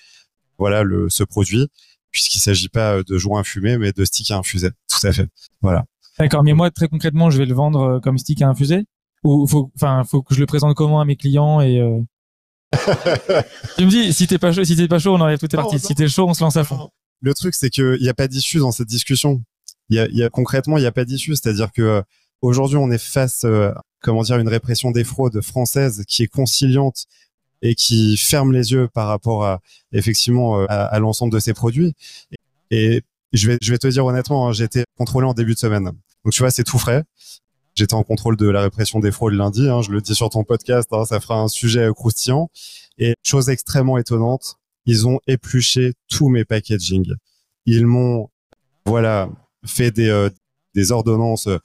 voilà 0.57 0.83
le 0.83 1.09
ce 1.09 1.23
produit 1.23 1.67
puisqu'il 2.15 2.39
s'agit 2.39 2.69
pas 2.69 3.03
de 3.03 3.17
joints 3.17 3.41
à 3.41 3.43
fumer 3.43 3.77
mais 3.77 3.91
de 3.91 4.05
sticks 4.05 4.31
à 4.31 4.37
infuser. 4.37 4.69
Tout 4.89 5.05
à 5.05 5.11
fait. 5.11 5.27
Voilà. 5.61 5.85
D'accord, 6.17 6.43
mais 6.43 6.53
moi 6.53 6.71
très 6.71 6.87
concrètement, 6.87 7.29
je 7.29 7.37
vais 7.37 7.45
le 7.45 7.53
vendre 7.53 7.99
comme 8.01 8.17
stick 8.17 8.41
à 8.41 8.47
infuser? 8.47 8.85
Ou 9.23 9.45
faut 9.47 9.71
enfin 9.75 10.03
faut 10.03 10.21
que 10.21 10.33
je 10.33 10.39
le 10.39 10.45
présente 10.45 10.75
comment 10.75 11.01
à 11.01 11.05
mes 11.05 11.15
clients 11.15 11.59
et 11.61 11.81
tu 13.77 13.85
me 13.85 13.89
dis 13.89 14.13
si 14.13 14.27
t'es 14.27 14.37
pas 14.37 14.51
chaud, 14.51 14.63
si 14.63 14.75
t'es 14.75 14.87
pas 14.87 14.99
chaud, 14.99 15.15
on 15.15 15.21
enlève 15.21 15.39
toutes 15.39 15.51
les 15.51 15.57
parties. 15.57 15.79
Si 15.79 15.93
t'es 15.93 16.07
chaud, 16.07 16.27
on 16.27 16.33
se 16.33 16.43
lance 16.43 16.57
à 16.57 16.63
fond. 16.63 16.89
Le 17.21 17.33
truc 17.33 17.53
c'est 17.53 17.69
que 17.69 17.97
il 17.99 18.05
y 18.05 18.09
a 18.09 18.13
pas 18.13 18.27
d'issue 18.27 18.59
dans 18.59 18.71
cette 18.71 18.87
discussion 18.87 19.43
il 19.89 19.97
y 19.97 19.99
a, 19.99 20.07
y 20.09 20.23
a, 20.23 20.29
concrètement, 20.29 20.77
il 20.77 20.81
n'y 20.81 20.87
a 20.87 20.91
pas 20.91 21.05
d'issue. 21.05 21.35
C'est-à-dire 21.35 21.71
que 21.71 21.81
euh, 21.81 22.01
aujourd'hui, 22.41 22.77
on 22.77 22.91
est 22.91 23.03
face, 23.03 23.43
euh, 23.45 23.71
comment 24.01 24.23
dire, 24.23 24.37
une 24.37 24.49
répression 24.49 24.91
des 24.91 25.03
fraudes 25.03 25.41
françaises 25.41 26.03
qui 26.07 26.23
est 26.23 26.27
conciliante 26.27 27.05
et 27.61 27.75
qui 27.75 28.17
ferme 28.17 28.51
les 28.51 28.71
yeux 28.71 28.87
par 28.87 29.07
rapport 29.07 29.45
à 29.45 29.61
effectivement 29.91 30.59
euh, 30.59 30.65
à, 30.69 30.99
l'ensemble 30.99 31.33
de 31.33 31.39
ces 31.39 31.53
produits. 31.53 31.93
Et, 32.71 33.01
je 33.33 33.47
vais, 33.47 33.57
je 33.61 33.71
vais 33.71 33.77
te 33.77 33.87
dire 33.87 34.05
honnêtement, 34.05 34.47
hein, 34.47 34.53
j'ai 34.53 34.63
été 34.63 34.85
contrôlé 34.97 35.27
en 35.27 35.33
début 35.33 35.55
de 35.55 35.59
semaine. 35.59 35.83
Donc 35.83 36.31
tu 36.31 36.41
vois, 36.41 36.51
c'est 36.51 36.63
tout 36.63 36.79
frais. 36.79 37.03
J'étais 37.75 37.93
en 37.93 38.03
contrôle 38.03 38.37
de 38.37 38.47
la 38.47 38.61
répression 38.61 38.99
des 38.99 39.11
fraudes 39.11 39.33
lundi. 39.33 39.67
Hein, 39.67 39.81
je 39.81 39.91
le 39.91 39.99
dis 39.99 40.15
sur 40.15 40.29
ton 40.29 40.45
podcast, 40.45 40.87
hein, 40.93 41.03
ça 41.03 41.19
fera 41.19 41.39
un 41.39 41.49
sujet 41.49 41.89
croustillant. 41.93 42.49
Et 42.97 43.15
chose 43.23 43.49
extrêmement 43.49 43.97
étonnante, 43.97 44.55
ils 44.85 45.07
ont 45.07 45.19
épluché 45.27 45.93
tous 46.07 46.29
mes 46.29 46.45
packaging. 46.45 47.11
Ils 47.65 47.85
m'ont, 47.85 48.29
voilà, 48.85 49.29
fait 49.65 49.91
des, 49.91 50.09
euh, 50.09 50.29
des 50.73 50.91
ordonnances 50.91 51.47
euh, 51.47 51.57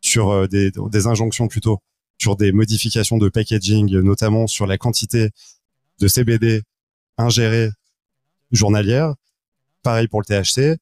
sur 0.00 0.30
euh, 0.30 0.48
des, 0.48 0.72
des 0.90 1.06
injonctions 1.06 1.48
plutôt 1.48 1.78
sur 2.18 2.36
des 2.36 2.52
modifications 2.52 3.18
de 3.18 3.28
packaging, 3.28 3.90
notamment 4.00 4.46
sur 4.46 4.66
la 4.66 4.78
quantité 4.78 5.30
de 6.00 6.08
CBD 6.08 6.62
ingérée 7.18 7.70
journalière. 8.50 9.14
Pareil 9.82 10.08
pour 10.08 10.20
le 10.20 10.26
THC. 10.26 10.78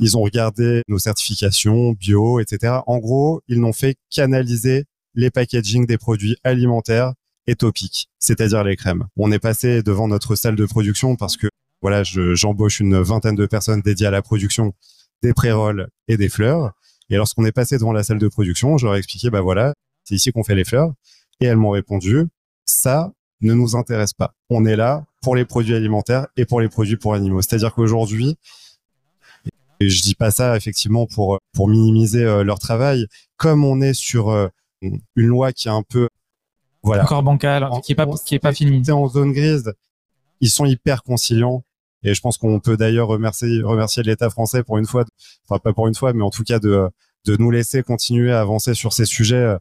Ils 0.00 0.16
ont 0.16 0.22
regardé 0.22 0.82
nos 0.88 0.98
certifications 0.98 1.92
bio, 1.92 2.40
etc. 2.40 2.80
En 2.86 2.98
gros, 2.98 3.40
ils 3.48 3.60
n'ont 3.60 3.72
fait 3.72 3.96
qu'analyser 4.10 4.84
les 5.14 5.30
packaging 5.30 5.86
des 5.86 5.96
produits 5.96 6.36
alimentaires 6.44 7.14
et 7.46 7.54
topiques, 7.54 8.08
c'est-à-dire 8.18 8.62
les 8.64 8.76
crèmes. 8.76 9.06
On 9.16 9.32
est 9.32 9.38
passé 9.38 9.82
devant 9.82 10.06
notre 10.08 10.34
salle 10.34 10.56
de 10.56 10.66
production 10.66 11.16
parce 11.16 11.36
que 11.36 11.48
voilà, 11.80 12.02
j'embauche 12.02 12.80
une 12.80 13.00
vingtaine 13.00 13.36
de 13.36 13.46
personnes 13.46 13.80
dédiées 13.80 14.08
à 14.08 14.10
la 14.10 14.20
production 14.20 14.74
des 15.22 15.32
pré-rolls 15.32 15.88
et 16.08 16.16
des 16.16 16.28
fleurs. 16.28 16.72
Et 17.08 17.16
lorsqu'on 17.16 17.46
est 17.46 17.52
passé 17.52 17.78
devant 17.78 17.92
la 17.92 18.02
salle 18.02 18.18
de 18.18 18.28
production, 18.28 18.76
je 18.76 18.84
leur 18.84 18.96
ai 18.96 18.98
expliqué, 18.98 19.30
bah 19.30 19.40
voilà, 19.40 19.72
c'est 20.08 20.14
ici 20.14 20.32
qu'on 20.32 20.42
fait 20.42 20.54
les 20.54 20.64
fleurs. 20.64 20.92
Et 21.40 21.46
elles 21.46 21.56
m'ont 21.56 21.70
répondu, 21.70 22.26
ça 22.64 23.12
ne 23.40 23.52
nous 23.52 23.76
intéresse 23.76 24.14
pas. 24.14 24.34
On 24.48 24.64
est 24.64 24.76
là 24.76 25.04
pour 25.22 25.36
les 25.36 25.44
produits 25.44 25.74
alimentaires 25.74 26.26
et 26.36 26.46
pour 26.46 26.60
les 26.60 26.68
produits 26.68 26.96
pour 26.96 27.14
animaux. 27.14 27.42
C'est-à-dire 27.42 27.74
qu'aujourd'hui, 27.74 28.36
et 29.80 29.88
je 29.88 30.02
dis 30.02 30.14
pas 30.14 30.30
ça 30.30 30.56
effectivement 30.56 31.06
pour 31.06 31.38
pour 31.52 31.68
minimiser 31.68 32.24
euh, 32.24 32.42
leur 32.42 32.58
travail, 32.58 33.06
comme 33.36 33.64
on 33.64 33.80
est 33.80 33.94
sur 33.94 34.30
euh, 34.30 34.48
une 34.82 35.00
loi 35.14 35.52
qui 35.52 35.68
est 35.68 35.70
un 35.70 35.84
peu 35.88 36.08
voilà 36.82 37.04
encore 37.04 37.22
bancale, 37.22 37.68
qui 37.84 37.92
est 37.92 37.94
pas 37.94 38.06
qui 38.24 38.34
est 38.34 38.40
pas 38.40 38.52
finie, 38.52 38.90
en 38.90 39.06
zone 39.08 39.32
grise, 39.32 39.72
ils 40.40 40.50
sont 40.50 40.64
hyper 40.64 41.04
conciliants 41.04 41.62
et 42.02 42.14
je 42.14 42.20
pense 42.20 42.38
qu'on 42.38 42.58
peut 42.60 42.76
d'ailleurs 42.76 43.08
remercier, 43.08 43.62
remercier 43.62 44.02
l'État 44.02 44.30
français 44.30 44.62
pour 44.62 44.78
une 44.78 44.86
fois, 44.86 45.04
enfin 45.48 45.58
pas 45.58 45.72
pour 45.72 45.86
une 45.86 45.94
fois, 45.94 46.12
mais 46.12 46.22
en 46.22 46.30
tout 46.30 46.44
cas 46.44 46.58
de, 46.58 46.88
de 47.26 47.36
nous 47.36 47.50
laisser 47.50 47.82
continuer 47.82 48.32
à 48.32 48.40
avancer 48.40 48.74
sur 48.74 48.92
ces 48.92 49.04
sujets 49.04 49.36
euh, 49.36 49.58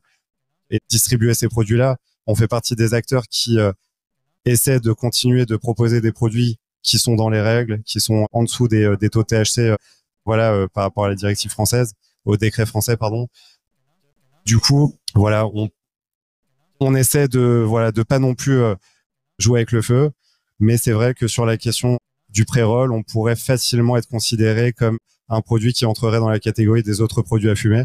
et 0.69 0.79
distribuer 0.89 1.33
ces 1.33 1.47
produits-là. 1.47 1.97
On 2.25 2.35
fait 2.35 2.47
partie 2.47 2.75
des 2.75 2.93
acteurs 2.93 3.23
qui 3.29 3.59
euh, 3.59 3.71
essaient 4.45 4.79
de 4.79 4.91
continuer 4.91 5.45
de 5.45 5.55
proposer 5.55 6.01
des 6.01 6.11
produits 6.11 6.57
qui 6.83 6.99
sont 6.99 7.15
dans 7.15 7.29
les 7.29 7.41
règles, 7.41 7.81
qui 7.83 7.99
sont 7.99 8.27
en 8.31 8.43
dessous 8.43 8.67
des, 8.67 8.83
euh, 8.83 8.97
des 8.97 9.09
taux 9.09 9.23
THC, 9.23 9.75
voilà, 10.25 10.67
par 10.73 10.83
rapport 10.83 11.05
à 11.05 11.09
la 11.09 11.15
directive 11.15 11.51
française, 11.51 11.93
au 12.25 12.35
décret 12.35 12.65
français, 12.65 12.97
pardon. 12.97 13.27
Du 14.45 14.57
coup, 14.59 14.97
voilà, 15.15 15.47
on, 15.47 15.69
on 16.81 16.95
essaie 16.95 17.29
de, 17.29 17.63
voilà, 17.65 17.93
de 17.93 18.03
pas 18.03 18.19
non 18.19 18.35
plus 18.35 18.59
jouer 19.39 19.59
avec 19.59 19.71
le 19.71 19.81
feu, 19.81 20.11
mais 20.59 20.77
c'est 20.77 20.91
vrai 20.91 21.13
que 21.13 21.27
sur 21.27 21.45
la 21.45 21.55
question 21.55 21.99
du 22.29 22.45
pré-roll, 22.45 22.91
on 22.91 23.03
pourrait 23.03 23.35
facilement 23.35 23.95
être 23.97 24.07
considéré 24.07 24.73
comme 24.73 24.97
un 25.29 25.41
produit 25.41 25.73
qui 25.73 25.85
entrerait 25.85 26.19
dans 26.19 26.29
la 26.29 26.39
catégorie 26.39 26.83
des 26.83 27.01
autres 27.01 27.21
produits 27.21 27.49
à 27.49 27.55
fumer. 27.55 27.83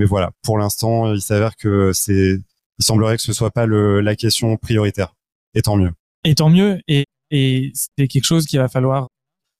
Mais 0.00 0.06
voilà, 0.06 0.30
pour 0.42 0.56
l'instant, 0.56 1.12
il 1.12 1.20
s'avère 1.20 1.56
que 1.56 1.92
c'est, 1.92 2.38
il 2.78 2.84
semblerait 2.84 3.18
que 3.18 3.22
ce 3.22 3.34
soit 3.34 3.50
pas 3.50 3.66
la 3.66 4.16
question 4.16 4.56
prioritaire. 4.56 5.14
Et 5.54 5.60
tant 5.60 5.76
mieux. 5.76 5.92
Et 6.24 6.34
tant 6.34 6.48
mieux. 6.48 6.80
Et, 6.88 7.04
c'est 7.30 8.08
quelque 8.08 8.24
chose 8.24 8.46
qu'il 8.46 8.58
va 8.58 8.68
falloir. 8.68 9.08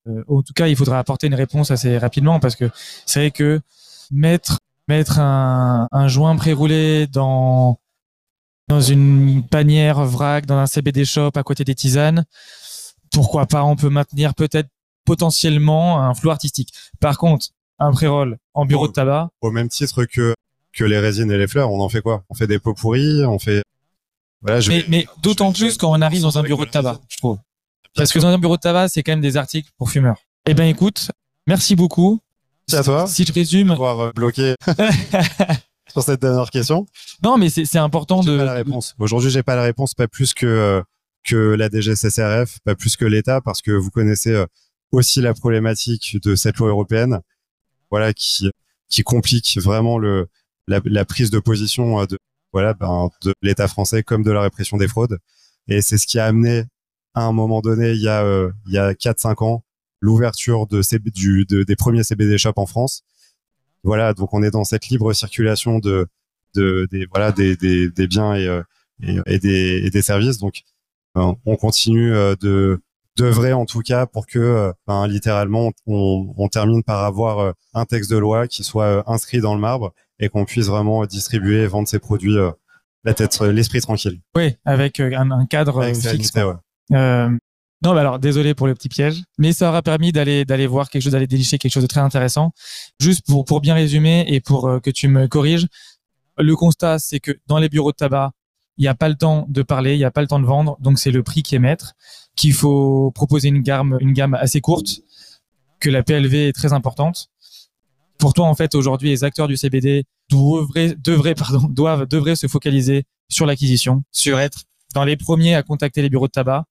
Euh, 0.07 0.23
en 0.27 0.41
tout 0.41 0.53
cas, 0.53 0.67
il 0.67 0.75
faudra 0.75 0.97
apporter 0.97 1.27
une 1.27 1.35
réponse 1.35 1.69
assez 1.69 1.99
rapidement 1.99 2.39
parce 2.39 2.55
que 2.55 2.71
c'est 3.05 3.19
vrai 3.19 3.31
que 3.31 3.61
mettre 4.09 4.57
mettre 4.87 5.19
un, 5.19 5.87
un 5.91 6.07
joint 6.07 6.35
préroulé 6.35 7.05
dans 7.05 7.79
dans 8.67 8.81
une 8.81 9.47
panière 9.47 10.03
vrac, 10.03 10.47
dans 10.47 10.57
un 10.57 10.65
CBD 10.65 11.05
shop 11.05 11.31
à 11.35 11.43
côté 11.43 11.63
des 11.63 11.75
tisanes, 11.75 12.25
pourquoi 13.13 13.45
pas 13.45 13.63
On 13.63 13.75
peut 13.75 13.89
maintenir 13.89 14.33
peut-être 14.33 14.69
potentiellement 15.05 16.01
un 16.01 16.15
flou 16.15 16.31
artistique. 16.31 16.73
Par 16.99 17.19
contre, 17.19 17.49
un 17.81 17.91
pré-roll 17.91 18.37
en 18.53 18.65
bureau 18.65 18.87
de 18.87 18.93
tabac. 18.93 19.29
Au 19.41 19.51
même 19.51 19.69
titre 19.69 20.05
que 20.05 20.33
que 20.73 20.85
les 20.85 20.99
résines 20.99 21.29
et 21.31 21.37
les 21.37 21.47
fleurs, 21.47 21.69
on 21.71 21.81
en 21.81 21.89
fait 21.89 22.01
quoi? 22.01 22.23
On 22.29 22.33
fait 22.33 22.47
des 22.47 22.59
pots 22.59 22.73
pourris, 22.73 23.25
on 23.25 23.39
fait. 23.39 23.63
Voilà, 24.41 24.61
je 24.61 24.69
mais, 24.69 24.85
mais 24.87 25.07
d'autant 25.21 25.51
plus 25.51 25.77
quand 25.77 25.91
on 25.91 26.01
arrive 26.01 26.21
dans 26.21 26.37
un 26.37 26.43
bureau 26.43 26.65
de 26.65 26.71
tabac, 26.71 26.99
je 27.09 27.17
trouve. 27.17 27.37
Parce 27.95 28.13
que 28.13 28.19
dans 28.19 28.29
un 28.29 28.37
bureau 28.37 28.55
de 28.55 28.61
tabac, 28.61 28.87
c'est 28.87 29.03
quand 29.03 29.11
même 29.11 29.21
des 29.21 29.35
articles 29.35 29.69
pour 29.77 29.89
fumeurs. 29.89 30.17
Eh 30.45 30.53
ben, 30.53 30.63
écoute, 30.63 31.11
merci 31.45 31.75
beaucoup. 31.75 32.21
C'est 32.67 32.77
à 32.77 32.83
toi. 32.83 33.05
Si 33.07 33.25
je 33.25 33.33
résume. 33.33 33.71
Avoir 33.71 33.99
euh, 33.99 34.11
bloqué 34.13 34.55
sur 35.91 36.01
cette 36.01 36.21
dernière 36.21 36.49
question. 36.49 36.85
Non, 37.21 37.37
mais 37.37 37.49
c'est 37.49 37.77
important 37.77 38.21
de. 38.21 38.37
Pas 38.37 38.45
la 38.45 38.53
réponse. 38.53 38.95
Aujourd'hui, 38.97 39.29
j'ai 39.29 39.43
pas 39.43 39.55
la 39.55 39.63
réponse, 39.63 39.93
pas 39.93 40.07
plus 40.07 40.33
que 40.33 40.45
euh, 40.45 40.81
que 41.23 41.35
la 41.35 41.69
DGCCRF, 41.69 42.59
pas 42.63 42.75
plus 42.75 42.95
que 42.95 43.05
l'État, 43.05 43.41
parce 43.41 43.61
que 43.61 43.71
vous 43.71 43.91
connaissez 43.91 44.31
euh, 44.31 44.45
aussi 44.91 45.21
la 45.21 45.33
problématique 45.33 46.17
de 46.23 46.35
cette 46.35 46.57
loi 46.57 46.69
européenne, 46.69 47.19
voilà, 47.91 48.13
qui 48.13 48.49
qui 48.89 49.03
complique 49.03 49.57
vraiment 49.61 49.97
le 49.97 50.27
la, 50.67 50.81
la 50.85 51.05
prise 51.05 51.29
de 51.31 51.39
position 51.39 52.03
de 52.05 52.17
voilà 52.53 52.73
ben, 52.73 53.09
de 53.23 53.33
l'État 53.41 53.67
français 53.67 54.03
comme 54.03 54.23
de 54.23 54.31
la 54.31 54.41
répression 54.41 54.77
des 54.77 54.87
fraudes. 54.87 55.19
Et 55.67 55.81
c'est 55.81 55.97
ce 55.97 56.07
qui 56.07 56.19
a 56.19 56.25
amené 56.25 56.65
à 57.13 57.23
un 57.25 57.33
moment 57.33 57.61
donné, 57.61 57.91
il 57.91 58.01
y 58.01 58.07
a 58.07 58.23
euh, 58.23 58.51
il 58.67 58.73
y 58.73 58.77
a 58.77 58.93
quatre 58.95 59.19
cinq 59.19 59.41
ans, 59.41 59.63
l'ouverture 60.01 60.67
de, 60.67 60.81
du, 61.11 61.45
de, 61.45 61.63
des 61.63 61.75
premiers 61.75 62.03
CBD 62.03 62.37
shops 62.37 62.53
en 62.57 62.65
France. 62.65 63.03
Voilà, 63.83 64.13
donc 64.13 64.33
on 64.33 64.43
est 64.43 64.51
dans 64.51 64.63
cette 64.63 64.87
libre 64.89 65.13
circulation 65.13 65.79
de, 65.79 66.07
de 66.55 66.87
des 66.91 67.05
voilà 67.07 67.31
des, 67.31 67.55
des, 67.57 67.89
des 67.89 68.07
biens 68.07 68.35
et, 68.35 68.47
euh, 68.47 68.63
et, 69.03 69.17
et, 69.25 69.39
des, 69.39 69.81
et 69.85 69.89
des 69.89 70.01
services. 70.01 70.37
Donc 70.37 70.61
euh, 71.17 71.33
on 71.45 71.55
continue 71.57 72.11
de 72.39 72.79
devrait 73.23 73.53
en 73.53 73.65
tout 73.65 73.81
cas 73.81 74.05
pour 74.05 74.27
que 74.27 74.73
ben, 74.87 75.07
littéralement 75.07 75.71
on, 75.87 76.33
on, 76.37 76.47
termine 76.47 76.83
par 76.83 77.03
avoir 77.03 77.53
un 77.73 77.85
texte 77.85 78.11
de 78.11 78.17
loi 78.17 78.47
qui 78.47 78.63
soit 78.63 79.03
inscrit 79.09 79.39
dans 79.39 79.55
le 79.55 79.61
marbre 79.61 79.93
et 80.19 80.29
qu'on 80.29 80.45
puisse 80.45 80.67
vraiment 80.67 81.05
distribuer 81.05 81.61
et 81.61 81.67
vendre 81.67 81.87
ces 81.87 81.99
produits 81.99 82.37
la 83.03 83.13
tête 83.13 83.39
l'esprit 83.41 83.81
tranquille. 83.81 84.19
Oui, 84.35 84.55
avec 84.65 84.99
un, 84.99 85.31
un 85.31 85.45
cadre 85.45 85.83
fixe. 85.93 86.31
Ouais. 86.35 86.53
Euh, 86.93 87.29
non, 87.83 87.95
bah 87.95 88.01
alors 88.01 88.19
désolé 88.19 88.53
pour 88.53 88.67
le 88.67 88.75
petit 88.75 88.89
piège, 88.89 89.23
mais 89.39 89.53
ça 89.53 89.69
aura 89.69 89.81
permis 89.81 90.11
d'aller 90.11 90.45
d'aller 90.45 90.67
voir 90.67 90.89
quelque 90.89 91.01
chose, 91.01 91.13
d'aller 91.13 91.27
dénicher 91.27 91.57
quelque 91.57 91.71
chose 91.71 91.83
de 91.83 91.87
très 91.87 92.01
intéressant. 92.01 92.51
Juste 92.99 93.25
pour 93.25 93.43
pour 93.45 93.59
bien 93.59 93.73
résumer 93.73 94.25
et 94.27 94.39
pour 94.39 94.67
euh, 94.67 94.79
que 94.79 94.91
tu 94.91 95.07
me 95.07 95.27
corriges, 95.27 95.67
le 96.37 96.55
constat 96.55 96.99
c'est 96.99 97.19
que 97.19 97.31
dans 97.47 97.57
les 97.57 97.69
bureaux 97.69 97.91
de 97.91 97.97
tabac, 97.97 98.31
il 98.77 98.83
n'y 98.83 98.87
a 98.87 98.93
pas 98.93 99.09
le 99.09 99.15
temps 99.15 99.45
de 99.49 99.63
parler, 99.63 99.95
il 99.95 99.97
n'y 99.97 100.05
a 100.05 100.11
pas 100.11 100.21
le 100.21 100.27
temps 100.27 100.39
de 100.39 100.45
vendre, 100.45 100.77
donc 100.79 100.99
c'est 100.99 101.11
le 101.11 101.23
prix 101.23 101.41
qui 101.41 101.55
est 101.55 101.59
maître, 101.59 101.93
qu'il 102.35 102.53
faut 102.53 103.11
proposer 103.11 103.49
une 103.49 103.61
gamme 103.61 103.97
une 104.01 104.13
gamme 104.13 104.33
assez 104.33 104.61
courte, 104.61 105.01
que 105.79 105.89
la 105.89 106.03
PLV 106.03 106.49
est 106.49 106.53
très 106.53 106.73
importante. 106.73 107.29
Pour 108.17 108.33
toi 108.33 108.47
en 108.47 108.55
fait 108.55 108.75
aujourd'hui 108.75 109.09
les 109.09 109.23
acteurs 109.23 109.47
du 109.47 109.57
CBD 109.57 110.05
devraient 110.29 111.35
pardon 111.35 111.67
doivent 111.69 112.05
devraient 112.05 112.35
se 112.35 112.47
focaliser 112.47 113.05
sur 113.29 113.45
l'acquisition, 113.45 114.03
sur 114.11 114.39
être 114.39 114.63
dans 114.93 115.05
les 115.05 115.17
premiers 115.17 115.55
à 115.55 115.63
contacter 115.63 116.01
les 116.01 116.09
bureaux 116.09 116.27
de 116.27 116.31
tabac 116.31 116.65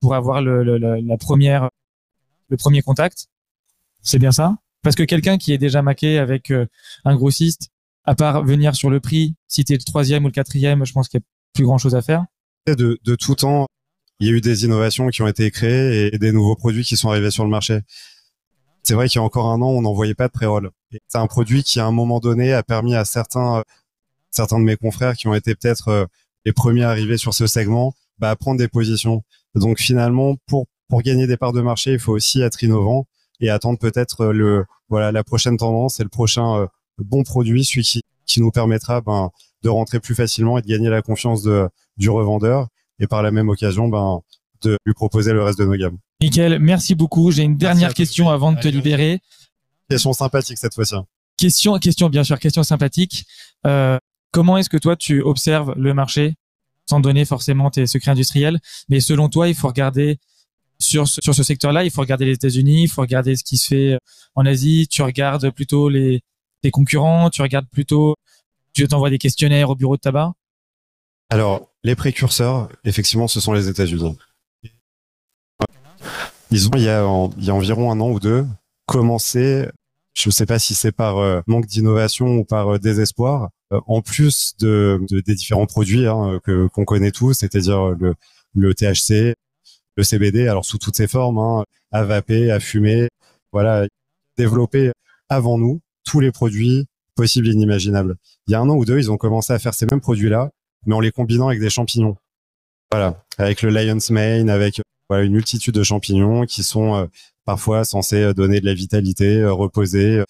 pour 0.00 0.14
avoir 0.14 0.42
le, 0.42 0.62
le, 0.62 0.78
la 0.78 1.16
première, 1.18 1.70
le 2.48 2.56
premier 2.56 2.82
contact. 2.82 3.28
C'est 4.02 4.18
bien 4.18 4.32
ça? 4.32 4.56
Parce 4.82 4.96
que 4.96 5.02
quelqu'un 5.02 5.36
qui 5.38 5.52
est 5.52 5.58
déjà 5.58 5.82
maqué 5.82 6.18
avec 6.18 6.50
euh, 6.50 6.66
un 7.04 7.16
grossiste, 7.16 7.70
à 8.04 8.14
part 8.14 8.44
venir 8.44 8.76
sur 8.76 8.88
le 8.88 9.00
prix, 9.00 9.34
si 9.48 9.64
t'es 9.64 9.74
le 9.74 9.82
troisième 9.82 10.24
ou 10.24 10.28
le 10.28 10.32
quatrième, 10.32 10.84
je 10.84 10.92
pense 10.92 11.08
qu'il 11.08 11.18
y 11.20 11.22
a 11.22 11.26
plus 11.54 11.64
grand 11.64 11.78
chose 11.78 11.94
à 11.94 12.02
faire. 12.02 12.24
De, 12.66 12.98
de 13.02 13.14
tout 13.14 13.34
temps, 13.34 13.66
il 14.20 14.28
y 14.28 14.30
a 14.30 14.32
eu 14.32 14.40
des 14.40 14.64
innovations 14.64 15.08
qui 15.08 15.22
ont 15.22 15.26
été 15.26 15.50
créées 15.50 16.14
et 16.14 16.18
des 16.18 16.32
nouveaux 16.32 16.56
produits 16.56 16.84
qui 16.84 16.96
sont 16.96 17.10
arrivés 17.10 17.30
sur 17.30 17.44
le 17.44 17.50
marché. 17.50 17.80
C'est 18.82 18.94
vrai 18.94 19.08
qu'il 19.08 19.18
y 19.18 19.22
a 19.22 19.24
encore 19.24 19.46
un 19.46 19.60
an, 19.62 19.68
on 19.68 19.82
n'en 19.82 19.92
voyait 19.92 20.14
pas 20.14 20.28
de 20.28 20.32
pré-roll. 20.32 20.70
C'est 21.08 21.18
un 21.18 21.26
produit 21.26 21.62
qui, 21.64 21.80
à 21.80 21.86
un 21.86 21.92
moment 21.92 22.20
donné, 22.20 22.52
a 22.52 22.62
permis 22.62 22.94
à 22.94 23.04
certains, 23.04 23.64
certains 24.30 24.58
de 24.58 24.64
mes 24.64 24.76
confrères 24.76 25.16
qui 25.16 25.26
ont 25.28 25.34
été 25.34 25.54
peut-être 25.54 25.88
euh, 25.88 26.06
les 26.44 26.52
premiers 26.52 26.84
arrivés 26.84 27.18
sur 27.18 27.34
ce 27.34 27.46
segment, 27.46 27.94
bah, 28.18 28.30
à 28.30 28.36
prendre 28.36 28.58
des 28.58 28.68
positions. 28.68 29.22
Donc 29.54 29.78
finalement, 29.78 30.36
pour 30.46 30.66
pour 30.88 31.02
gagner 31.02 31.26
des 31.26 31.36
parts 31.36 31.52
de 31.52 31.60
marché, 31.60 31.94
il 31.94 31.98
faut 31.98 32.12
aussi 32.12 32.40
être 32.42 32.62
innovant 32.62 33.06
et 33.40 33.50
attendre 33.50 33.78
peut-être 33.78 34.26
le 34.26 34.64
voilà 34.88 35.10
la 35.12 35.24
prochaine 35.24 35.56
tendance 35.56 35.98
et 36.00 36.04
le 36.04 36.08
prochain 36.08 36.60
euh, 36.60 36.66
bon 36.98 37.24
produit, 37.24 37.64
celui 37.64 37.82
qui 37.82 38.02
qui 38.24 38.40
nous 38.40 38.50
permettra 38.50 39.00
ben 39.00 39.30
de 39.62 39.68
rentrer 39.68 40.00
plus 40.00 40.14
facilement 40.14 40.58
et 40.58 40.62
de 40.62 40.68
gagner 40.68 40.88
la 40.88 41.02
confiance 41.02 41.42
de 41.42 41.68
du 41.96 42.10
revendeur 42.10 42.68
et 42.98 43.06
par 43.06 43.22
la 43.22 43.30
même 43.30 43.48
occasion 43.48 43.88
ben 43.88 44.20
de 44.62 44.78
lui 44.86 44.94
proposer 44.94 45.32
le 45.32 45.42
reste 45.42 45.58
de 45.58 45.64
nos 45.64 45.76
gammes. 45.76 45.98
Nickel, 46.20 46.58
merci 46.58 46.94
beaucoup. 46.94 47.30
J'ai 47.30 47.42
une 47.42 47.56
dernière 47.56 47.92
question 47.92 48.30
avant 48.30 48.52
de 48.52 48.60
te 48.60 48.68
libérer. 48.68 49.20
Question 49.90 50.12
sympathique 50.12 50.58
cette 50.58 50.74
fois-ci. 50.74 50.94
Question, 51.36 51.78
question 51.78 52.08
bien 52.08 52.24
sûr, 52.24 52.38
question 52.38 52.62
sympathique. 52.62 53.26
Euh, 53.66 53.98
comment 54.32 54.56
est-ce 54.56 54.70
que 54.70 54.78
toi 54.78 54.96
tu 54.96 55.20
observes 55.20 55.74
le 55.76 55.92
marché 55.92 56.34
sans 56.88 57.00
donner 57.00 57.24
forcément 57.24 57.70
tes 57.70 57.86
secrets 57.86 58.12
industriels. 58.12 58.58
Mais 58.88 59.00
selon 59.00 59.28
toi, 59.28 59.48
il 59.48 59.54
faut 59.54 59.68
regarder 59.68 60.18
sur 60.78 61.08
ce, 61.08 61.20
sur 61.22 61.34
ce 61.34 61.42
secteur-là, 61.42 61.84
il 61.84 61.90
faut 61.90 62.00
regarder 62.00 62.24
les 62.24 62.34
États-Unis, 62.34 62.84
il 62.84 62.88
faut 62.88 63.00
regarder 63.00 63.36
ce 63.36 63.44
qui 63.44 63.56
se 63.56 63.66
fait 63.66 63.98
en 64.34 64.46
Asie. 64.46 64.88
Tu 64.88 65.02
regardes 65.02 65.50
plutôt 65.50 65.88
les, 65.88 66.22
tes 66.62 66.70
concurrents, 66.70 67.30
tu 67.30 67.42
regardes 67.42 67.68
plutôt, 67.68 68.14
tu 68.72 68.86
t'envoies 68.86 69.10
des 69.10 69.18
questionnaires 69.18 69.70
au 69.70 69.74
bureau 69.74 69.96
de 69.96 70.00
tabac? 70.00 70.32
Alors, 71.28 71.72
les 71.86 71.94
précurseurs, 71.94 72.68
effectivement, 72.84 73.28
ce 73.28 73.38
sont 73.38 73.52
les 73.52 73.68
États-Unis. 73.68 74.18
Ils 76.50 76.66
ont, 76.66 76.72
il 76.74 76.82
y, 76.82 76.88
a, 76.88 77.06
environ 77.06 77.92
un 77.92 78.00
an 78.00 78.10
ou 78.10 78.18
deux, 78.18 78.44
commencé, 78.86 79.68
je 80.12 80.28
ne 80.28 80.32
sais 80.32 80.46
pas 80.46 80.58
si 80.58 80.74
c'est 80.74 80.90
par 80.90 81.18
euh, 81.18 81.42
manque 81.46 81.66
d'innovation 81.66 82.38
ou 82.38 82.44
par 82.44 82.74
euh, 82.74 82.78
désespoir, 82.80 83.50
euh, 83.72 83.80
en 83.86 84.02
plus 84.02 84.56
de, 84.58 85.00
des 85.08 85.36
différents 85.36 85.66
produits 85.66 86.08
hein, 86.08 86.40
que 86.42 86.66
qu'on 86.66 86.84
connaît 86.84 87.12
tous, 87.12 87.34
c'est-à-dire 87.34 87.90
le, 87.90 88.14
le 88.56 88.74
THC, 88.74 89.36
le 89.96 90.02
CBD, 90.02 90.48
alors 90.48 90.64
sous 90.64 90.78
toutes 90.78 90.96
ses 90.96 91.06
formes, 91.06 91.38
hein, 91.38 91.64
à 91.92 92.02
vaper, 92.02 92.50
à 92.50 92.58
fumer, 92.58 93.08
voilà, 93.52 93.86
développer 94.36 94.90
avant 95.28 95.56
nous 95.56 95.80
tous 96.04 96.18
les 96.18 96.32
produits 96.32 96.86
possibles 97.14 97.46
et 97.46 97.52
inimaginables. 97.52 98.16
Il 98.48 98.52
y 98.52 98.54
a 98.56 98.60
un 98.60 98.68
an 98.68 98.74
ou 98.74 98.84
deux, 98.84 98.98
ils 98.98 99.12
ont 99.12 99.16
commencé 99.16 99.52
à 99.52 99.60
faire 99.60 99.74
ces 99.74 99.86
mêmes 99.86 100.00
produits-là, 100.00 100.50
mais 100.84 100.94
en 100.94 101.00
les 101.00 101.10
combinant 101.10 101.48
avec 101.48 101.60
des 101.60 101.70
champignons. 101.70 102.16
Voilà, 102.90 103.24
avec 103.38 103.62
le 103.62 103.70
lion's 103.70 104.10
mane, 104.10 104.50
avec 104.50 104.80
voilà, 105.08 105.24
une 105.24 105.32
multitude 105.32 105.74
de 105.74 105.82
champignons 105.82 106.44
qui 106.46 106.62
sont 106.62 106.94
euh, 106.94 107.06
parfois 107.44 107.84
censés 107.84 108.34
donner 108.34 108.60
de 108.60 108.66
la 108.66 108.74
vitalité, 108.74 109.38
euh, 109.38 109.52
reposer. 109.52 110.22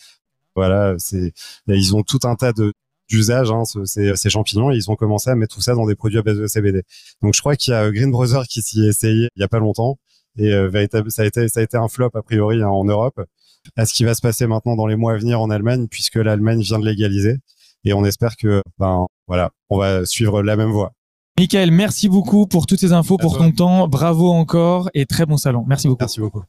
Voilà, 0.54 0.94
c'est 0.98 1.32
ils 1.68 1.94
ont 1.96 2.02
tout 2.02 2.20
un 2.24 2.36
tas 2.36 2.52
de 2.52 2.72
d'usage, 3.08 3.50
hein, 3.52 3.62
ces, 3.84 4.16
ces, 4.16 4.30
champignons, 4.30 4.72
et 4.72 4.76
ils 4.76 4.90
ont 4.90 4.96
commencé 4.96 5.30
à 5.30 5.36
mettre 5.36 5.54
tout 5.54 5.62
ça 5.62 5.74
dans 5.74 5.86
des 5.86 5.94
produits 5.94 6.18
à 6.18 6.22
base 6.22 6.38
de 6.38 6.46
CBD. 6.46 6.82
Donc 7.22 7.34
je 7.34 7.40
crois 7.40 7.56
qu'il 7.56 7.72
y 7.72 7.74
a 7.74 7.90
Green 7.90 8.10
Brothers 8.10 8.46
qui 8.48 8.62
s'y 8.62 8.84
est 8.84 8.88
essayé 8.88 9.28
il 9.36 9.40
y 9.40 9.44
a 9.44 9.48
pas 9.48 9.58
longtemps, 9.60 9.98
et 10.38 10.52
euh, 10.52 10.70
ça 11.08 11.22
a 11.22 11.24
été 11.26 11.48
ça 11.48 11.60
a 11.60 11.62
été 11.62 11.76
un 11.76 11.88
flop 11.88 12.10
a 12.14 12.22
priori 12.22 12.62
hein, 12.62 12.68
en 12.68 12.84
Europe. 12.84 13.20
À 13.76 13.86
ce 13.86 13.94
qui 13.94 14.04
va 14.04 14.14
se 14.14 14.20
passer 14.20 14.46
maintenant 14.46 14.76
dans 14.76 14.86
les 14.86 14.96
mois 14.96 15.14
à 15.14 15.16
venir 15.16 15.40
en 15.40 15.50
Allemagne, 15.50 15.88
puisque 15.88 16.16
l'Allemagne 16.16 16.60
vient 16.60 16.78
de 16.78 16.86
légaliser, 16.86 17.36
et 17.84 17.92
on 17.92 18.04
espère 18.04 18.36
que 18.36 18.62
ben 18.78 19.06
voilà, 19.28 19.50
on 19.70 19.78
va 19.78 20.04
suivre 20.04 20.42
la 20.42 20.56
même 20.56 20.70
voie. 20.70 20.92
Michael, 21.38 21.70
merci 21.70 22.08
beaucoup 22.08 22.46
pour 22.46 22.66
toutes 22.66 22.80
ces 22.80 22.92
infos, 22.92 23.18
pour 23.18 23.36
ton 23.36 23.52
temps. 23.52 23.88
Bravo 23.88 24.30
encore 24.30 24.88
et 24.94 25.04
très 25.04 25.26
bon 25.26 25.36
salon. 25.36 25.64
Merci 25.66 25.88
beaucoup. 25.88 26.00
Merci 26.00 26.20
beaucoup. 26.20 26.42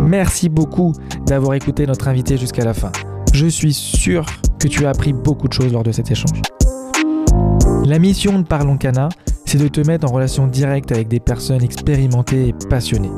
Merci 0.00 0.48
beaucoup 0.48 0.92
d'avoir 1.26 1.54
écouté 1.54 1.86
notre 1.86 2.08
invité 2.08 2.38
jusqu'à 2.38 2.64
la 2.64 2.74
fin. 2.74 2.90
Je 3.34 3.46
suis 3.46 3.72
sûr 3.72 4.24
que 4.58 4.68
tu 4.68 4.86
as 4.86 4.90
appris 4.90 5.12
beaucoup 5.12 5.48
de 5.48 5.52
choses 5.52 5.72
lors 5.72 5.82
de 5.82 5.92
cet 5.92 6.10
échange. 6.10 6.40
La 7.84 7.98
mission 7.98 8.38
de 8.38 8.46
Parlons 8.46 8.76
Cana, 8.76 9.08
c'est 9.44 9.58
de 9.58 9.68
te 9.68 9.80
mettre 9.80 10.10
en 10.10 10.14
relation 10.14 10.46
directe 10.46 10.92
avec 10.92 11.08
des 11.08 11.20
personnes 11.20 11.62
expérimentées 11.62 12.48
et 12.48 12.54
passionnées. 12.68 13.10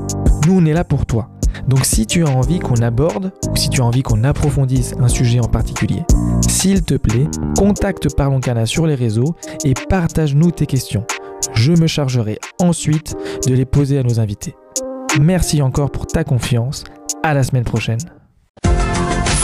Nous, 0.47 0.59
on 0.59 0.65
est 0.65 0.73
là 0.73 0.85
pour 0.85 1.07
toi. 1.07 1.29
Donc 1.69 1.85
si 1.85 2.07
tu 2.07 2.25
as 2.25 2.31
envie 2.31 2.59
qu'on 2.59 2.77
aborde 2.77 3.33
ou 3.51 3.57
si 3.57 3.71
tu 3.71 3.81
as 3.81 3.85
envie 3.85 4.03
qu'on 4.03 4.25
approfondisse 4.25 4.95
un 5.01 5.09
sujet 5.09 5.41
en 5.41 5.49
particulier, 5.49 6.03
s'il 6.49 6.83
te 6.83 6.95
plaît, 6.95 7.27
contacte 7.57 8.15
Parlons 8.15 8.41
Cana 8.41 8.67
sur 8.67 8.87
les 8.87 8.95
réseaux 8.95 9.35
et 9.65 9.75
partage-nous 9.89 10.51
tes 10.51 10.67
questions. 10.67 11.05
Je 11.55 11.73
me 11.73 11.87
chargerai 11.87 12.39
ensuite 12.61 13.17
de 13.47 13.55
les 13.55 13.65
poser 13.65 13.99
à 13.99 14.03
nos 14.03 14.21
invités. 14.21 14.55
Merci 15.21 15.63
encore 15.63 15.91
pour 15.91 16.07
ta 16.07 16.25
confiance. 16.25 16.85
À 17.23 17.35
la 17.35 17.43
semaine 17.43 17.65
prochaine. 17.65 18.01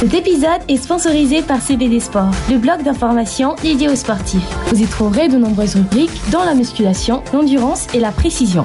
Cet 0.01 0.15
épisode 0.15 0.63
est 0.69 0.79
sponsorisé 0.79 1.43
par 1.43 1.61
CBD 1.61 2.01
Sport, 2.01 2.31
le 2.51 2.57
blog 2.57 2.83
d'information 2.83 3.55
dédié 3.63 3.89
aux 3.91 3.97
sportifs. 3.97 4.49
Vous 4.69 4.81
y 4.81 4.87
trouverez 4.87 5.29
de 5.29 5.37
nombreuses 5.37 5.75
rubriques 5.75 6.23
dans 6.33 6.43
la 6.43 6.55
musculation, 6.55 7.23
l'endurance 7.35 7.87
et 7.93 8.01
la 8.01 8.11
précision. 8.11 8.65